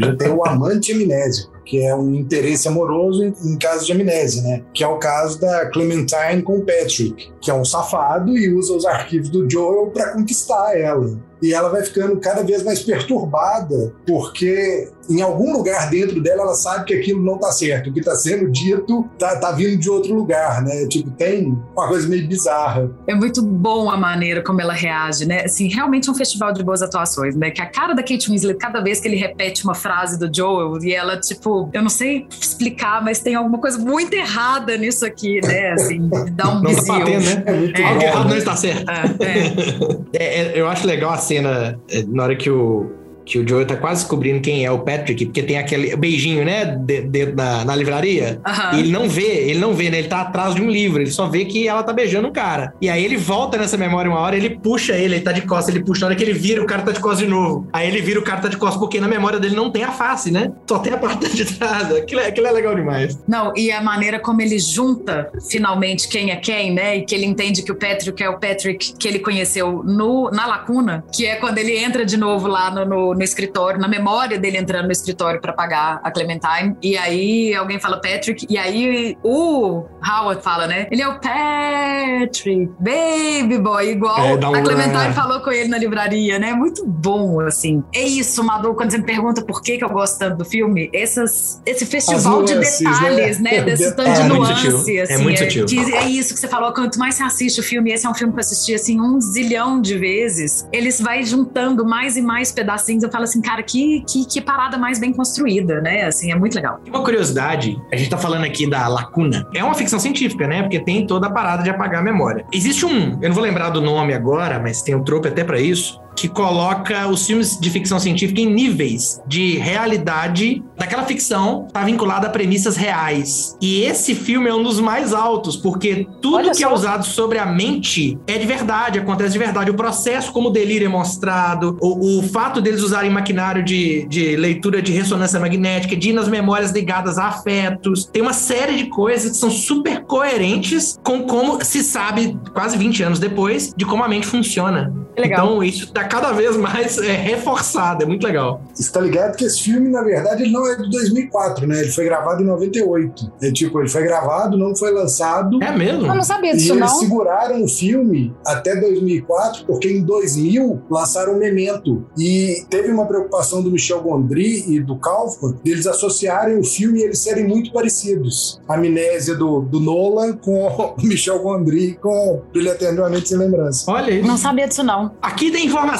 Já 0.00 0.16
tem 0.16 0.28
o 0.28 0.46
amante 0.46 0.92
amnésico, 0.92 1.52
que 1.64 1.84
é 1.84 1.94
um 1.94 2.14
interesse 2.14 2.68
amoroso 2.68 3.24
em, 3.24 3.34
em 3.44 3.58
caso 3.58 3.86
de 3.86 3.92
amnésia, 3.92 4.42
né? 4.42 4.62
Que 4.72 4.84
é 4.84 4.88
o 4.88 4.98
caso 4.98 5.40
da 5.40 5.66
Clementine 5.66 6.42
com 6.42 6.58
o 6.58 6.64
Patrick, 6.64 7.32
que 7.40 7.50
é 7.50 7.54
um 7.54 7.64
safado 7.64 8.36
e 8.36 8.52
usa 8.54 8.74
os 8.74 8.84
arquivos 8.86 9.28
do 9.28 9.48
Joel 9.48 9.90
para 9.92 10.12
conquistar 10.12 10.78
ela. 10.78 11.18
E 11.44 11.52
ela 11.52 11.68
vai 11.68 11.82
ficando 11.82 12.18
cada 12.18 12.42
vez 12.42 12.62
mais 12.62 12.82
perturbada, 12.82 13.92
porque 14.06 14.90
em 15.08 15.20
algum 15.20 15.52
lugar 15.52 15.90
dentro 15.90 16.22
dela 16.22 16.42
ela 16.42 16.54
sabe 16.54 16.84
que 16.86 16.94
aquilo 16.94 17.22
não 17.22 17.38
tá 17.38 17.52
certo. 17.52 17.90
O 17.90 17.92
que 17.92 18.00
tá 18.00 18.14
sendo 18.14 18.50
dito 18.50 19.08
tá, 19.18 19.36
tá 19.36 19.52
vindo 19.52 19.76
de 19.76 19.90
outro 19.90 20.14
lugar, 20.14 20.62
né? 20.62 20.86
Tipo, 20.86 21.10
tem 21.10 21.56
uma 21.76 21.88
coisa 21.88 22.08
meio 22.08 22.26
bizarra. 22.26 22.90
É 23.06 23.14
muito 23.14 23.42
bom 23.42 23.90
a 23.90 23.96
maneira 23.96 24.42
como 24.42 24.60
ela 24.60 24.72
reage, 24.72 25.26
né? 25.26 25.44
Assim, 25.44 25.68
realmente 25.68 26.08
é 26.08 26.12
um 26.12 26.14
festival 26.14 26.52
de 26.52 26.62
boas 26.62 26.82
atuações, 26.82 27.34
né? 27.36 27.50
Que 27.50 27.60
a 27.60 27.66
cara 27.66 27.94
da 27.94 28.02
Kate 28.02 28.30
Winslet, 28.30 28.58
cada 28.58 28.80
vez 28.80 29.00
que 29.00 29.08
ele 29.08 29.16
repete 29.16 29.64
uma 29.64 29.74
frase 29.74 30.18
do 30.18 30.34
Joel, 30.34 30.82
e 30.82 30.94
ela, 30.94 31.18
tipo, 31.18 31.68
eu 31.72 31.82
não 31.82 31.88
sei 31.88 32.26
explicar, 32.30 33.02
mas 33.02 33.20
tem 33.20 33.34
alguma 33.34 33.58
coisa 33.58 33.78
muito 33.78 34.14
errada 34.14 34.76
nisso 34.76 35.04
aqui, 35.04 35.40
né? 35.44 35.72
Assim, 35.72 36.08
dá 36.32 36.50
um 36.50 36.62
Não 36.62 36.74
tá 36.74 36.98
batendo, 36.98 37.24
né? 37.24 37.44
É 37.46 37.80
É. 37.80 37.84
Algo 37.84 38.02
errado 38.02 38.28
não 38.28 38.36
está 38.36 38.56
certo. 38.56 38.84
É, 38.90 39.24
é. 39.26 40.14
É, 40.14 40.40
é, 40.42 40.60
eu 40.60 40.68
acho 40.68 40.86
legal 40.86 41.10
a 41.10 41.16
cena 41.16 41.78
na 42.06 42.22
hora 42.22 42.36
que 42.36 42.48
o, 42.48 42.90
que 43.24 43.38
o 43.38 43.48
Joey 43.48 43.64
tá 43.64 43.76
quase 43.76 44.02
descobrindo 44.02 44.40
quem 44.40 44.64
é 44.64 44.70
o 44.70 44.80
Patrick, 44.80 45.26
porque 45.26 45.42
tem 45.42 45.58
aquele 45.58 45.96
beijinho, 45.96 46.44
né, 46.44 46.64
de, 46.64 47.02
de, 47.02 47.26
na, 47.32 47.74
livraria. 47.74 48.40
Aham. 48.46 48.76
E 48.76 48.80
ele 48.80 48.92
não 48.92 49.08
vê, 49.08 49.22
ele 49.22 49.58
não 49.58 49.74
vê, 49.74 49.90
né? 49.90 49.98
Ele 49.98 50.08
tá 50.08 50.20
atrás 50.20 50.54
de 50.54 50.62
um 50.62 50.70
livro, 50.70 51.00
ele 51.02 51.10
só 51.10 51.26
vê 51.28 51.44
que 51.44 51.66
ela 51.66 51.82
tá 51.82 51.92
beijando 51.92 52.28
o 52.28 52.32
cara. 52.32 52.74
E 52.80 52.88
aí 52.88 53.04
ele 53.04 53.16
volta 53.16 53.56
nessa 53.56 53.76
memória 53.76 54.10
uma 54.10 54.20
hora, 54.20 54.36
ele 54.36 54.50
puxa 54.50 54.94
ele, 54.94 55.14
ele 55.14 55.20
tá 55.20 55.32
de 55.32 55.42
costas, 55.42 55.74
ele 55.74 55.84
puxa, 55.84 56.02
na 56.02 56.06
hora 56.08 56.16
que 56.16 56.22
ele 56.22 56.32
vira, 56.32 56.62
o 56.62 56.66
cara 56.66 56.82
tá 56.82 56.92
de 56.92 57.00
costas 57.00 57.20
de 57.20 57.26
novo. 57.26 57.66
Aí 57.72 57.88
ele 57.88 58.00
vira, 58.00 58.20
o 58.20 58.22
cara 58.22 58.40
tá 58.40 58.48
de 58.48 58.56
costas, 58.56 58.78
porque 58.78 59.00
na 59.00 59.08
memória 59.08 59.38
dele 59.38 59.56
não 59.56 59.70
tem 59.70 59.84
a 59.84 59.92
face, 59.92 60.30
né? 60.30 60.52
Só 60.68 60.78
tem 60.78 60.92
a 60.92 60.98
parte 60.98 61.28
de 61.34 61.44
trás. 61.44 61.90
Aquilo 61.94 62.20
é, 62.20 62.26
aquilo 62.26 62.46
é 62.46 62.52
legal 62.52 62.74
demais. 62.74 63.18
Não, 63.26 63.52
e 63.56 63.70
a 63.70 63.82
maneira 63.82 64.18
como 64.18 64.40
ele 64.40 64.58
junta 64.58 65.30
finalmente 65.50 66.08
quem 66.08 66.30
é 66.30 66.36
quem, 66.36 66.72
né? 66.72 66.96
E 66.96 67.04
que 67.04 67.14
ele 67.14 67.26
entende 67.26 67.62
que 67.62 67.72
o 67.72 67.74
Patrick 67.74 68.22
é 68.22 68.28
o 68.28 68.38
Patrick 68.38 68.94
que 68.98 69.08
ele 69.08 69.18
conheceu 69.18 69.82
no, 69.84 70.30
na 70.30 70.46
lacuna, 70.46 71.04
que 71.12 71.26
é 71.26 71.36
quando 71.36 71.58
ele 71.58 71.76
entra 71.76 72.04
de 72.04 72.16
novo 72.16 72.46
lá 72.46 72.70
no, 72.70 72.84
no, 72.84 73.13
no 73.16 73.22
escritório, 73.22 73.80
na 73.80 73.88
memória 73.88 74.38
dele 74.38 74.58
entrando 74.58 74.86
no 74.86 74.92
escritório 74.92 75.40
pra 75.40 75.52
pagar 75.52 76.00
a 76.02 76.10
Clementine. 76.10 76.76
E 76.82 76.96
aí 76.96 77.54
alguém 77.54 77.78
fala 77.78 78.00
Patrick, 78.00 78.46
e 78.48 78.58
aí 78.58 79.16
o 79.22 79.84
Howard 80.06 80.42
fala, 80.42 80.66
né? 80.66 80.86
Ele 80.90 81.02
é 81.02 81.08
o 81.08 81.18
Patrick, 81.20 82.70
baby 82.78 83.58
boy, 83.58 83.90
igual 83.90 84.18
É, 84.18 84.32
a 84.32 84.62
Clementine 84.62 85.08
é. 85.08 85.12
falou 85.12 85.40
com 85.40 85.50
ele 85.50 85.68
na 85.68 85.78
livraria, 85.78 86.38
né? 86.38 86.52
Muito 86.52 86.84
bom, 86.86 87.40
assim. 87.40 87.82
É 87.94 88.02
isso, 88.02 88.42
Madu, 88.44 88.74
quando 88.74 88.90
você 88.90 88.98
me 88.98 89.04
pergunta 89.04 89.42
por 89.44 89.62
que, 89.62 89.78
que 89.78 89.84
eu 89.84 89.90
gosto 89.90 90.18
tanto 90.18 90.38
do 90.38 90.44
filme, 90.44 90.90
essas, 90.92 91.62
esse 91.66 91.86
festival 91.86 92.42
de 92.42 92.54
nuances, 92.54 92.78
detalhes, 92.80 93.40
né? 93.40 93.50
né? 93.52 93.62
Desse 93.64 93.94
tanto 93.96 94.10
É 94.10 94.22
de 94.22 94.28
nuance, 94.28 94.70
sutil, 94.70 94.98
é 94.98 95.02
assim. 95.02 95.22
muito 95.22 95.38
sutil. 95.38 95.66
que 95.66 95.94
é 95.94 96.06
isso 96.08 96.34
que 96.34 96.40
você 96.40 96.48
falou, 96.48 96.72
quanto 96.72 96.98
mais 96.98 97.14
você 97.14 97.22
assiste 97.22 97.60
o 97.60 97.62
filme, 97.62 97.92
esse 97.92 98.06
é 98.06 98.10
um 98.10 98.14
filme 98.14 98.32
que 98.32 98.38
eu 98.38 98.40
assisti, 98.40 98.74
assim, 98.74 99.00
um 99.00 99.20
zilhão 99.20 99.80
de 99.80 99.96
vezes, 99.96 100.66
eles 100.72 101.00
vai 101.00 101.22
juntando 101.22 101.84
mais 101.84 102.16
e 102.16 102.22
mais 102.22 102.52
pedacinhos, 102.52 103.03
eu 103.04 103.10
falo 103.10 103.24
assim, 103.24 103.40
cara, 103.40 103.62
que, 103.62 104.02
que, 104.08 104.26
que 104.26 104.40
parada 104.40 104.76
mais 104.78 104.98
bem 104.98 105.12
construída, 105.12 105.80
né? 105.80 106.04
Assim, 106.04 106.32
é 106.32 106.34
muito 106.34 106.54
legal. 106.54 106.80
Uma 106.88 107.02
curiosidade, 107.02 107.80
a 107.92 107.96
gente 107.96 108.10
tá 108.10 108.18
falando 108.18 108.44
aqui 108.44 108.68
da 108.68 108.86
lacuna. 108.88 109.46
É 109.54 109.62
uma 109.62 109.74
ficção 109.74 109.98
científica, 109.98 110.46
né? 110.46 110.62
Porque 110.62 110.80
tem 110.80 111.06
toda 111.06 111.26
a 111.26 111.30
parada 111.30 111.62
de 111.62 111.70
apagar 111.70 112.00
a 112.00 112.04
memória. 112.04 112.44
Existe 112.52 112.84
um, 112.86 113.18
eu 113.20 113.28
não 113.28 113.34
vou 113.34 113.42
lembrar 113.42 113.70
do 113.70 113.80
nome 113.80 114.14
agora, 114.14 114.58
mas 114.58 114.82
tem 114.82 114.94
um 114.94 115.02
trope 115.02 115.28
até 115.28 115.44
pra 115.44 115.60
isso, 115.60 116.00
que 116.16 116.28
coloca 116.28 117.08
os 117.08 117.26
filmes 117.26 117.58
de 117.58 117.70
ficção 117.70 117.98
científica 117.98 118.40
em 118.40 118.52
níveis 118.52 119.20
de 119.26 119.56
realidade 119.58 120.62
daquela 120.76 121.04
ficção 121.04 121.66
tá 121.72 121.82
vinculada 121.84 122.26
a 122.26 122.30
premissas 122.30 122.76
reais. 122.76 123.56
E 123.60 123.82
esse 123.82 124.14
filme 124.14 124.48
é 124.48 124.54
um 124.54 124.62
dos 124.62 124.80
mais 124.80 125.12
altos, 125.12 125.56
porque 125.56 126.06
tudo 126.20 126.36
Olha 126.36 126.52
que 126.52 126.64
é 126.64 126.68
só. 126.68 126.74
usado 126.74 127.04
sobre 127.04 127.38
a 127.38 127.46
mente 127.46 128.18
é 128.26 128.38
de 128.38 128.46
verdade, 128.46 128.98
acontece 128.98 129.32
de 129.32 129.38
verdade. 129.38 129.70
O 129.70 129.74
processo 129.74 130.32
como 130.32 130.48
o 130.48 130.52
delírio 130.52 130.86
é 130.86 130.88
mostrado, 130.88 131.76
o, 131.80 132.18
o 132.18 132.22
fato 132.22 132.60
deles 132.60 132.82
usarem 132.82 133.10
maquinário 133.10 133.64
de, 133.64 134.06
de 134.06 134.36
leitura 134.36 134.82
de 134.82 134.92
ressonância 134.92 135.38
magnética, 135.38 135.96
de 135.96 136.10
ir 136.10 136.12
nas 136.12 136.28
memórias 136.28 136.70
ligadas 136.70 137.18
a 137.18 137.28
afetos. 137.28 138.06
Tem 138.06 138.22
uma 138.22 138.32
série 138.32 138.76
de 138.76 138.86
coisas 138.86 139.32
que 139.32 139.36
são 139.36 139.50
super 139.50 140.02
coerentes 140.04 140.98
com 141.02 141.22
como 141.22 141.62
se 141.64 141.82
sabe, 141.82 142.38
quase 142.52 142.76
20 142.76 143.02
anos 143.02 143.18
depois, 143.18 143.72
de 143.76 143.84
como 143.84 144.02
a 144.02 144.08
mente 144.08 144.26
funciona. 144.26 144.92
Legal. 145.16 145.46
Então, 145.46 145.62
isso 145.62 145.92
tá 145.92 146.03
cada 146.04 146.32
vez 146.32 146.56
mais 146.56 146.98
é, 146.98 147.12
reforçado, 147.12 148.02
é 148.02 148.06
muito 148.06 148.24
legal. 148.26 148.62
Você 148.74 148.90
tá 148.90 149.00
ligado 149.00 149.36
que 149.36 149.44
esse 149.44 149.62
filme, 149.62 149.88
na 149.90 150.02
verdade, 150.02 150.42
ele 150.42 150.52
não 150.52 150.66
é 150.66 150.76
de 150.76 150.90
2004, 150.90 151.66
né? 151.66 151.80
Ele 151.80 151.90
foi 151.90 152.04
gravado 152.04 152.42
em 152.42 152.46
98. 152.46 153.32
É 153.42 153.50
tipo, 153.52 153.80
ele 153.80 153.88
foi 153.88 154.02
gravado, 154.02 154.56
não 154.56 154.74
foi 154.74 154.92
lançado. 154.92 155.62
É 155.62 155.76
mesmo? 155.76 156.06
Eu 156.06 156.14
não 156.14 156.22
sabia 156.22 156.52
E 156.52 156.56
disso, 156.56 156.72
eles 156.72 156.80
não. 156.80 156.98
seguraram 157.00 157.62
o 157.62 157.68
filme 157.68 158.34
até 158.46 158.76
2004, 158.76 159.64
porque 159.66 159.88
em 159.88 160.02
2000 160.02 160.82
lançaram 160.90 161.34
o 161.34 161.38
Memento. 161.38 162.06
E 162.18 162.64
teve 162.70 162.90
uma 162.90 163.06
preocupação 163.06 163.62
do 163.62 163.70
Michel 163.70 164.00
Gondry 164.02 164.64
e 164.68 164.80
do 164.80 164.96
Kaufman 164.98 165.56
deles 165.64 165.86
associarem 165.86 166.58
o 166.58 166.64
filme 166.64 167.00
e 167.00 167.02
eles 167.04 167.18
serem 167.20 167.46
muito 167.46 167.72
parecidos. 167.72 168.60
A 168.68 168.74
amnésia 168.74 169.34
do, 169.34 169.60
do 169.60 169.80
Nolan 169.80 170.32
com 170.36 170.66
o 170.98 171.02
Michel 171.02 171.38
Gondry 171.40 171.98
com 172.00 172.42
Brilho 172.52 172.70
Eternamente 172.70 173.28
Sem 173.28 173.38
Lembrança. 173.38 173.90
Olha 173.90 174.10
isso. 174.10 174.26
Não 174.26 174.36
sabia 174.36 174.66
disso, 174.66 174.82
não. 174.82 175.12
Aqui 175.20 175.50
tem 175.50 175.66
informação. 175.66 175.93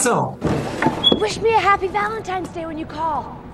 Wish 1.20 1.40
me 1.40 1.54
a 1.54 1.58
happy 1.58 1.86
Valentine's 1.86 2.48
Day 2.48 2.66
when 2.66 2.78
you 2.78 2.86
call. 2.86 3.44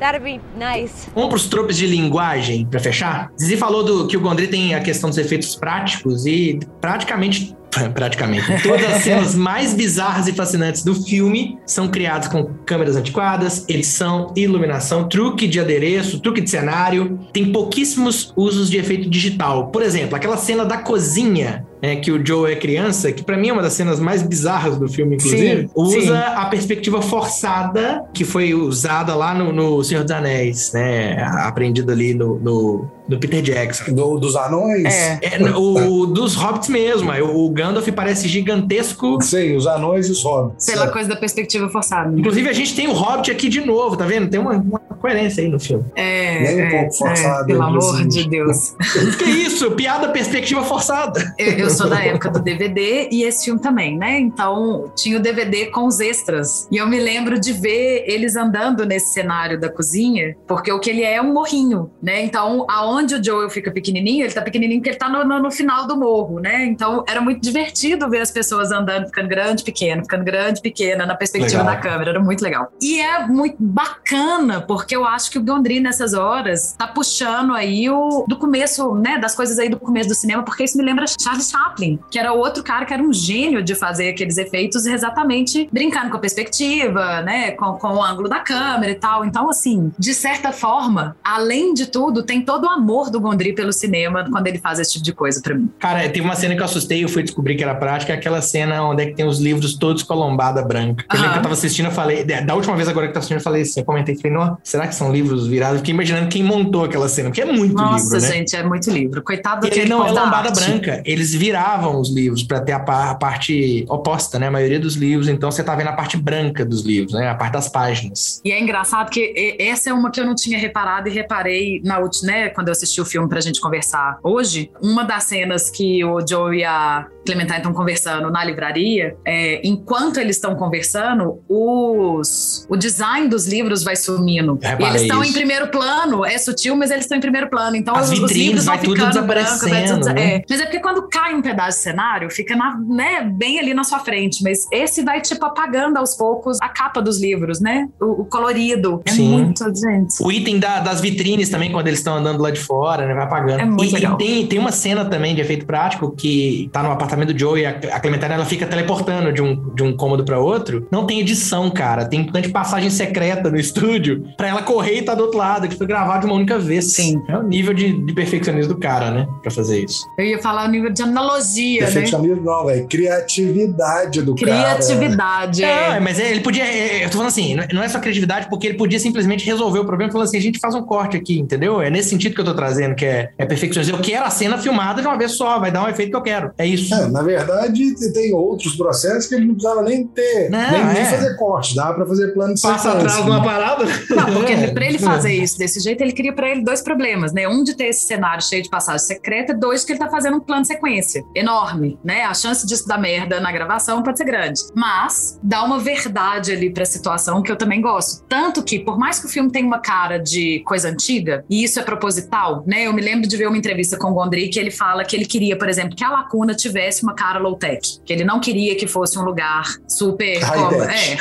That'd 0.00 0.24
be 0.24 0.40
nice. 0.56 1.08
Vamos 1.14 1.28
para 1.28 1.36
os 1.36 1.46
tropes 1.46 1.76
de 1.76 1.86
linguagem, 1.86 2.66
para 2.66 2.80
fechar. 2.80 3.30
Zizi 3.38 3.56
falou 3.56 3.84
do, 3.84 4.06
que 4.06 4.16
o 4.16 4.20
Gondry 4.20 4.48
tem 4.48 4.74
a 4.74 4.80
questão 4.80 5.08
dos 5.08 5.18
efeitos 5.18 5.54
práticos 5.54 6.26
e 6.26 6.58
praticamente. 6.80 7.54
Praticamente. 7.92 8.62
Todas 8.62 8.84
as 8.84 9.02
cenas 9.02 9.34
mais 9.34 9.74
bizarras 9.74 10.28
e 10.28 10.32
fascinantes 10.32 10.84
do 10.84 10.94
filme 10.94 11.58
são 11.66 11.88
criadas 11.88 12.28
com 12.28 12.44
câmeras 12.64 12.94
antiquadas, 12.94 13.64
edição, 13.68 14.32
iluminação, 14.36 15.08
truque 15.08 15.48
de 15.48 15.58
adereço, 15.58 16.20
truque 16.20 16.40
de 16.40 16.48
cenário. 16.48 17.18
Tem 17.32 17.50
pouquíssimos 17.50 18.32
usos 18.36 18.70
de 18.70 18.76
efeito 18.76 19.10
digital. 19.10 19.72
Por 19.72 19.82
exemplo, 19.82 20.14
aquela 20.14 20.36
cena 20.36 20.64
da 20.64 20.78
cozinha, 20.78 21.66
né, 21.84 21.96
que 21.96 22.10
o 22.10 22.24
Joe 22.24 22.50
é 22.50 22.56
criança, 22.56 23.12
que 23.12 23.22
pra 23.22 23.36
mim 23.36 23.48
é 23.48 23.52
uma 23.52 23.60
das 23.60 23.74
cenas 23.74 24.00
mais 24.00 24.22
bizarras 24.22 24.78
do 24.78 24.88
filme, 24.88 25.16
inclusive, 25.16 25.62
Sim, 25.62 25.70
usa 25.74 26.00
sim. 26.00 26.32
a 26.34 26.46
perspectiva 26.46 27.02
forçada 27.02 28.02
que 28.14 28.24
foi 28.24 28.54
usada 28.54 29.14
lá 29.14 29.34
no, 29.34 29.52
no 29.52 29.84
Senhor 29.84 30.02
dos 30.02 30.10
Anéis, 30.10 30.72
né? 30.72 31.22
Aprendida 31.22 31.92
ali 31.92 32.14
no, 32.14 32.38
no, 32.38 32.90
no 33.08 33.18
Peter 33.18 33.42
Jackson. 33.42 33.92
Do- 33.92 34.18
dos 34.18 34.36
anões? 34.36 34.84
É. 34.84 35.18
É, 35.22 35.50
o 35.56 36.06
dos 36.06 36.34
Hobbits 36.34 36.68
mesmo. 36.68 37.10
O 37.12 37.48
Gandalf 37.50 37.86
parece 37.88 38.28
gigantesco. 38.28 39.20
Sim, 39.22 39.56
os 39.56 39.66
anões 39.66 40.08
e 40.08 40.12
os 40.12 40.22
hobbits. 40.24 40.66
Pela 40.66 40.86
É. 40.86 40.88
coisa 40.90 41.08
da 41.08 41.16
perspectiva 41.16 41.68
forçada. 41.68 42.18
Inclusive, 42.18 42.48
a 42.48 42.52
gente 42.52 42.74
tem 42.74 42.88
o 42.88 42.92
Hobbit 42.92 43.30
aqui 43.30 43.48
de 43.48 43.60
novo, 43.64 43.96
tá 43.96 44.04
vendo? 44.06 44.28
Tem 44.28 44.38
uma, 44.40 44.52
uma 44.52 44.78
coerência 45.00 45.42
aí 45.42 45.48
no 45.48 45.58
filme. 45.60 45.84
É, 45.96 46.40
Nem 46.40 46.56
um 46.56 46.60
é, 46.60 46.70
pouco 46.80 46.94
forçado, 46.94 47.44
é, 47.44 47.46
pelo 47.46 47.62
amor 47.62 47.76
inclusive. 48.00 48.08
de 48.08 48.28
Deus. 48.30 48.74
que 49.18 49.24
isso? 49.24 49.70
Piada 49.72 50.08
perspectiva 50.08 50.62
forçada. 50.62 51.34
Eu, 51.38 51.52
eu 51.52 51.70
sou 51.70 51.88
da 51.88 52.02
época 52.04 52.30
do 52.30 52.40
DVD 52.42 53.08
e 53.10 53.22
esse 53.24 53.46
filme 53.46 53.60
também, 53.60 53.96
né? 53.98 54.18
Então 54.18 54.90
tinha 54.96 55.18
o 55.18 55.20
DVD 55.20 55.66
com 55.66 55.86
os 55.86 56.00
extras. 56.00 56.66
E 56.70 56.76
eu 56.76 56.86
me 56.86 56.98
lembro 56.98 57.38
de 57.40 57.52
ver 57.52 58.04
eles 58.06 58.36
andando 58.36 58.84
nesse 58.84 59.12
cenário 59.12 59.58
da 59.60 59.68
cozinha, 59.68 60.36
porque 60.46 60.70
o 60.72 60.78
que 60.78 60.90
ele 60.90 61.02
é 61.02 61.14
é 61.14 61.22
um 61.22 61.32
morrinho, 61.32 61.90
né? 62.02 62.24
Então, 62.24 62.66
aonde 62.68 62.93
o 63.14 63.22
Joel 63.22 63.50
fica 63.50 63.70
pequenininho, 63.70 64.24
ele 64.24 64.32
tá 64.32 64.42
pequenininho 64.42 64.80
porque 64.80 64.90
ele 64.90 64.98
tá 64.98 65.08
no, 65.08 65.24
no- 65.24 65.40
no 65.42 65.50
final 65.50 65.86
do 65.86 65.96
morro, 65.96 66.38
né? 66.40 66.64
Então 66.64 67.04
era 67.08 67.20
muito 67.20 67.40
divertido 67.42 68.08
ver 68.08 68.20
as 68.20 68.30
pessoas 68.30 68.70
andando, 68.72 69.06
ficando 69.06 69.28
grande, 69.28 69.62
pequeno, 69.64 70.02
ficando 70.02 70.24
grande, 70.24 70.60
pequena, 70.60 71.04
na 71.06 71.14
perspectiva 71.14 71.62
Legal. 71.62 71.74
da 71.74 71.80
câmera. 71.80 72.10
Era 72.10 72.20
muito 72.20 72.42
legal. 72.42 72.72
E 72.80 73.00
é 73.00 73.26
muito 73.26 73.56
bacana, 73.58 74.60
porque 74.60 74.94
eu 74.96 75.04
acho 75.04 75.30
que 75.30 75.38
o 75.38 75.42
Gondry, 75.42 75.80
nessas 75.80 76.14
horas, 76.14 76.74
tá 76.78 76.86
puxando 76.86 77.54
aí 77.54 77.88
o 77.90 78.24
do 78.28 78.36
começo, 78.36 78.94
né? 78.94 79.18
Das 79.18 79.34
coisas 79.34 79.58
aí 79.58 79.68
do 79.68 79.78
começo 79.78 80.08
do 80.08 80.14
cinema, 80.14 80.42
porque 80.42 80.64
isso 80.64 80.76
me 80.78 80.84
lembra 80.84 81.04
Charles 81.20 81.50
Chaplin, 81.50 81.98
que 82.10 82.18
era 82.18 82.32
outro 82.32 82.62
cara 82.62 82.84
que 82.84 82.92
era 82.94 83.02
um 83.02 83.12
gênio 83.12 83.62
de 83.62 83.74
fazer 83.74 84.10
aqueles 84.10 84.36
efeitos 84.38 84.86
exatamente 84.86 85.68
brincando 85.72 86.10
com 86.10 86.16
a 86.16 86.20
perspectiva, 86.20 87.22
né? 87.22 87.52
Com, 87.52 87.74
com 87.74 87.88
o 87.88 88.02
ângulo 88.02 88.28
da 88.28 88.40
câmera 88.40 88.92
e 88.92 88.94
tal. 88.96 89.24
Então, 89.24 89.48
assim, 89.48 89.92
de 89.98 90.14
certa 90.14 90.52
forma, 90.52 91.16
além 91.22 91.74
de 91.74 91.86
tudo, 91.86 92.22
tem 92.22 92.42
todo 92.42 92.64
o 92.64 92.68
amor 92.70 92.83
do 93.10 93.20
Gondry 93.20 93.54
pelo 93.54 93.72
cinema 93.72 94.26
quando 94.30 94.46
ele 94.46 94.58
faz 94.58 94.78
esse 94.78 94.92
tipo 94.92 95.04
de 95.04 95.12
coisa 95.12 95.40
pra 95.40 95.54
mim. 95.54 95.70
Cara, 95.78 96.00
teve 96.08 96.20
uma 96.20 96.34
cena 96.36 96.54
que 96.54 96.60
eu 96.60 96.64
assustei 96.64 96.98
e 96.98 97.02
eu 97.02 97.08
fui 97.08 97.22
descobrir 97.22 97.56
que 97.56 97.62
era 97.62 97.74
prática, 97.74 98.12
é 98.12 98.16
aquela 98.16 98.40
cena 98.40 98.82
onde 98.84 99.02
é 99.02 99.06
que 99.06 99.14
tem 99.14 99.26
os 99.26 99.38
livros 99.40 99.74
todos 99.74 100.02
com 100.02 100.12
a 100.12 100.16
lombada 100.16 100.62
branca. 100.62 101.04
Eu 101.12 101.18
Aham. 101.18 101.32
que 101.32 101.38
eu 101.38 101.42
tava 101.42 101.54
assistindo, 101.54 101.86
eu 101.86 101.92
falei, 101.92 102.24
da 102.24 102.54
última 102.54 102.76
vez 102.76 102.88
agora 102.88 103.06
que 103.06 103.10
eu 103.10 103.14
tava 103.14 103.20
assistindo, 103.20 103.38
eu 103.38 103.42
falei 103.42 103.62
assim, 103.62 103.80
eu 103.80 103.86
comentei, 103.86 104.16
falei, 104.16 104.32
não, 104.36 104.58
será 104.62 104.86
que 104.86 104.94
são 104.94 105.12
livros 105.12 105.46
virados? 105.46 105.78
Fiquei 105.78 105.94
imaginando 105.94 106.28
quem 106.28 106.42
montou 106.42 106.84
aquela 106.84 107.08
cena, 107.08 107.28
porque 107.30 107.40
é 107.42 107.46
muito 107.46 107.74
Nossa, 107.74 108.04
livro, 108.04 108.20
né? 108.20 108.32
gente, 108.32 108.56
é 108.56 108.62
muito 108.62 108.90
livro. 108.90 109.22
Coitado 109.22 109.66
E 109.66 109.70
ele 109.70 109.88
não 109.88 110.06
é 110.06 110.10
lombada 110.10 110.48
arte. 110.48 110.60
branca, 110.60 111.02
eles 111.04 111.32
viravam 111.34 112.00
os 112.00 112.10
livros 112.14 112.42
pra 112.42 112.60
ter 112.60 112.72
a, 112.72 113.10
a 113.10 113.14
parte 113.14 113.84
oposta, 113.88 114.38
né? 114.38 114.48
A 114.48 114.50
maioria 114.50 114.78
dos 114.80 114.94
livros, 114.94 115.28
então 115.28 115.50
você 115.50 115.62
tá 115.62 115.74
vendo 115.74 115.88
a 115.88 115.92
parte 115.92 116.16
branca 116.16 116.64
dos 116.64 116.82
livros, 116.82 117.14
né? 117.14 117.28
A 117.28 117.34
parte 117.34 117.52
das 117.54 117.68
páginas. 117.68 118.40
E 118.44 118.52
é 118.52 118.60
engraçado 118.60 119.10
que 119.10 119.56
essa 119.58 119.90
é 119.90 119.92
uma 119.92 120.10
que 120.10 120.20
eu 120.20 120.26
não 120.26 120.34
tinha 120.34 120.58
reparado 120.58 121.08
e 121.08 121.12
reparei 121.12 121.80
na 121.84 121.98
última, 121.98 122.32
né, 122.32 122.48
quando 122.48 122.68
eu 122.68 122.73
assisti 122.74 123.00
o 123.00 123.04
filme 123.04 123.28
pra 123.28 123.40
gente 123.40 123.60
conversar 123.60 124.18
hoje. 124.22 124.70
Uma 124.82 125.04
das 125.04 125.24
cenas 125.24 125.70
que 125.70 126.04
o 126.04 126.18
Joe 126.26 126.58
e 126.58 126.64
a 126.64 127.06
Clementine 127.24 127.56
estão 127.58 127.72
conversando 127.72 128.30
na 128.30 128.44
livraria, 128.44 129.16
é, 129.26 129.60
enquanto 129.66 130.18
eles 130.18 130.36
estão 130.36 130.54
conversando, 130.54 131.40
os, 131.48 132.66
o 132.68 132.76
design 132.76 133.28
dos 133.28 133.46
livros 133.46 133.82
vai 133.82 133.96
sumindo. 133.96 134.58
Eles 134.78 135.02
estão 135.02 135.24
em 135.24 135.32
primeiro 135.32 135.68
plano, 135.68 136.24
é 136.24 136.36
sutil, 136.38 136.76
mas 136.76 136.90
eles 136.90 137.04
estão 137.04 137.16
em 137.16 137.20
primeiro 137.20 137.48
plano. 137.48 137.76
Então 137.76 137.94
As 137.96 138.10
os, 138.10 138.12
os 138.12 138.20
vitrines 138.20 138.46
livros 138.46 138.64
vai 138.66 138.76
vão 138.78 138.86
vai 138.86 138.96
tudo, 138.96 139.08
desaparecendo, 139.08 140.06
né? 140.14 140.34
é. 140.36 140.42
Mas 140.48 140.60
é 140.60 140.64
porque 140.64 140.80
quando 140.80 141.08
cai 141.08 141.34
um 141.34 141.42
pedaço 141.42 141.78
de 141.78 141.84
cenário, 141.84 142.30
fica 142.30 142.54
na, 142.56 142.76
né, 142.78 143.22
bem 143.22 143.58
ali 143.58 143.72
na 143.74 143.84
sua 143.84 144.00
frente. 144.00 144.42
Mas 144.42 144.66
esse 144.70 145.02
vai, 145.02 145.20
tipo, 145.20 145.44
apagando 145.46 145.96
aos 145.96 146.14
poucos 146.16 146.58
a 146.60 146.68
capa 146.68 147.00
dos 147.00 147.20
livros, 147.20 147.60
né? 147.60 147.88
O, 148.00 148.22
o 148.22 148.24
colorido. 148.24 149.00
É 149.04 149.10
Sim. 149.12 149.28
muito, 149.28 149.64
gente. 149.74 150.22
O 150.22 150.30
item 150.30 150.58
da- 150.58 150.80
das 150.80 151.00
vitrines 151.00 151.48
também, 151.48 151.72
quando 151.72 151.86
eles 151.88 152.00
estão 152.00 152.16
andando 152.16 152.42
lá 152.42 152.50
de 152.50 152.60
fora, 152.66 153.06
né? 153.06 153.14
Vai 153.14 153.24
apagando. 153.24 153.60
É 153.60 153.64
muito 153.64 153.84
e, 153.84 153.94
legal. 153.94 154.14
E 154.14 154.24
tem, 154.24 154.46
tem 154.46 154.58
uma 154.58 154.72
cena 154.72 155.04
também 155.04 155.34
de 155.34 155.40
efeito 155.40 155.66
prático 155.66 156.10
que 156.10 156.68
tá 156.72 156.82
no 156.82 156.90
apartamento 156.90 157.32
do 157.32 157.38
Joe 157.38 157.60
e 157.60 157.66
a, 157.66 157.70
a 157.70 158.00
Clementine 158.00 158.32
ela 158.34 158.44
fica 158.44 158.66
teleportando 158.66 159.32
de 159.32 159.42
um, 159.42 159.74
de 159.74 159.82
um 159.82 159.96
cômodo 159.96 160.24
pra 160.24 160.38
outro. 160.38 160.86
Não 160.90 161.06
tem 161.06 161.20
edição, 161.20 161.70
cara. 161.70 162.04
Tem 162.04 162.24
tanta 162.24 162.48
passagem 162.48 162.90
secreta 162.90 163.50
no 163.50 163.58
estúdio 163.58 164.24
pra 164.36 164.48
ela 164.48 164.62
correr 164.62 164.98
e 164.98 165.02
tá 165.02 165.14
do 165.14 165.22
outro 165.24 165.38
lado, 165.38 165.68
que 165.68 165.76
foi 165.76 165.86
gravado 165.86 166.20
de 166.20 166.26
uma 166.26 166.34
única 166.34 166.58
vez. 166.58 166.92
Sim. 166.92 167.22
É 167.28 167.36
o 167.36 167.42
nível 167.42 167.74
de, 167.74 167.92
de 167.92 168.12
perfeccionismo 168.12 168.74
do 168.74 168.80
cara, 168.80 169.10
né? 169.10 169.26
Pra 169.42 169.50
fazer 169.50 169.84
isso. 169.84 170.04
Eu 170.18 170.24
ia 170.24 170.42
falar 170.42 170.66
o 170.66 170.70
nível 170.70 170.90
de 170.90 171.02
analogia, 171.02 171.80
né? 171.82 171.86
Perfeccionismo 171.86 172.42
não, 172.44 172.66
velho. 172.66 172.86
Criatividade 172.88 174.22
do 174.22 174.34
cara. 174.34 174.52
Criatividade. 174.52 175.64
É, 175.64 175.96
É. 175.96 176.00
mas 176.00 176.18
é, 176.18 176.30
ele 176.30 176.40
podia. 176.40 176.64
é, 176.64 177.04
eu 177.04 177.08
tô 177.08 177.16
falando 177.18 177.28
assim, 177.28 177.56
não 177.72 177.82
é 177.82 177.88
só 177.88 177.98
criatividade, 177.98 178.48
porque 178.48 178.66
ele 178.66 178.76
podia 178.76 178.98
simplesmente 178.98 179.44
resolver 179.44 179.78
o 179.80 179.84
problema 179.84 180.10
falando 180.10 180.26
assim: 180.28 180.36
a 180.36 180.40
gente 180.40 180.58
faz 180.58 180.74
um 180.74 180.82
corte 180.82 181.16
aqui, 181.16 181.38
entendeu? 181.38 181.80
É 181.80 181.90
nesse 181.90 182.10
sentido 182.10 182.34
que 182.34 182.40
eu 182.40 182.44
tô 182.44 182.53
trazendo, 182.54 182.94
que 182.94 183.04
é, 183.04 183.30
é 183.38 183.44
perfeccionismo. 183.44 183.96
Eu 183.96 184.02
quero 184.02 184.24
a 184.24 184.30
cena 184.30 184.58
filmada 184.58 185.00
de 185.02 185.06
uma 185.08 185.16
vez 185.16 185.32
só, 185.32 185.58
vai 185.58 185.70
dar 185.70 185.84
um 185.84 185.88
efeito 185.88 186.10
que 186.10 186.16
eu 186.16 186.22
quero. 186.22 186.52
É 186.58 186.66
isso. 186.66 186.94
É, 186.94 187.06
na 187.08 187.22
verdade, 187.22 187.94
tem 188.12 188.32
outros 188.34 188.76
processos 188.76 189.26
que 189.26 189.34
ele 189.34 189.46
não 189.46 189.54
precisava 189.54 189.82
nem 189.82 190.06
ter, 190.06 190.50
Não, 190.50 190.70
nem, 190.70 190.84
nem 190.86 191.02
é. 191.02 191.04
fazer 191.06 191.34
corte, 191.36 191.74
dá 191.74 191.92
pra 191.92 192.06
fazer 192.06 192.28
plano 192.32 192.54
de 192.54 192.60
Passa 192.60 192.90
sequência. 192.90 192.98
atrás 193.00 193.24
de 193.24 193.30
uma 193.30 193.42
parada. 193.42 193.84
Não, 193.84 194.34
porque 194.34 194.52
É. 194.52 194.62
ele, 194.62 194.72
pra 194.72 194.86
ele 194.86 194.98
fazer 194.98 195.32
isso 195.32 195.58
desse 195.58 195.80
jeito, 195.80 196.00
ele 196.02 196.12
cria 196.12 196.32
pra 196.32 196.48
ele 196.48 196.62
dois 196.62 196.80
problemas, 196.82 197.32
né? 197.32 197.46
Um 197.48 197.62
de 197.64 197.76
ter 197.76 197.86
esse 197.86 198.06
cenário 198.06 198.42
cheio 198.42 198.62
de 198.62 198.68
passagem 198.70 199.04
secreta, 199.06 199.52
e 199.52 199.56
dois 199.56 199.84
que 199.84 199.92
ele 199.92 199.98
tá 199.98 200.08
fazendo 200.08 200.36
um 200.36 200.40
plano 200.40 200.62
de 200.62 200.68
sequência 200.68 201.22
enorme, 201.34 201.98
né? 202.04 202.22
A 202.24 202.34
chance 202.34 202.66
disso 202.66 202.86
dar 202.86 202.98
merda 202.98 203.40
na 203.40 203.50
gravação 203.52 204.02
pode 204.02 204.18
ser 204.18 204.24
grande. 204.24 204.60
Mas 204.74 205.38
dá 205.42 205.62
uma 205.64 205.78
verdade 205.78 206.52
ali 206.52 206.70
pra 206.70 206.84
situação 206.84 207.42
que 207.42 207.50
eu 207.50 207.56
também 207.56 207.80
gosto. 207.80 208.24
Tanto 208.28 208.62
que, 208.62 208.78
por 208.78 208.98
mais 208.98 209.18
que 209.18 209.26
o 209.26 209.28
filme 209.28 209.50
tenha 209.50 209.66
uma 209.66 209.78
cara 209.78 210.18
de 210.18 210.62
coisa 210.66 210.88
antiga, 210.88 211.44
e 211.48 211.64
isso 211.64 211.78
é 211.78 211.82
proposital, 211.82 212.43
né? 212.66 212.86
Eu 212.86 212.92
me 212.92 213.00
lembro 213.02 213.28
de 213.28 213.36
ver 213.36 213.46
uma 213.48 213.56
entrevista 213.56 213.96
com 213.96 214.08
o 214.10 214.14
Gondry 214.14 214.48
que 214.48 214.58
ele 214.58 214.70
fala 214.70 215.04
que 215.04 215.14
ele 215.16 215.24
queria, 215.26 215.56
por 215.56 215.68
exemplo, 215.68 215.96
que 215.96 216.04
a 216.04 216.10
lacuna 216.10 216.54
tivesse 216.54 217.02
uma 217.02 217.14
cara 217.14 217.38
low-tech. 217.38 218.00
Que 218.04 218.12
ele 218.12 218.24
não 218.24 218.40
queria 218.40 218.74
que 218.76 218.86
fosse 218.86 219.18
um 219.18 219.22
lugar 219.22 219.64
super. 219.88 220.38
É, 220.42 221.16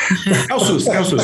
É 0.49 0.55
o 0.55 0.59
SUS, 0.59 0.87
é 0.87 0.99
o 0.99 1.05
SUS. 1.05 1.21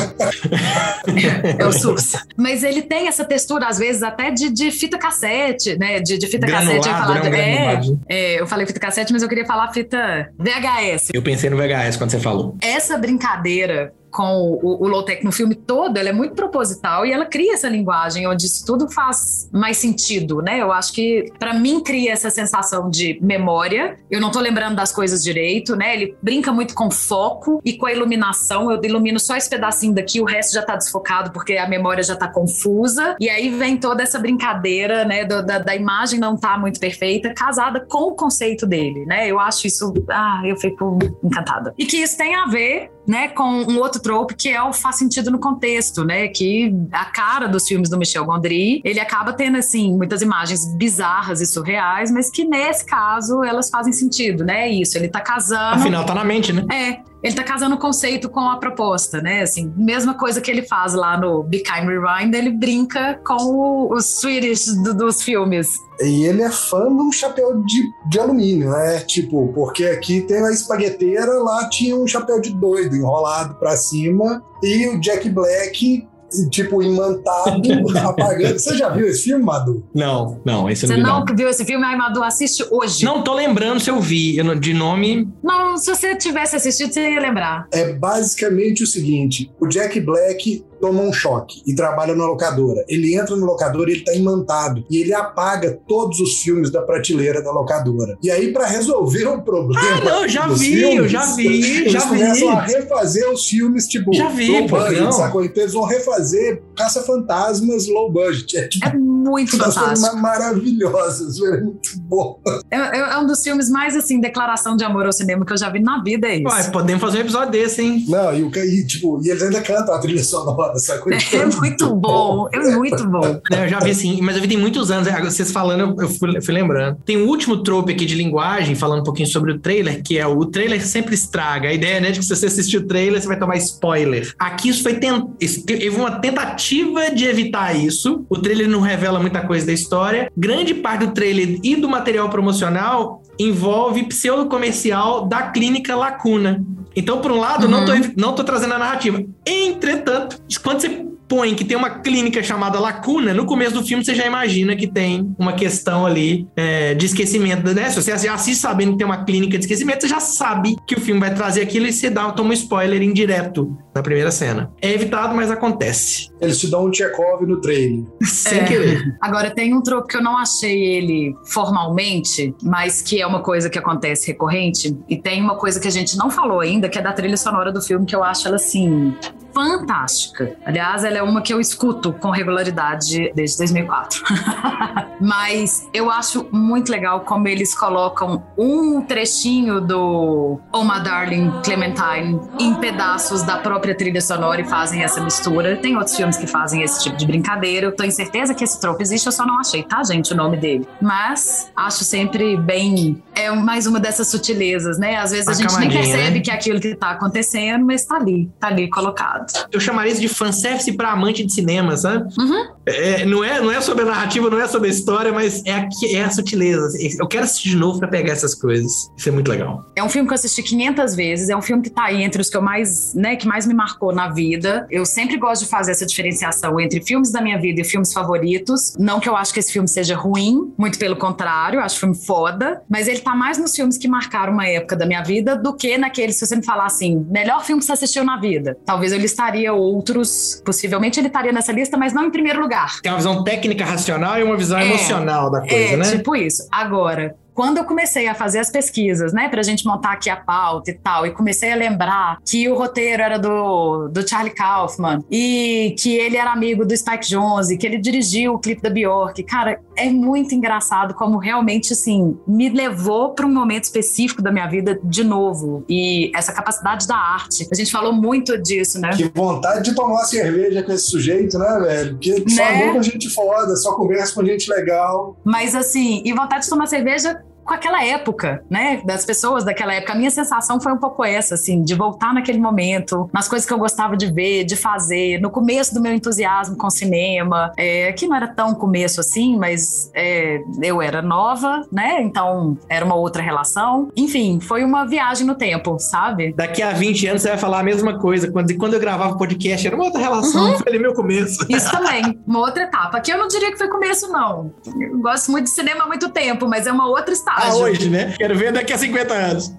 é 1.58 1.66
o 1.66 1.72
SUS. 1.72 2.12
Mas 2.36 2.62
ele 2.62 2.82
tem 2.82 3.08
essa 3.08 3.24
textura, 3.24 3.66
às 3.68 3.78
vezes, 3.78 4.02
até 4.02 4.30
de, 4.30 4.50
de 4.50 4.70
fita 4.70 4.98
cassete, 4.98 5.78
né? 5.78 6.00
De, 6.00 6.18
de 6.18 6.26
fita 6.26 6.46
cassete. 6.46 6.76
Eu 6.76 6.82
Granulado, 6.82 7.06
falar 7.06 7.30
né? 7.30 7.76
Um 7.76 7.80
de- 7.80 7.98
é, 8.08 8.34
é, 8.34 8.40
eu 8.40 8.46
falei 8.46 8.66
fita 8.66 8.80
cassete, 8.80 9.12
mas 9.12 9.22
eu 9.22 9.28
queria 9.28 9.44
falar 9.46 9.72
fita 9.72 10.30
VHS. 10.38 11.08
Eu 11.12 11.22
pensei 11.22 11.50
no 11.50 11.56
VHS 11.56 11.96
quando 11.96 12.10
você 12.10 12.20
falou. 12.20 12.56
Essa 12.62 12.96
brincadeira 12.98 13.92
com 14.10 14.58
o, 14.62 14.82
o 14.84 14.88
low-tech 14.88 15.24
no 15.24 15.32
filme 15.32 15.54
todo, 15.54 15.96
ela 15.96 16.08
é 16.08 16.12
muito 16.12 16.34
proposital 16.34 17.06
e 17.06 17.12
ela 17.12 17.26
cria 17.26 17.54
essa 17.54 17.68
linguagem 17.68 18.26
onde 18.26 18.46
isso 18.46 18.64
tudo 18.66 18.90
faz 18.90 19.48
mais 19.52 19.76
sentido, 19.78 20.40
né? 20.42 20.60
Eu 20.60 20.72
acho 20.72 20.92
que, 20.92 21.26
pra 21.38 21.54
mim, 21.54 21.82
cria 21.82 22.12
essa 22.12 22.30
sensação 22.30 22.90
de 22.90 23.18
memória. 23.22 23.98
Eu 24.10 24.20
não 24.20 24.30
tô 24.30 24.40
lembrando 24.40 24.76
das 24.76 24.92
coisas 24.92 25.22
direito, 25.22 25.76
né? 25.76 25.94
Ele 25.94 26.16
brinca 26.22 26.52
muito 26.52 26.74
com 26.74 26.90
foco 26.90 27.60
e 27.64 27.74
com 27.76 27.86
a 27.86 27.92
iluminação. 27.92 28.70
Eu 28.70 28.80
ilumino 28.82 29.18
só 29.20 29.36
esse 29.36 29.48
pedacinho 29.48 29.94
daqui, 29.94 30.20
o 30.20 30.24
resto 30.24 30.54
já 30.54 30.62
tá 30.62 30.76
desfocado 30.76 31.30
porque 31.32 31.56
a 31.56 31.68
memória 31.68 32.02
já 32.02 32.16
tá 32.16 32.28
confusa. 32.28 33.16
E 33.20 33.28
aí 33.30 33.48
vem 33.50 33.76
toda 33.76 34.02
essa 34.02 34.18
brincadeira, 34.18 35.04
né? 35.04 35.24
do- 35.24 35.44
da, 35.44 35.58
da 35.58 35.76
imagem 35.76 36.18
não 36.18 36.36
tá 36.36 36.58
muito 36.58 36.80
perfeita, 36.80 37.32
casada 37.34 37.80
com 37.88 38.08
o 38.10 38.14
conceito 38.14 38.66
dele, 38.66 39.04
né? 39.06 39.28
Eu 39.28 39.38
acho 39.38 39.66
isso. 39.66 39.92
Ah, 40.10 40.42
eu 40.44 40.56
fico 40.56 40.98
encantada. 41.22 41.72
E 41.78 41.84
que 41.86 41.98
isso 41.98 42.16
tem 42.16 42.34
a 42.34 42.46
ver 42.46 42.90
né, 43.10 43.26
com 43.26 43.42
um 43.42 43.78
outro 43.80 44.00
trope 44.00 44.36
que 44.36 44.48
é 44.48 44.62
o 44.62 44.72
faz 44.72 44.96
sentido 44.96 45.32
no 45.32 45.40
contexto, 45.40 46.04
né, 46.04 46.28
que 46.28 46.72
a 46.92 47.06
cara 47.06 47.48
dos 47.48 47.66
filmes 47.66 47.88
do 47.88 47.98
Michel 47.98 48.24
Gondry, 48.24 48.80
ele 48.84 49.00
acaba 49.00 49.32
tendo, 49.32 49.58
assim, 49.58 49.96
muitas 49.96 50.22
imagens 50.22 50.64
bizarras 50.76 51.40
e 51.40 51.46
surreais, 51.46 52.12
mas 52.12 52.30
que 52.30 52.44
nesse 52.44 52.86
caso 52.86 53.42
elas 53.42 53.68
fazem 53.68 53.92
sentido, 53.92 54.44
né, 54.44 54.68
isso, 54.68 54.96
ele 54.96 55.08
tá 55.08 55.20
casando... 55.20 55.80
Afinal, 55.80 56.04
tá 56.04 56.14
na 56.14 56.24
mente, 56.24 56.52
né? 56.52 56.64
É, 56.72 57.09
ele 57.22 57.34
tá 57.34 57.42
casando 57.44 57.74
o 57.74 57.78
conceito 57.78 58.28
com 58.28 58.40
a 58.40 58.56
proposta, 58.58 59.20
né? 59.20 59.42
Assim, 59.42 59.72
mesma 59.76 60.14
coisa 60.14 60.40
que 60.40 60.50
ele 60.50 60.62
faz 60.62 60.94
lá 60.94 61.18
no 61.18 61.42
Be 61.42 61.58
Kind 61.62 61.86
Rewind, 61.86 62.34
ele 62.34 62.50
brinca 62.50 63.20
com 63.26 63.92
os 63.92 64.20
Swedish 64.20 64.66
do- 64.82 64.94
dos 64.94 65.22
filmes. 65.22 65.68
E 66.00 66.24
ele 66.24 66.42
é 66.42 66.50
fã 66.50 66.86
de 66.88 67.02
um 67.02 67.12
chapéu 67.12 67.62
de, 67.62 67.82
de 68.08 68.18
alumínio, 68.18 68.70
né? 68.70 69.00
Tipo, 69.00 69.52
porque 69.52 69.84
aqui 69.84 70.22
tem 70.22 70.38
a 70.44 70.50
espagueteira, 70.50 71.34
lá 71.42 71.68
tinha 71.68 71.94
um 71.94 72.06
chapéu 72.06 72.40
de 72.40 72.54
doido 72.54 72.96
enrolado 72.96 73.54
pra 73.56 73.76
cima 73.76 74.42
e 74.62 74.88
o 74.88 74.98
Jack 75.00 75.28
Black, 75.28 76.08
tipo, 76.50 76.82
imantado, 76.82 77.62
apagando. 77.98 78.58
Você 78.58 78.76
já 78.76 78.88
viu 78.88 79.06
esse 79.06 79.24
filme, 79.24 79.44
Madu? 79.44 79.84
Não, 79.94 80.40
não, 80.44 80.68
esse 80.70 80.86
Você 80.86 80.96
não 80.96 81.24
não 81.24 81.36
viu 81.36 81.48
esse 81.48 81.64
filme? 81.64 81.84
Ai, 81.84 81.96
Madu, 81.96 82.22
assiste 82.22 82.64
hoje. 82.70 83.04
Não 83.04 83.22
tô 83.22 83.34
lembrando 83.34 83.80
se 83.80 83.90
eu 83.90 84.00
vi. 84.00 84.36
Eu 84.36 84.44
não- 84.44 84.58
de 84.58 84.72
nome. 84.74 85.28
Não, 85.42 85.76
se 85.76 85.86
você 85.94 86.14
tivesse 86.16 86.56
assistido, 86.56 86.92
você 86.92 87.12
ia 87.12 87.20
lembrar. 87.20 87.66
É 87.72 87.92
basicamente 87.92 88.82
o 88.82 88.86
seguinte: 88.86 89.50
o 89.60 89.66
Jack 89.66 89.98
Black 90.00 90.64
toma 90.80 91.02
um 91.02 91.12
choque 91.12 91.62
e 91.66 91.74
trabalha 91.74 92.14
na 92.14 92.26
locadora. 92.26 92.84
Ele 92.88 93.14
entra 93.14 93.36
no 93.36 93.44
locadora 93.46 93.90
e 93.90 93.94
ele 93.94 94.04
tá 94.04 94.14
imantado. 94.14 94.84
E 94.90 94.96
ele 94.98 95.12
apaga 95.14 95.78
todos 95.86 96.20
os 96.20 96.38
filmes 96.40 96.70
da 96.70 96.82
prateleira 96.82 97.42
da 97.42 97.52
locadora. 97.52 98.18
E 98.22 98.30
aí, 98.30 98.52
pra 98.52 98.66
resolver 98.66 99.26
o 99.26 99.42
problema. 99.42 99.80
Ah, 99.80 100.04
não, 100.04 100.28
já 100.28 100.48
vi, 100.48 100.96
eu 100.96 101.08
já 101.08 101.34
vi, 101.34 101.46
eles 101.46 101.92
já 101.92 102.00
vi. 102.00 102.06
começam 102.08 102.48
a 102.50 102.62
refazer 102.62 103.30
os 103.30 103.46
filmes, 103.46 103.86
tipo, 103.86 104.12
Já 104.14 104.28
vi, 104.28 104.48
low 104.48 104.66
budget, 104.68 105.14
sacou? 105.14 105.44
Então 105.44 105.62
eles 105.62 105.74
vão 105.74 105.84
refazer 105.84 106.62
Caça-Fantasmas 106.76 107.88
low 107.88 108.10
budget. 108.10 108.56
É 108.56 108.68
tipo 108.68 108.86
É 108.86 108.92
muito 109.20 109.56
umas 109.56 109.74
coisas 109.76 110.00
fantástico. 110.00 110.16
ma- 110.16 110.22
maravilhosas, 110.22 111.40
é 111.42 111.60
muito 111.60 111.90
bom. 112.00 112.40
É, 112.70 112.76
é 112.98 113.18
um 113.18 113.26
dos 113.26 113.42
filmes 113.42 113.68
mais, 113.70 113.96
assim, 113.96 114.20
declaração 114.20 114.76
de 114.76 114.84
amor 114.84 115.06
ao 115.06 115.12
cinema 115.12 115.44
que 115.44 115.52
eu 115.52 115.58
já 115.58 115.68
vi 115.70 115.80
na 115.80 116.02
vida, 116.02 116.26
é 116.28 116.36
isso. 116.36 116.48
Ué, 116.54 116.70
podemos 116.70 117.00
fazer 117.00 117.18
um 117.18 117.20
episódio 117.22 117.50
desse, 117.52 117.82
hein? 117.82 118.04
Não, 118.08 118.34
e, 118.34 118.42
o, 118.42 118.50
e, 118.56 118.86
tipo, 118.86 119.20
e 119.24 119.28
eles 119.30 119.42
ainda 119.42 119.60
cantam 119.60 119.94
a 119.94 119.98
trilha 119.98 120.22
sonora, 120.24 120.76
sacou? 120.78 121.12
É 121.12 121.46
muito 121.46 121.94
bom, 121.94 122.48
é 122.52 122.58
muito 122.76 123.06
bom. 123.08 123.40
Não, 123.50 123.58
eu 123.64 123.68
já 123.68 123.78
vi 123.80 123.94
sim, 123.94 124.20
mas 124.22 124.36
eu 124.36 124.42
vi 124.42 124.48
tem 124.48 124.58
muitos 124.58 124.90
anos. 124.90 125.08
Agora, 125.08 125.30
Vocês 125.30 125.50
falando, 125.52 126.00
eu- 126.00 126.08
fui, 126.08 126.36
eu 126.36 126.42
fui 126.42 126.54
lembrando. 126.54 126.98
Tem 127.04 127.16
um 127.16 127.26
último 127.26 127.62
trope 127.62 127.92
aqui 127.92 128.04
de 128.06 128.14
linguagem, 128.14 128.74
falando 128.74 129.00
um 129.00 129.04
pouquinho 129.04 129.28
sobre 129.28 129.52
o 129.52 129.58
trailer, 129.58 130.02
que 130.02 130.18
é 130.18 130.26
o, 130.26 130.38
o 130.38 130.46
trailer 130.46 130.84
sempre 130.86 131.14
estraga. 131.14 131.68
A 131.68 131.72
ideia, 131.72 132.00
né, 132.00 132.10
de 132.10 132.18
que 132.20 132.24
se 132.24 132.34
você 132.34 132.46
assistir 132.46 132.78
o 132.78 132.86
trailer, 132.86 133.20
você 133.20 133.26
vai 133.28 133.38
tomar 133.38 133.56
spoiler. 133.56 134.32
Aqui 134.38 134.68
isso 134.68 134.82
foi 134.82 134.94
tent... 134.94 135.24
teve 135.66 135.90
uma 135.96 136.12
tentativa 136.20 137.10
de 137.10 137.24
evitar 137.26 137.74
isso. 137.76 138.24
O 138.28 138.38
trailer 138.38 138.68
não 138.68 138.80
revela 138.80 139.09
muita 139.18 139.40
coisa 139.40 139.66
da 139.66 139.72
história. 139.72 140.30
Grande 140.36 140.74
parte 140.74 141.06
do 141.06 141.12
trailer 141.12 141.58
e 141.64 141.74
do 141.74 141.88
material 141.88 142.28
promocional 142.28 143.22
envolve 143.38 144.04
pseudo-comercial 144.04 145.26
da 145.26 145.42
clínica 145.50 145.96
Lacuna. 145.96 146.62
Então, 146.94 147.20
por 147.20 147.32
um 147.32 147.38
lado, 147.38 147.68
não, 147.68 147.84
tô, 147.86 147.94
evi- 147.94 148.12
não 148.16 148.34
tô 148.34 148.44
trazendo 148.44 148.74
a 148.74 148.78
narrativa. 148.78 149.22
Entretanto, 149.46 150.40
quando 150.62 150.80
você 150.80 151.06
põe 151.30 151.54
que 151.54 151.64
tem 151.64 151.76
uma 151.76 152.00
clínica 152.00 152.42
chamada 152.42 152.80
Lacuna, 152.80 153.32
no 153.32 153.46
começo 153.46 153.72
do 153.74 153.84
filme 153.86 154.04
você 154.04 154.16
já 154.16 154.26
imagina 154.26 154.74
que 154.74 154.88
tem 154.88 155.32
uma 155.38 155.52
questão 155.52 156.04
ali 156.04 156.48
é, 156.56 156.92
de 156.92 157.06
esquecimento, 157.06 157.72
né? 157.72 157.88
Se 157.88 158.02
você 158.02 158.10
assiste 158.28 158.60
sabendo 158.60 158.92
que 158.92 158.98
tem 158.98 159.06
uma 159.06 159.24
clínica 159.24 159.56
de 159.56 159.64
esquecimento, 159.64 160.00
você 160.02 160.08
já 160.08 160.18
sabe 160.18 160.74
que 160.84 160.96
o 160.96 161.00
filme 161.00 161.20
vai 161.20 161.32
trazer 161.32 161.62
aquilo 161.62 161.86
e 161.86 161.92
você 161.92 162.10
dá, 162.10 162.32
toma 162.32 162.50
um 162.50 162.52
spoiler 162.52 163.00
indireto 163.00 163.78
na 163.94 164.02
primeira 164.02 164.32
cena. 164.32 164.72
É 164.82 164.92
evitado, 164.92 165.34
mas 165.36 165.52
acontece. 165.52 166.28
Eles 166.40 166.58
te 166.58 166.66
dão 166.66 166.86
um 166.86 166.92
Chekhov 166.92 167.46
no 167.46 167.60
trailer. 167.60 168.02
Sem 168.24 168.58
É. 168.58 168.64
querer. 168.64 169.16
Agora, 169.20 169.50
tem 169.50 169.72
um 169.72 169.82
tropo 169.82 170.08
que 170.08 170.16
eu 170.16 170.22
não 170.22 170.36
achei 170.36 170.82
ele 170.82 171.34
formalmente, 171.44 172.52
mas 172.62 173.02
que 173.02 173.20
é 173.20 173.26
uma 173.26 173.40
coisa 173.40 173.70
que 173.70 173.78
acontece 173.78 174.26
recorrente. 174.26 174.96
E 175.08 175.16
tem 175.16 175.40
uma 175.40 175.54
coisa 175.56 175.78
que 175.78 175.86
a 175.86 175.90
gente 175.92 176.16
não 176.16 176.28
falou 176.28 176.60
ainda, 176.60 176.88
que 176.88 176.98
é 176.98 177.02
da 177.02 177.12
trilha 177.12 177.36
sonora 177.36 177.70
do 177.72 177.80
filme, 177.80 178.04
que 178.04 178.16
eu 178.16 178.24
acho 178.24 178.48
ela 178.48 178.56
assim. 178.56 179.14
Fantástica. 179.54 180.56
Aliás, 180.64 181.04
ela 181.04 181.18
é 181.18 181.22
uma 181.22 181.42
que 181.42 181.52
eu 181.52 181.60
escuto 181.60 182.12
com 182.12 182.30
regularidade 182.30 183.32
desde 183.34 183.58
2004. 183.58 184.22
Mas 185.20 185.88
eu 185.92 186.10
acho 186.10 186.46
muito 186.50 186.90
legal 186.90 187.20
como 187.20 187.46
eles 187.46 187.74
colocam 187.74 188.42
um 188.56 189.02
trechinho 189.02 189.80
do 189.80 190.58
Oh 190.72 190.84
My 190.84 191.00
Darling 191.02 191.52
Clementine 191.62 192.40
em 192.58 192.74
pedaços 192.74 193.42
da 193.42 193.58
própria 193.58 193.94
trilha 193.94 194.20
sonora 194.20 194.60
e 194.60 194.64
fazem 194.64 195.02
essa 195.02 195.20
mistura. 195.20 195.76
Tem 195.76 195.96
outros 195.96 196.16
filmes 196.16 196.36
que 196.36 196.46
fazem 196.46 196.82
esse 196.82 197.02
tipo 197.02 197.16
de 197.16 197.26
brincadeira. 197.26 197.86
Eu 197.86 198.04
em 198.04 198.10
certeza 198.10 198.54
que 198.54 198.64
esse 198.64 198.80
trope 198.80 199.02
existe, 199.02 199.26
eu 199.26 199.32
só 199.32 199.46
não 199.46 199.60
achei, 199.60 199.82
tá, 199.82 200.02
gente, 200.02 200.32
o 200.32 200.36
nome 200.36 200.56
dele. 200.56 200.86
Mas 201.00 201.70
acho 201.76 202.02
sempre 202.04 202.56
bem. 202.56 203.22
É 203.34 203.50
mais 203.50 203.86
uma 203.86 204.00
dessas 204.00 204.28
sutilezas, 204.28 204.98
né? 204.98 205.16
Às 205.16 205.30
vezes 205.30 205.48
a 205.48 205.52
Uma 205.52 205.60
gente 205.60 205.78
nem 205.78 205.90
percebe 205.90 206.38
né? 206.38 206.40
que 206.40 206.50
é 206.50 206.54
aquilo 206.54 206.80
que 206.80 206.94
tá 206.94 207.10
acontecendo, 207.10 207.84
mas 207.84 208.04
tá 208.04 208.16
ali, 208.16 208.50
tá 208.58 208.68
ali 208.68 208.88
colocado. 208.88 209.39
Eu 209.72 209.80
chamaria 209.80 210.12
isso 210.12 210.20
de 210.20 210.28
fanservice 210.28 210.92
pra 210.92 211.12
amante 211.12 211.44
de 211.44 211.52
cinema, 211.52 211.96
sabe? 211.96 212.32
Uhum. 212.38 212.68
É, 212.86 213.24
não, 213.24 213.44
é, 213.44 213.60
não 213.60 213.70
é 213.70 213.80
sobre 213.80 214.02
a 214.02 214.06
narrativa, 214.06 214.48
não 214.48 214.60
é 214.60 214.66
sobre 214.66 214.88
a 214.88 214.90
história, 214.90 215.32
mas 215.32 215.62
é 215.64 215.72
a, 215.72 215.88
é 216.12 216.22
a 216.22 216.30
sutileza. 216.30 216.98
Eu 217.18 217.26
quero 217.26 217.44
assistir 217.44 217.70
de 217.70 217.76
novo 217.76 217.98
pra 217.98 218.08
pegar 218.08 218.32
essas 218.32 218.54
coisas. 218.54 219.10
Isso 219.16 219.28
é 219.28 219.32
muito 219.32 219.50
legal. 219.50 219.84
É 219.94 220.02
um 220.02 220.08
filme 220.08 220.26
que 220.26 220.32
eu 220.32 220.36
assisti 220.36 220.62
500 220.62 221.14
vezes, 221.14 221.48
é 221.48 221.56
um 221.56 221.62
filme 221.62 221.82
que 221.82 221.90
tá 221.90 222.04
aí 222.04 222.22
entre 222.22 222.40
os 222.40 222.48
que 222.48 222.56
eu 222.56 222.62
mais, 222.62 223.14
né, 223.14 223.36
que 223.36 223.46
mais 223.46 223.66
me 223.66 223.74
marcou 223.74 224.12
na 224.14 224.28
vida. 224.28 224.86
Eu 224.90 225.04
sempre 225.04 225.36
gosto 225.36 225.64
de 225.64 225.70
fazer 225.70 225.92
essa 225.92 226.06
diferenciação 226.06 226.80
entre 226.80 227.00
filmes 227.02 227.30
da 227.30 227.40
minha 227.40 227.58
vida 227.58 227.80
e 227.80 227.84
filmes 227.84 228.12
favoritos. 228.12 228.94
Não 228.98 229.20
que 229.20 229.28
eu 229.28 229.36
acho 229.36 229.52
que 229.52 229.60
esse 229.60 229.72
filme 229.72 229.88
seja 229.88 230.16
ruim, 230.16 230.72
muito 230.78 230.98
pelo 230.98 231.16
contrário, 231.16 231.78
eu 231.78 231.84
acho 231.84 231.96
o 231.96 232.00
filme 232.00 232.14
foda, 232.14 232.82
mas 232.88 233.08
ele 233.08 233.20
tá 233.20 233.34
mais 233.34 233.58
nos 233.58 233.74
filmes 233.74 233.98
que 233.98 234.08
marcaram 234.08 234.52
uma 234.52 234.66
época 234.66 234.96
da 234.96 235.06
minha 235.06 235.22
vida 235.22 235.56
do 235.56 235.74
que 235.74 235.98
naquele, 235.98 236.32
se 236.32 236.46
você 236.46 236.56
me 236.56 236.64
falar 236.64 236.86
assim, 236.86 237.26
melhor 237.30 237.64
filme 237.64 237.80
que 237.80 237.86
você 237.86 237.92
assistiu 237.92 238.24
na 238.24 238.38
vida. 238.38 238.76
Talvez 238.84 239.12
eu 239.12 239.18
listaria 239.18 239.72
outros, 239.72 240.62
possivelmente 240.64 241.20
ele 241.20 241.26
estaria 241.26 241.52
nessa 241.52 241.72
lista, 241.72 241.96
mas 241.96 242.12
não 242.12 242.24
em 242.24 242.30
primeiro 242.30 242.60
lugar. 242.60 242.79
Tem 243.02 243.10
uma 243.10 243.18
visão 243.18 243.42
técnica 243.44 243.84
racional 243.84 244.38
e 244.38 244.42
uma 244.42 244.56
visão 244.56 244.78
é, 244.78 244.86
emocional 244.86 245.50
da 245.50 245.60
coisa, 245.60 245.74
é, 245.74 245.96
né? 245.96 246.10
Tipo 246.10 246.36
isso. 246.36 246.66
Agora, 246.70 247.34
quando 247.54 247.78
eu 247.78 247.84
comecei 247.84 248.28
a 248.28 248.34
fazer 248.34 248.58
as 248.58 248.70
pesquisas, 248.70 249.32
né, 249.32 249.48
pra 249.48 249.62
gente 249.62 249.84
montar 249.86 250.12
aqui 250.12 250.30
a 250.30 250.36
pauta 250.36 250.90
e 250.90 250.94
tal, 250.94 251.26
e 251.26 251.30
comecei 251.30 251.72
a 251.72 251.76
lembrar 251.76 252.38
que 252.44 252.68
o 252.68 252.76
roteiro 252.76 253.22
era 253.22 253.38
do, 253.38 254.08
do 254.08 254.28
Charlie 254.28 254.54
Kaufman 254.54 255.24
e 255.30 255.94
que 255.98 256.14
ele 256.14 256.36
era 256.36 256.52
amigo 256.52 256.84
do 256.84 256.96
Spike 256.96 257.28
Jonze, 257.28 257.76
que 257.76 257.86
ele 257.86 257.98
dirigiu 257.98 258.54
o 258.54 258.58
clipe 258.58 258.82
da 258.82 258.90
Bjork, 258.90 259.42
cara, 259.44 259.80
é 259.96 260.10
muito 260.10 260.54
engraçado 260.54 261.14
como 261.14 261.38
realmente, 261.38 261.92
assim, 261.92 262.38
me 262.46 262.68
levou 262.68 263.34
para 263.34 263.46
um 263.46 263.52
momento 263.52 263.84
específico 263.84 264.40
da 264.40 264.50
minha 264.50 264.66
vida 264.66 264.98
de 265.02 265.22
novo. 265.22 265.84
E 265.88 266.30
essa 266.34 266.52
capacidade 266.52 267.06
da 267.06 267.16
arte. 267.16 267.68
A 267.70 267.74
gente 267.74 267.92
falou 267.92 268.12
muito 268.12 268.56
disso, 268.56 268.98
né? 269.00 269.10
Que 269.10 269.30
vontade 269.34 269.84
de 269.84 269.94
tomar 269.94 270.24
cerveja 270.24 270.82
com 270.82 270.92
esse 270.92 271.06
sujeito, 271.06 271.58
né, 271.58 271.80
velho? 271.80 272.12
Porque 272.12 272.44
só 272.48 272.62
né? 272.62 272.92
com 272.92 273.02
gente 273.02 273.28
foda, 273.30 273.76
só 273.76 273.94
conversa 273.94 274.34
com 274.34 274.44
gente 274.44 274.70
legal. 274.70 275.36
Mas, 275.44 275.74
assim, 275.74 276.22
e 276.24 276.32
vontade 276.32 276.64
de 276.64 276.70
tomar 276.70 276.86
cerveja 276.86 277.42
com 277.70 277.74
aquela 277.74 278.04
época, 278.04 278.64
né? 278.68 279.00
Das 279.04 279.24
pessoas 279.24 279.62
daquela 279.62 279.94
época. 279.94 280.12
A 280.12 280.16
minha 280.16 280.30
sensação 280.30 280.80
foi 280.80 280.92
um 280.92 280.96
pouco 280.96 281.24
essa, 281.24 281.54
assim, 281.54 281.84
de 281.84 281.94
voltar 281.94 282.34
naquele 282.34 282.58
momento, 282.58 283.30
nas 283.32 283.46
coisas 283.46 283.64
que 283.64 283.72
eu 283.72 283.78
gostava 283.78 284.16
de 284.16 284.26
ver, 284.26 284.64
de 284.64 284.74
fazer, 284.74 285.40
no 285.40 285.50
começo 285.50 285.94
do 285.94 286.00
meu 286.00 286.12
entusiasmo 286.12 286.76
com 286.76 286.90
cinema, 286.90 287.72
é, 287.76 288.12
que 288.12 288.26
não 288.26 288.34
era 288.34 288.48
tão 288.48 288.74
começo 288.74 289.20
assim, 289.20 289.56
mas 289.56 290.10
é, 290.16 290.60
eu 290.82 291.00
era 291.00 291.22
nova, 291.22 291.86
né? 291.92 292.20
Então 292.20 292.76
era 292.88 293.04
uma 293.04 293.14
outra 293.14 293.40
relação. 293.40 294.10
Enfim, 294.16 294.58
foi 294.60 294.82
uma 294.82 295.06
viagem 295.06 295.46
no 295.46 295.54
tempo, 295.54 295.96
sabe? 296.00 296.52
Daqui 296.52 296.82
a 296.82 296.90
20 296.90 297.28
anos 297.28 297.42
você 297.42 297.50
vai 297.50 297.58
falar 297.58 297.78
a 297.78 297.84
mesma 297.84 298.18
coisa. 298.18 298.50
Quando, 298.50 298.76
quando 298.76 298.94
eu 298.94 299.00
gravava 299.00 299.38
podcast, 299.38 299.86
era 299.86 299.94
uma 299.94 300.06
outra 300.06 300.20
relação, 300.20 300.72
uhum. 300.72 300.78
foi 300.82 300.88
ali 300.88 300.98
meu 300.98 301.14
começo. 301.14 301.64
Isso 301.68 301.88
também, 301.88 302.36
uma 302.44 302.58
outra 302.58 302.82
etapa. 302.82 303.18
Aqui 303.18 303.30
eu 303.30 303.38
não 303.38 303.46
diria 303.46 303.70
que 303.70 303.78
foi 303.78 303.86
começo, 303.86 304.26
não. 304.32 304.72
Eu 305.00 305.20
gosto 305.20 305.52
muito 305.52 305.66
de 305.66 305.70
cinema 305.70 306.02
há 306.02 306.06
muito 306.08 306.30
tempo, 306.30 306.66
mas 306.66 306.88
é 306.88 306.90
uma 306.90 307.06
outra 307.06 307.32
estágio 307.32 307.59
estágio. 307.60 307.80
Ah, 307.80 307.84
hoje, 307.84 308.10
né? 308.10 308.34
Quero 308.36 308.56
ver 308.56 308.72
daqui 308.72 308.92
a 308.92 308.98
50 308.98 309.34
anos. 309.34 309.74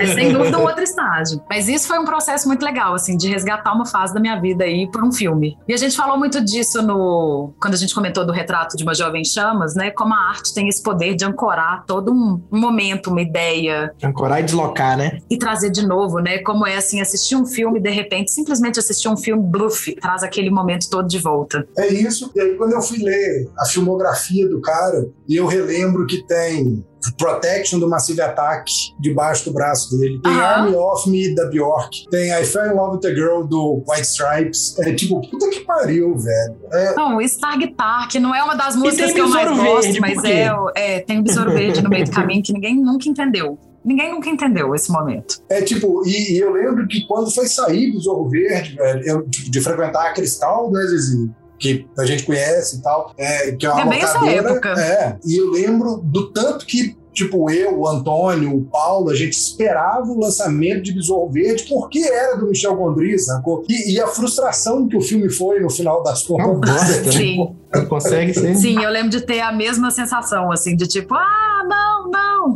É 0.00 0.06
sem 0.14 0.32
dúvida 0.32 0.58
um 0.58 0.62
outro 0.62 0.82
estágio. 0.82 1.42
Mas 1.48 1.68
isso 1.68 1.86
foi 1.86 1.98
um 1.98 2.04
processo 2.04 2.46
muito 2.48 2.64
legal, 2.64 2.94
assim, 2.94 3.16
de 3.16 3.28
resgatar 3.28 3.72
uma 3.72 3.86
fase 3.86 4.14
da 4.14 4.20
minha 4.20 4.40
vida 4.40 4.64
aí 4.64 4.90
por 4.90 5.04
um 5.04 5.12
filme. 5.12 5.56
E 5.68 5.72
a 5.72 5.76
gente 5.76 5.96
falou 5.96 6.18
muito 6.18 6.44
disso 6.44 6.82
no. 6.82 7.52
Quando 7.60 7.74
a 7.74 7.76
gente 7.76 7.94
comentou 7.94 8.26
do 8.26 8.32
retrato 8.32 8.76
de 8.76 8.82
uma 8.82 8.94
jovem 8.94 9.24
chamas, 9.24 9.74
né? 9.74 9.90
Como 9.90 10.12
a 10.14 10.30
arte 10.30 10.54
tem 10.54 10.68
esse 10.68 10.82
poder 10.82 11.14
de 11.14 11.24
ancorar 11.24 11.84
todo 11.86 12.12
um, 12.12 12.42
um 12.50 12.60
momento, 12.60 13.10
uma 13.10 13.22
ideia. 13.22 13.92
Ancorar 14.02 14.40
e 14.40 14.44
deslocar, 14.44 14.96
né? 14.96 15.18
E 15.30 15.38
trazer 15.38 15.70
de 15.70 15.86
novo, 15.86 16.18
né? 16.18 16.38
Como 16.38 16.66
é 16.66 16.76
assim, 16.76 17.00
assistir 17.00 17.36
um 17.36 17.46
filme 17.46 17.78
e 17.78 17.82
de 17.82 17.90
repente 17.90 18.32
simplesmente 18.32 18.78
assistir 18.78 19.08
um 19.08 19.16
filme 19.16 19.42
bluff, 19.42 19.94
traz 19.96 20.22
aquele 20.22 20.50
momento 20.50 20.88
todo 20.90 21.06
de 21.06 21.18
volta. 21.18 21.66
É 21.76 21.88
isso. 21.88 22.30
E 22.34 22.40
aí, 22.40 22.54
quando 22.54 22.72
eu 22.72 22.82
fui 22.82 22.98
ler 22.98 23.48
a 23.58 23.64
filmografia 23.66 24.48
do 24.48 24.60
cara, 24.60 25.06
e 25.28 25.36
eu 25.36 25.46
relembro 25.46 26.06
que 26.06 26.26
tem 26.26 26.84
Protection 27.16 27.78
do 27.78 27.88
Massive 27.88 28.20
Attack 28.20 28.70
debaixo 28.98 29.44
do 29.46 29.52
braço 29.52 29.96
dele. 29.98 30.20
Tem 30.22 30.32
Army 30.32 30.74
of 30.74 31.08
Me 31.08 31.34
da 31.34 31.46
Bjork. 31.46 32.08
Tem 32.10 32.30
I 32.32 32.44
Fell 32.44 32.66
in 32.66 32.74
Love 32.74 32.96
with 32.96 33.10
a 33.10 33.14
Girl 33.14 33.42
do 33.42 33.82
White 33.88 34.06
Stripes. 34.06 34.78
É 34.78 34.92
tipo, 34.94 35.20
puta 35.30 35.48
que 35.50 35.60
pariu, 35.60 36.16
velho. 36.16 36.56
É... 36.72 36.94
Não, 36.94 37.20
Starg 37.20 37.74
Park 37.74 38.14
não 38.16 38.34
é 38.34 38.42
uma 38.42 38.54
das 38.54 38.76
músicas 38.76 39.12
que 39.12 39.20
eu 39.20 39.28
mais 39.28 39.50
gosto, 39.50 40.00
mas 40.00 40.22
é, 40.24 40.50
é, 40.74 41.00
tem 41.00 41.18
o 41.18 41.22
Besouro 41.22 41.52
Verde 41.52 41.82
no 41.82 41.88
meio 41.88 42.04
do 42.04 42.10
caminho 42.10 42.42
que 42.42 42.52
ninguém 42.52 42.76
nunca 42.76 43.08
entendeu. 43.08 43.58
Ninguém 43.84 44.12
nunca 44.12 44.30
entendeu 44.30 44.74
esse 44.74 44.92
momento. 44.92 45.42
É 45.48 45.60
tipo, 45.60 46.06
e, 46.06 46.34
e 46.34 46.38
eu 46.38 46.52
lembro 46.52 46.86
que 46.86 47.04
quando 47.06 47.32
foi 47.32 47.48
sair 47.48 47.92
Besouro 47.92 48.28
Verde, 48.28 48.76
velho, 48.76 49.02
eu, 49.04 49.28
tipo, 49.28 49.50
de 49.50 49.60
frequentar 49.60 50.06
a 50.06 50.12
Cristal, 50.12 50.70
né, 50.70 50.80
Zizi? 50.86 51.30
Que 51.62 51.86
a 51.96 52.04
gente 52.04 52.24
conhece 52.24 52.78
e 52.78 52.82
tal, 52.82 53.14
é, 53.16 53.52
que 53.52 53.64
é 53.64 53.70
uma 53.70 53.82
é 53.82 53.88
bem 53.88 54.02
locadora. 54.02 54.32
Essa 54.32 54.48
época. 54.48 54.68
É, 54.80 55.16
e 55.24 55.36
eu 55.36 55.50
lembro 55.52 56.00
do 56.02 56.32
tanto 56.32 56.66
que 56.66 57.00
tipo 57.12 57.50
eu, 57.50 57.78
o 57.78 57.86
Antônio, 57.86 58.56
o 58.56 58.64
Paulo, 58.64 59.10
a 59.10 59.14
gente 59.14 59.34
esperava 59.34 60.06
o 60.06 60.18
lançamento 60.18 60.82
de 60.82 60.92
Besouro 60.92 61.30
Verde 61.30 61.64
porque 61.68 62.00
era 62.00 62.36
do 62.36 62.46
Michel 62.46 62.74
Gondry, 62.74 63.18
sacou? 63.18 63.64
E, 63.68 63.92
e, 63.92 64.00
a 64.00 64.06
frustração 64.06 64.88
que 64.88 64.96
o 64.96 65.00
filme 65.00 65.28
foi 65.28 65.60
no 65.60 65.70
final 65.70 66.02
das 66.02 66.22
contas. 66.22 66.72
Né? 66.82 67.12
Sim. 67.12 67.54
Tipo, 67.70 67.88
consegue 67.88 68.34
ser. 68.34 68.54
Sim, 68.56 68.82
eu 68.82 68.90
lembro 68.90 69.10
de 69.10 69.20
ter 69.20 69.40
a 69.40 69.52
mesma 69.52 69.90
sensação, 69.90 70.50
assim, 70.50 70.74
de 70.74 70.86
tipo, 70.86 71.14
ah, 71.14 71.51
não, 71.64 72.10
não, 72.10 72.54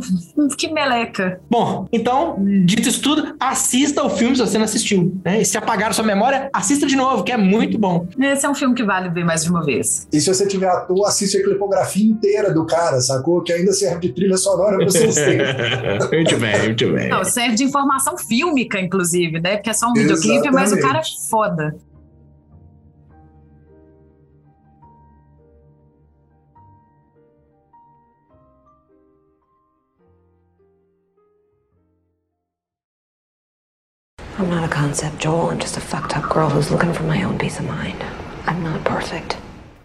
que 0.57 0.71
meleca. 0.71 1.39
Bom, 1.49 1.87
então, 1.91 2.37
dito 2.65 2.87
isso 2.87 3.01
tudo, 3.01 3.35
assista 3.39 4.03
o 4.03 4.09
filme 4.09 4.35
se 4.35 4.41
você 4.41 4.57
não 4.57 4.65
assistiu. 4.65 5.19
Né? 5.23 5.41
E 5.41 5.45
se 5.45 5.57
apagar 5.57 5.93
sua 5.93 6.05
memória, 6.05 6.49
assista 6.53 6.85
de 6.85 6.95
novo, 6.95 7.23
que 7.23 7.31
é 7.31 7.37
muito 7.37 7.77
bom. 7.77 8.07
Esse 8.19 8.45
é 8.45 8.49
um 8.49 8.55
filme 8.55 8.75
que 8.75 8.83
vale 8.83 9.09
ver 9.09 9.23
mais 9.23 9.43
de 9.43 9.49
uma 9.49 9.63
vez. 9.63 10.07
E 10.11 10.19
se 10.19 10.33
você 10.33 10.47
tiver 10.47 10.69
à 10.69 10.81
toa, 10.81 11.07
assiste 11.07 11.37
a 11.37 11.43
clipografia 11.43 12.05
inteira 12.05 12.53
do 12.53 12.65
cara, 12.65 12.99
sacou? 13.01 13.41
Que 13.41 13.53
ainda 13.53 13.71
serve 13.73 14.07
de 14.07 14.13
trilha 14.13 14.37
sonora 14.37 14.77
pra 14.77 14.85
vocês 14.85 15.13
terem. 15.15 15.45
muito 16.11 16.37
bem, 16.37 16.63
muito 16.63 16.93
bem. 16.93 17.09
Não, 17.09 17.23
serve 17.23 17.55
de 17.55 17.63
informação 17.63 18.17
fílmica, 18.17 18.79
inclusive, 18.79 19.39
né? 19.39 19.57
Porque 19.57 19.69
é 19.69 19.73
só 19.73 19.89
um 19.89 19.93
videoclipe, 19.93 20.51
mas 20.51 20.71
o 20.71 20.79
cara 20.79 20.99
é 20.99 21.29
foda. 21.29 21.75
I'm 34.39 34.51
not 34.51 34.63
a 34.63 34.67
concept, 34.67 35.17
Joel. 35.17 35.49
I'm 35.49 35.59
just 35.59 35.77
a 35.77 35.81
fucked 35.81 36.15
up 36.15 36.29
girl 36.29 36.47
who's 36.47 36.69
looking 36.69 36.93
for 36.93 37.01
my 37.03 37.23
own 37.23 37.39
peace 37.39 37.59
of 37.59 37.65
mind. 37.65 37.95
I'm 38.45 38.63
not 38.63 38.83
perfect. 38.83 39.35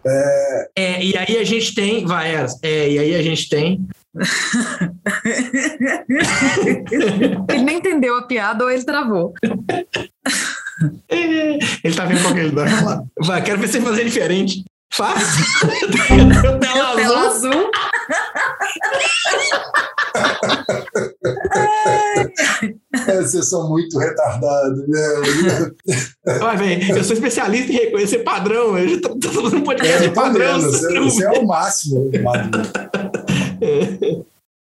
É... 0.06 0.68
é 0.76 1.02
e 1.02 1.16
aí 1.16 1.38
a 1.38 1.44
gente 1.44 1.74
tem, 1.74 2.04
vai, 2.04 2.34
é, 2.62 2.90
e 2.90 2.98
aí 2.98 3.14
a 3.14 3.22
gente 3.22 3.48
tem. 3.48 3.88
ele 7.48 7.62
nem 7.62 7.78
entendeu 7.78 8.18
a 8.18 8.26
piada 8.26 8.64
ou 8.64 8.70
ele 8.70 8.84
travou. 8.84 9.32
ele 11.08 11.96
tá 11.96 12.04
vendo 12.04 12.20
qual 12.20 12.34
que 12.34 12.40
ele 12.40 12.50
vai 12.50 12.68
falar. 12.68 13.04
Vai, 13.20 13.42
quero 13.42 13.58
ver 13.58 13.68
você 13.68 13.80
fazer 13.80 14.04
diferente. 14.04 14.66
Faz. 14.92 15.34
Tela 16.60 16.90
azul. 16.90 17.16
azul. 17.16 17.70
É, 23.08 23.22
vocês 23.22 23.48
são 23.48 23.68
muito 23.68 23.98
retardados, 23.98 24.86
né? 24.86 25.70
Vai, 26.38 26.56
bem, 26.58 26.90
eu 26.90 27.02
sou 27.02 27.14
especialista 27.14 27.72
em 27.72 27.76
reconhecer 27.76 28.18
padrão. 28.18 28.78
Eu 28.78 28.88
já 28.88 29.00
tô, 29.00 29.18
tô 29.18 29.56
um 29.56 29.62
podcast 29.62 30.04
é, 30.04 30.08
de 30.08 30.14
padrão. 30.14 30.60
Você, 30.60 31.00
você 31.00 31.24
é 31.24 31.30
o 31.30 31.46
máximo, 31.46 32.10